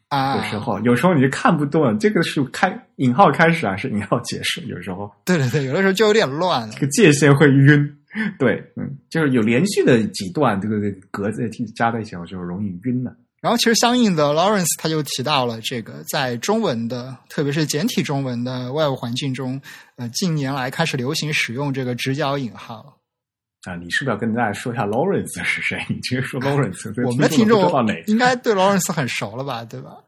[0.09, 4.61] 啊， 有时候有时候你就看不懂，这个是开引号开始还是引号结束？
[4.67, 6.81] 有时候对对对，有的时候就有点乱了这。
[6.83, 7.97] 个界限会晕。
[8.39, 10.77] 对，嗯，就是有连续的几段这个
[11.11, 13.17] 格子加在一起，我就容易晕了。
[13.45, 19.61] 然后其实相应的，Lawrence 他就提到了这个，在中文的，特别是简体中文的 Web 环境中，
[19.97, 22.99] 呃，近年来开始流行使用这个直角引号。
[23.65, 25.85] 啊，你是不是要跟大家说一下 Lawrence 是谁？
[25.91, 27.71] 你直接说 Lawrence，我们的听众
[28.07, 29.63] 应该对 Lawrence 很熟了吧？
[29.63, 29.99] 对吧？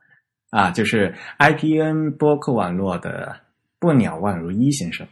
[0.49, 3.39] 啊，就是 IPN 播客网络的
[3.79, 5.07] 不鸟万如一先生。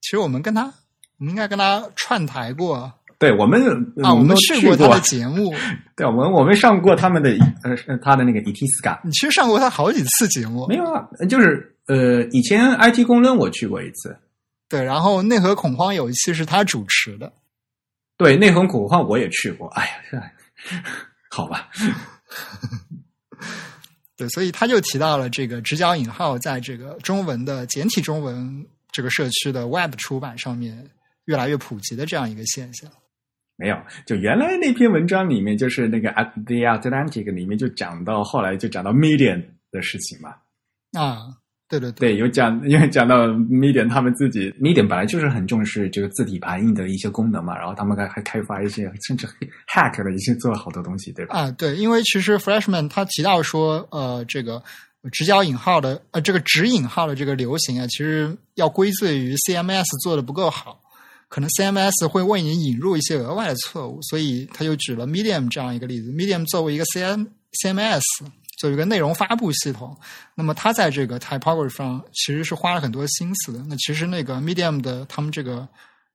[0.00, 2.92] 其实我们跟他，我们应该跟他串台过
[3.22, 3.62] 对我们
[4.02, 5.54] 啊，我们去去过他的节目，
[5.94, 7.30] 对，我们我们上过他们的
[7.62, 10.66] 呃他的那个 ETSCA，你其实上过他好几次节目。
[10.66, 14.18] 没，有啊，就是呃以前 IT 公论我去过一次，
[14.68, 14.82] 对。
[14.82, 17.32] 然后内核恐慌有一期是他主持的，
[18.16, 20.20] 对内核恐慌我也去过，哎呀，这
[21.30, 21.68] 好吧，
[24.18, 30.84] 对，所以他就提到了这个直角引号在这个中文的简体中文这个社区的 Web 出版上面
[31.26, 32.90] 越来越普及的这样一个现象。
[33.56, 33.76] 没有，
[34.06, 40.34] 就原来那篇文章里面就是那个 At the Atlantic 里面就讲到后来就讲到 Medium 的事情嘛，
[40.98, 41.28] 啊，
[41.68, 49.26] 对对对，有讲，因为讲到 Medium 他们自己 Medium 本来就是很重视这个字体排印的一些功能嘛，然后他们还还开发一些甚至
[49.72, 51.38] hack 了一些做了好多东西，对吧？
[51.38, 54.62] 啊，对，因为其实 Freshman 他提到说，呃，这个
[55.12, 60.81] 直角引号的呃这个直引号的这个流行啊，其实要归罪于 CMS 做的不够好。
[61.32, 66.12] 可能 CMS 会为你引入一些额外的错误，所以他就举了 Medium 这样一个例子。
[66.12, 67.26] Medium 作为一个 CM
[67.62, 68.02] CMS，
[68.58, 69.98] 作为一个内容发布系统，
[70.34, 73.64] 那么它在这个 typography 上其实是花了很多心思的。
[73.66, 75.66] 那其实那个 Medium 的他们这个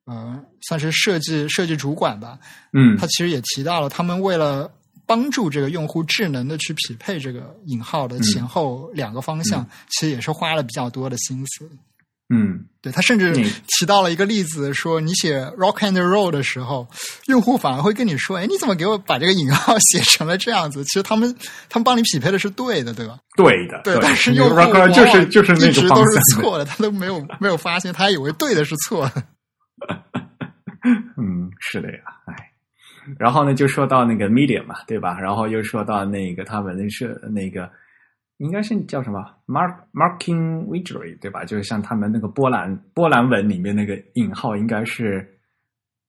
[0.05, 2.37] 呃算是设计设计主管吧，
[2.73, 4.71] 嗯他其实也提到了，他们为了
[5.07, 11.67] 帮助这个用户智能的去匹配这个引号的前后两个方向，其实也是花了比较多的心思。
[12.29, 16.85] 嗯，对他甚至嗯提到了一个例子，说你写 rock and roll 的时候，
[17.27, 21.33] 用户反而会跟你说：“哎，你怎么给我把这个引号 写成了这样子？”其实他们
[21.69, 23.17] 他们帮你匹配的是对的，对吧？
[23.37, 29.23] 对的，对，但是用户 rock 就是就是那一直都是，错的，他都没有没有发现，他还以为对的是错的。
[31.17, 32.35] 嗯，是的呀，哎。
[33.17, 35.17] 然后呢，就说到那个 Medium 嘛，对吧？
[35.17, 37.69] 然后又说到那个他们那是那个
[38.37, 41.43] 应该是叫什么 Mark Marking Widget 对吧？
[41.43, 45.39] 就是像他们那个波兰波兰文里面那个引号应该是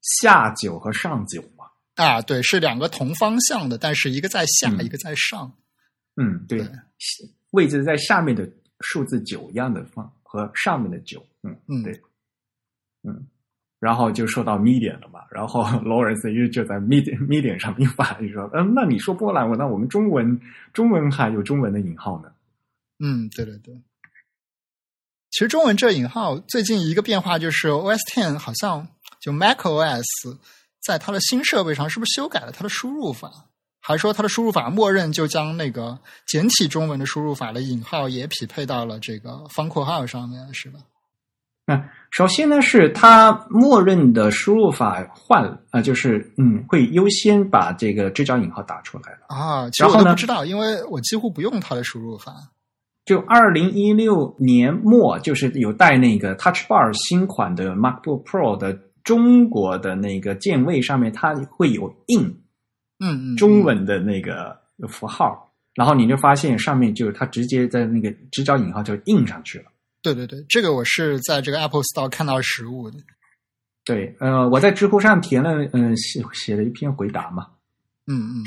[0.03, 1.65] 下九和上九嘛。
[1.97, 5.53] 啊，对，是两个同方向的，但是一个在下，嗯一个在上。
[6.17, 6.69] 嗯，对对，
[7.51, 8.49] 位置在下面的
[8.81, 11.93] 数字九一样的放和上面的九，嗯嗯，对
[13.05, 13.27] 嗯。
[13.81, 20.41] 然后就说到 Medium 了嘛，然后 Lawrence 又就在 Medium Medium 上面发就说，嗯，那你说波兰文，那我们中文
[20.73, 22.31] 中文还有中文的引号呢？
[22.99, 23.75] 嗯，对对对。
[25.31, 28.89] 其实中文这引号最近一个变化就是 OS Ten 好像
[29.21, 30.03] 就 macOS
[30.83, 33.31] 在它的新设备上是不是修改了它的输入法？
[33.81, 40.81] 还是说它的输入法默认就将那个简体中文的输入法的引号也匹配到了这个方括号上面，是吧？
[41.67, 49.19] 那首先呢，是它默认的输入法换了啊、呃就是嗯，会优先把这个直角引号打出来了。
[49.29, 52.33] 啊，其实我然后呢都不知道，因为我几乎不用它的输入法。
[53.05, 62.23] 就二零一六年末，就是有带那个 Touch Bar 新款的 MacBook Pro 的中国的那个键位上面，它会有印
[63.01, 64.59] 嗯嗯，中文的那个
[64.89, 69.67] 符号，然后你就发现上面就它直接在那个直角引号就印上去了。
[70.03, 72.99] 对对对，这个我是在这个 Apple Store 看到实物的。
[73.85, 77.49] 对，呃，我在知乎上填了，嗯、写写了一篇回答嘛，
[78.07, 78.45] 嗯嗯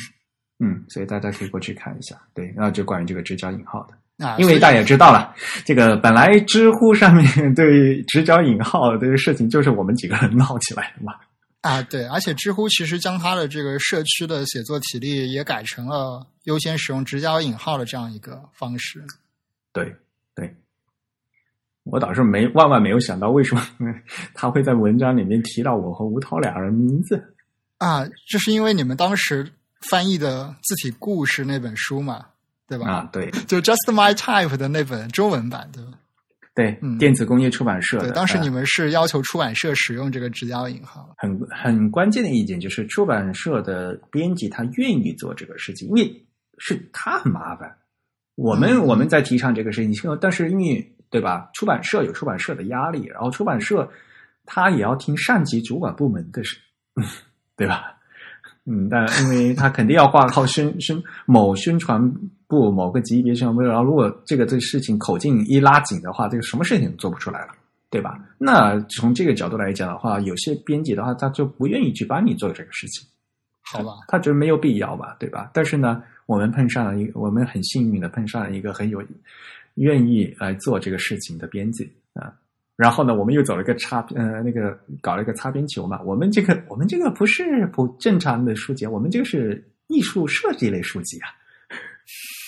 [0.59, 2.15] 嗯，所以大家可以过去看一下。
[2.33, 11.13] 对，然后就关于这个直角引号的，啊，因为大家也知道了，这个本来知乎上面对直角引号这个事情，就是我们几个人闹起来的嘛。
[11.61, 19.03] 啊，对，而且知乎其实将它的这个社区的写作体力也改成了优先使用直角引号的这样一个方式。
[19.73, 19.95] 对
[20.35, 20.55] 对，
[21.83, 23.65] 我倒是没万万没有想到，为什么
[24.33, 27.21] 他会在文章里面提到我和吴涛俩人名字。
[27.77, 29.47] 啊，这是因为你们当时
[29.89, 32.25] 翻译的字体故事那本书嘛，
[32.67, 32.87] 对吧？
[32.89, 35.91] 啊，对 就 Just My Type 的那本中文版，对吧？
[36.53, 38.09] 对，嗯电子工业出版社的。
[38.09, 41.09] 对，当时呃你们是要求出版社使用这个直角引号。
[41.17, 46.25] 很很关键的一点就是出版社的编辑他愿意做这个事情，因为
[46.59, 47.73] 是他很麻烦。
[48.35, 53.87] 我们、嗯我们在提倡这个事情，但是因为对吧，出版社有出版社的压力，然后出版社
[54.45, 56.57] 他也要听上级主管部门的事，
[57.55, 57.93] 对吧？
[58.65, 62.01] 嗯，但因为他肯定要挂靠宣宣某宣传
[62.47, 67.53] 部某个级别宣传部，然后如果这个这个事情口径一拉紧的话，这个什么事情都做不出来了。
[67.91, 68.17] 对吧？
[68.37, 73.05] 那从这个角度来讲的话，有些编辑的话，他就不愿意去帮你做这个事情，
[73.61, 75.51] 好吧，他觉得没有必要吧，对吧？
[75.53, 79.03] 但是呢，我们碰上了一个，我们很幸运的碰上了一个很有
[79.81, 81.83] 愿意来做这个事情的编辑
[82.13, 82.33] 啊。
[82.77, 86.01] 然后呢，我们又走了一个擦呃那个搞了一个擦边球嘛。
[86.01, 91.29] 我们这个我们这个不是不正常的书籍，我们这个是艺术设计类书籍啊。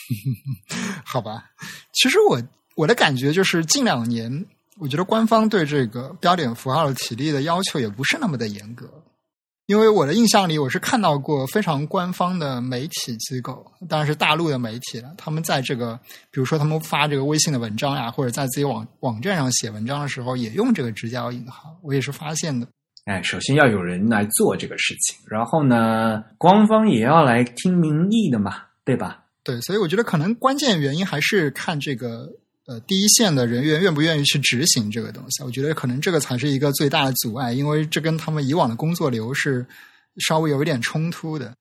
[1.05, 1.51] 好吧，
[1.91, 2.41] 其实我
[2.75, 4.45] 我的感觉就是近两年，
[4.79, 8.89] 我觉得官方对这个标点符号的体例的要求也不是那么的严格。
[9.73, 15.11] 因为我的印象里，我是看到过非常官方的媒体机构，当然是大陆的媒体了。
[15.17, 21.75] 他们在这个，比如说他们发这个微信的文章呀，或者在自己网网站上写文章的时候，也用这个直角引号。
[21.81, 22.67] 我也是发现的。
[23.05, 29.23] 哎，首先要有人来做这个事情，然后呢，官方也要来听民意的嘛，对吧？
[29.43, 32.29] 对，所以我觉得可能关键原因还是看这个。
[32.65, 35.43] 呃，第一线的人员愿不愿意去执行这个东西？
[35.43, 39.65] 我觉得可能这个才是一个最大的阻碍，因为这跟他们以往的工作流是
[40.19, 41.53] 稍微有一点冲突的。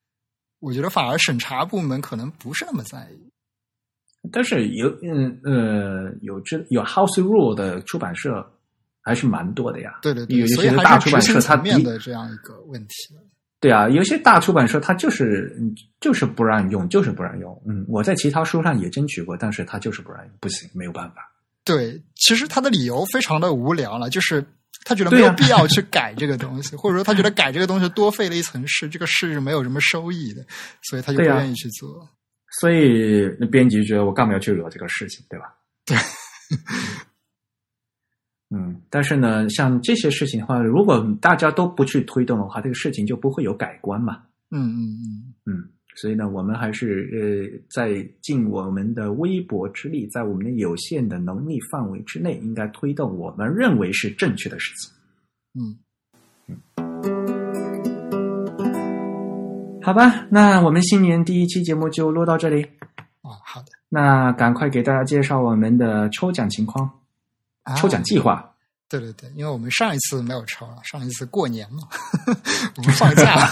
[0.61, 3.29] 我觉得反而审查部门可能不是那么在意。
[4.31, 8.31] 但是有嗯呃有这有 House Rule 的出版社
[9.01, 9.99] 还是蛮多的呀。
[10.03, 12.95] 对对对，有一些大出版社它面的这样一个问题。
[13.63, 15.57] 对啊，有些大出版社他就是
[16.01, 17.63] 就是不让用，就是不让用。
[17.65, 21.31] 嗯，我在其他书上也争取过，但是他就是不让用，不行，没有办法。
[21.63, 24.45] 对，其实他的理由非常的无聊了，就是
[24.85, 30.45] 他觉得没有必要去改这个东西，或者说他觉得改这个东西多费了一层事，这个事是没有什么收益的，
[30.83, 32.09] 所以他就不愿意去做。
[32.59, 35.55] 所以那编辑觉得我干嘛要去惹这个事情，对吧？
[35.87, 35.97] 对。
[38.55, 44.21] 嗯，但是呢，像这些事情的话，如果大家都不去推动的话，这个事情就不会有改观嘛。
[44.51, 45.65] 嗯嗯嗯嗯，
[45.95, 54.93] 所以呢，我们还是呃，在尽我们的微薄之力，在我们的有限的能力范围之内，应该推动我们认为是正确的事情。
[55.55, 55.79] 嗯
[56.49, 56.59] 嗯，
[59.83, 62.63] 好吧，那我们新年第一期节目就录到这里。
[63.23, 66.91] 哦，好的，那赶快给大家介绍我们的抽奖情况。
[67.77, 68.45] 抽奖计划，
[68.89, 71.83] 对对对，因为我们上一次没有抽了，上一次过年嘛，
[72.77, 73.49] 我们放假，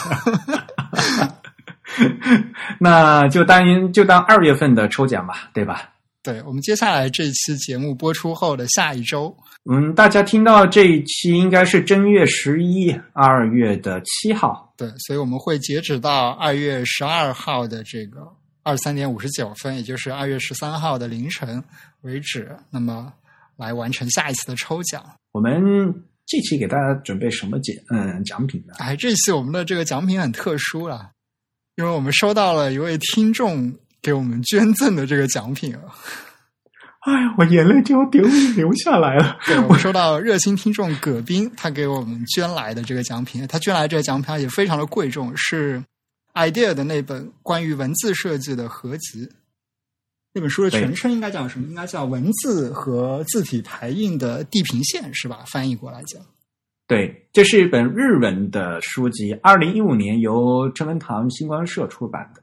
[2.79, 5.91] 那就当就当二月份的抽奖吧，对吧？
[6.23, 9.35] 对，我们接下来这期节目播出后的下一周，
[9.71, 18.21] 嗯，大家听到这一期应该是正月十一，二月的七号，对，所以我们会截止到二月十二号的这个
[18.63, 21.65] 二十三点五十九分，也就是二月十三号的凌晨
[22.03, 22.55] 为止。
[22.69, 23.11] 那么。
[23.61, 25.05] 来完成下一次的抽奖。
[25.33, 25.63] 我们
[26.27, 27.77] 这期给大家准备什么奖？
[27.91, 28.73] 嗯，奖品呢？
[28.79, 31.11] 哎，这期我们的这个奖品很特殊啊，
[31.77, 33.71] 因为我们收到了一位听众
[34.01, 35.83] 给我们捐赠的这个奖品啊！
[37.01, 38.25] 哎呀，我眼泪就要流
[38.57, 39.39] 流下来了。
[39.69, 45.83] 我收到热心听众葛斌他给我们捐来的这个奖品，他捐来这个奖品也非常的贵重，是
[46.35, 49.29] idea 的那本关于文字设计的合集。
[50.33, 51.67] 那本书的全称应该叫什么？
[51.67, 55.45] 应该叫《文字和字体排印的地平线》，是吧？
[55.51, 56.23] 翻译过来讲，
[56.87, 62.43] 对，这是一本日文的书籍，二零一五年由陈文堂星光社出版的。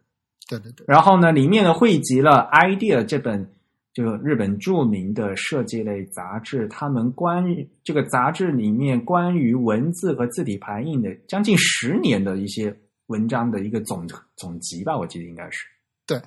[0.50, 0.86] 对对对。
[0.86, 3.50] 然后呢，里面呢汇集了《idea》这本
[3.94, 14.06] 就日本著名的设计类杂志，他们关于这个杂志里面关于文字和字体排印的将近十年的一些文章的一个总
[14.36, 15.66] 总集吧，我记得应该是。
[16.06, 16.18] 对，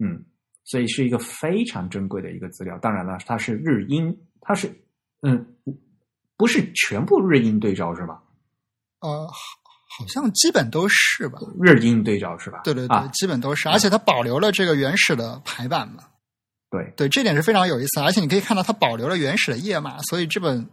[0.00, 0.20] 嗯。
[0.70, 2.78] 所以是一个非常珍贵的一个资料。
[2.78, 4.70] 当然了，它是日英，它是
[5.22, 5.46] 嗯，
[6.36, 8.22] 不是全部日英对照是吧？
[9.00, 11.38] 呃，好像基本都是吧。
[11.58, 12.60] 日英对照是吧？
[12.64, 13.66] 对对对，基本都是。
[13.70, 16.04] 而且它保留了这个原始的排版嘛。
[16.70, 18.00] 对对，这点是非常有意思。
[18.00, 20.68] 而且你可以看到它保留了原始的页码，所以这本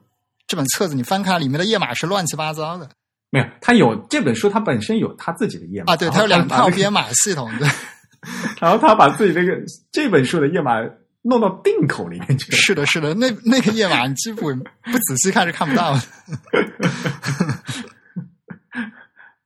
[0.45, 2.89] 这本册子你翻开里面的页码是乱七八糟的。
[3.29, 5.95] 没有，它有这本书，它本身有它自己的页码啊。
[5.95, 7.49] 对，它有两套编码系统。
[7.57, 7.69] 对。
[8.61, 9.61] 然后他把自己那个
[9.91, 10.81] 这本书的页码
[11.21, 12.51] 弄到定口里面去。
[12.51, 15.99] 是的，是的，那那个页码你基本不仔细看是看不到的。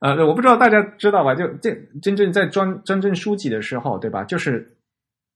[0.00, 1.34] 呃，我不知道大家知道吧？
[1.34, 4.24] 就这真正在装真正书籍的时候，对吧？
[4.24, 4.76] 就是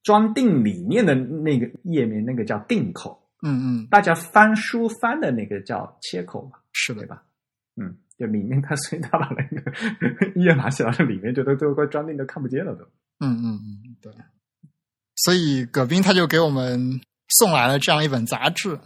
[0.03, 3.21] 装订里面的那个页面，那个叫定口。
[3.43, 3.87] 嗯嗯。
[3.91, 6.59] 大家翻书翻的那个叫切口嘛？
[6.73, 7.23] 是的对吧？
[7.77, 9.71] 嗯，就里面他所以他把那个
[10.41, 12.85] 页码写到里面，就都都快装订都看不见了都。
[13.25, 14.13] 嗯嗯嗯，对。
[15.17, 17.01] 所以葛斌他就给我们
[17.39, 18.79] 送来了这样一本杂志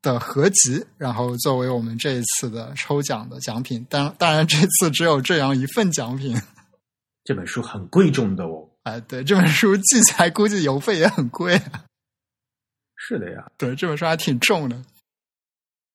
[0.00, 3.84] 的合集，然后作为我们这一次的抽奖的奖品。
[3.90, 6.36] 当当然，这次只有这样一份奖品。
[7.24, 8.68] 这本书很贵重的哦。
[8.84, 11.60] 哎，对，这本书寄起来估计邮费也很贵。
[12.96, 14.82] 是的呀，对，这本书还挺重的。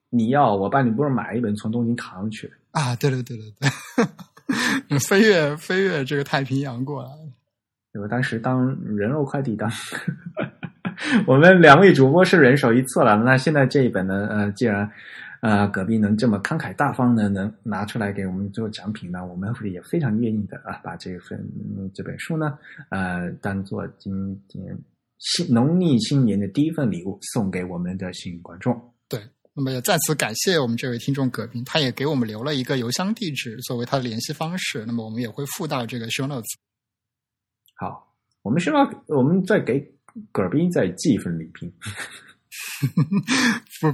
[0.10, 2.96] 你要我帮你不是买一本从东京扛去啊？
[2.96, 3.54] 对对对对
[4.90, 7.10] 对， 飞越飞越这个太平洋过来。
[7.94, 9.70] 我当时当人肉快递当，
[11.26, 13.16] 我们两位主播是人手一册了。
[13.18, 14.90] 那现在这一本呢，呃，既然
[15.42, 21.44] 呃葛斌能这么慷慨大方的能拿出来给我们做奖品呢，我们也非常愿意的啊，把这份
[21.94, 22.58] 这本书呢，
[22.90, 24.14] 呃，当做今
[24.54, 24.78] 年
[25.18, 28.80] 新农历新年的第一份礼物送给我们的幸运观众。
[29.10, 29.20] 对，
[29.56, 36.46] 那么也再次感谢我们这位听众葛斌，他也给我们留了一个邮箱地址作为他的联系方式，那么我们也会附到这个 show notes。
[37.80, 38.06] 好，
[38.42, 39.82] 我们需要我们再给
[40.34, 41.72] 葛斌再寄一份礼品。
[43.80, 43.88] 不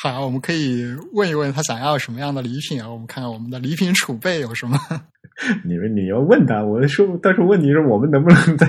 [0.00, 2.88] 好，我们可以问一问他想要什么样的礼品啊？
[2.88, 4.78] 我们看看我们的礼品储备有什么。
[5.64, 8.66] 你们你要问他，我说，但是问题是我们能不能再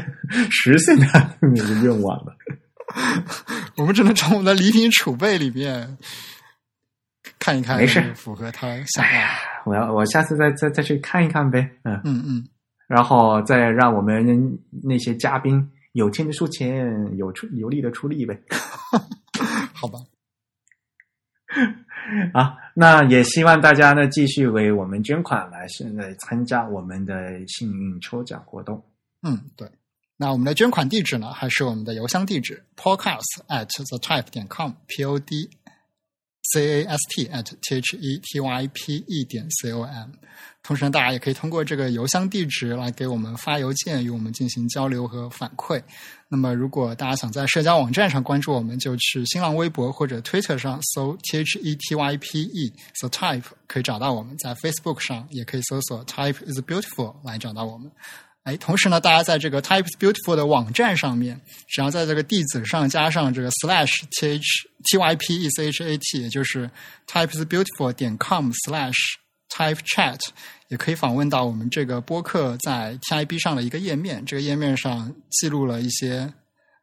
[0.50, 2.36] 实现他那个愿望了？
[3.78, 5.98] 我们只能从我们的礼品储备里面
[7.38, 9.28] 看一看，没事符合他想要。
[9.66, 11.70] 我要我下次再再再去看一看呗。
[11.84, 12.48] 嗯，嗯嗯，
[12.94, 18.40] 然后再让我们那些嘉宾有钱的出钱，有出有力的出力呗。
[19.74, 19.98] 好吧。
[22.34, 27.15] 啊，那也希望大家呢继续为我们捐款，来现在参加我们的
[27.48, 28.84] 幸运抽奖活动。
[29.24, 29.68] 嗯，对。
[30.15, 35.49] 那我们的捐款地址呢，还是我们的邮箱地址：podcast at the type 点 com，p o d
[36.53, 39.84] c a s t at t h e t y p e 点 c o
[39.84, 40.09] m。
[40.61, 45.81] 同时呢，大家也可以通过这个邮箱地址来给我们发邮件，与我们进行交流和反馈。
[46.30, 54.38] 那么，如果大家想在社交网站上关注我们，就去新浪微博或者 Twitter 上搜 T H E T Y P E the Type 可以找到我们。
[54.38, 57.91] 在 Facebook 上也可以搜索 Type is Beautiful 来找到我们。
[58.44, 66.70] 哎，同时呢，大家在这个 types Beautiful 的网站上面，只要在这个地址上加上这个 slash T H T Y P E C H A T，也就是
[67.07, 68.98] types Beautiful 点 com slash
[69.49, 70.20] Type Chat，
[70.68, 74.26] 也可以访问到我们这个播客在 TIB 上的一个页面。
[74.26, 76.34] 这个页面上记录了一些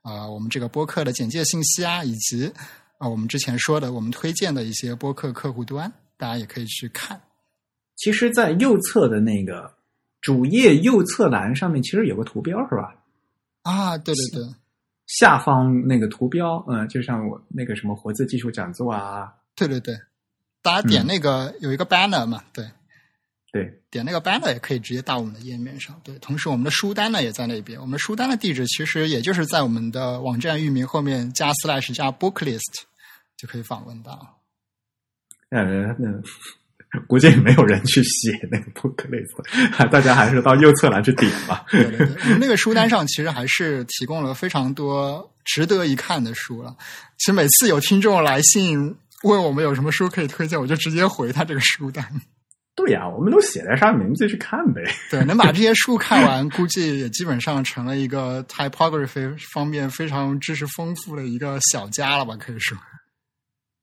[0.02, 2.50] 啊、我们这个播客的简介信息啊，以及
[2.98, 7.20] 啊、我们之前说的我们推荐的一些播客客户端，大家也可以去看。
[7.96, 9.74] 其实，在右侧的那个
[10.20, 12.94] 主页右侧栏上面，其实有个图标，是吧？
[13.62, 14.54] 啊，对对对
[15.06, 19.98] 下方那个图标，嗯，就像我那个什么活字技术讲座啊，对对对，
[20.62, 22.64] 大家点那个、有一个 banner 嘛，对，
[23.50, 26.00] 对，点那个 banner 也可以直接到我们的页面上。
[26.04, 27.80] 对，同时我们的书单呢也在那边。
[27.80, 32.82] 我们书单的地址其实也就是在我们的网站域名后面加 slash 加 book list
[33.36, 34.38] 就可以访问到。
[37.06, 41.64] 估计也没有人去写那个 book list，大家还是到右侧栏去点吧。
[41.70, 46.74] 对对对，那个书单上其实还是提供了非常多值得一看的书了。
[47.18, 52.04] 其实每次有听众来信问我们有什么书可以推荐，我就直接回他这个书单。
[52.76, 54.82] 对呀、我们都写在上面，你自己去看呗。
[55.10, 62.36] 对，能把这些书看完，估计也基本上成了一个 typography 方面非常知识丰富的一个小家了吧？
[62.36, 62.78] 可以说。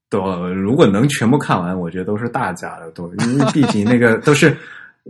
[0.10, 0.20] 对，
[0.54, 4.58] 如果能全部看完，我觉得都是大家的，都因为毕竟那个都是，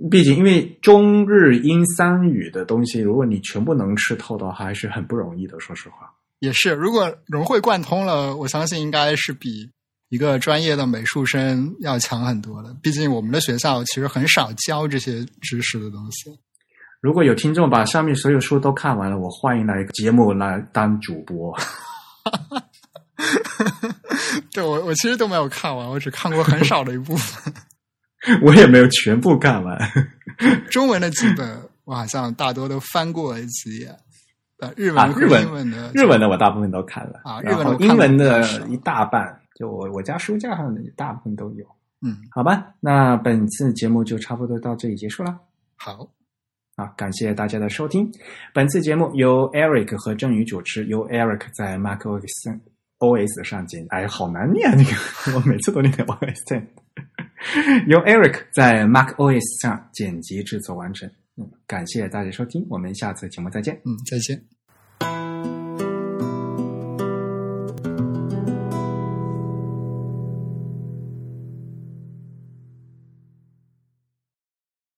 [0.09, 5.59] 毕竟因为中日英三语的东西，如果你全部能吃透的话，还是很不容易的。
[5.59, 9.69] 说实话，也是，如果融会贯通了，我相信应该是比
[10.09, 12.75] 一个专业的美术生要强很多的。
[12.81, 16.31] 毕竟我们的学校其实很少教这些知识的东西。
[17.01, 21.55] 如果有听众把上面所有书都看完了，我欢迎来节目来当主播。
[24.53, 27.53] 对我，我其实都没有看完，我只看过很少的一部分。
[28.41, 29.77] 我也没有全部看完。
[30.69, 33.95] 中文的几本，我好像大多都翻过几页。
[34.59, 41.65] 呃，日啊文和日文英文的，日文的我大部分都看了啊然日文我看过后英文的一大半，就我我家书架上的大部分都有。
[42.01, 45.37] 嗯，好吧，那本次节目就差不多到这里结束了。
[45.75, 46.09] 好，
[46.75, 48.11] 啊，感谢大家的收听。
[48.51, 52.59] 本次节目由 Eric 和郑宇主持，由 Eric 在 macOS
[52.99, 54.91] OS 上剪，哎，好难念 那个，
[55.35, 56.63] 我每次都念 OS。
[57.87, 61.09] 由 Eric 在 macOS 上剪辑制作完成。
[61.37, 63.79] 嗯，感谢大家收听，我们下次节目再见。
[63.85, 65.56] 嗯，再见。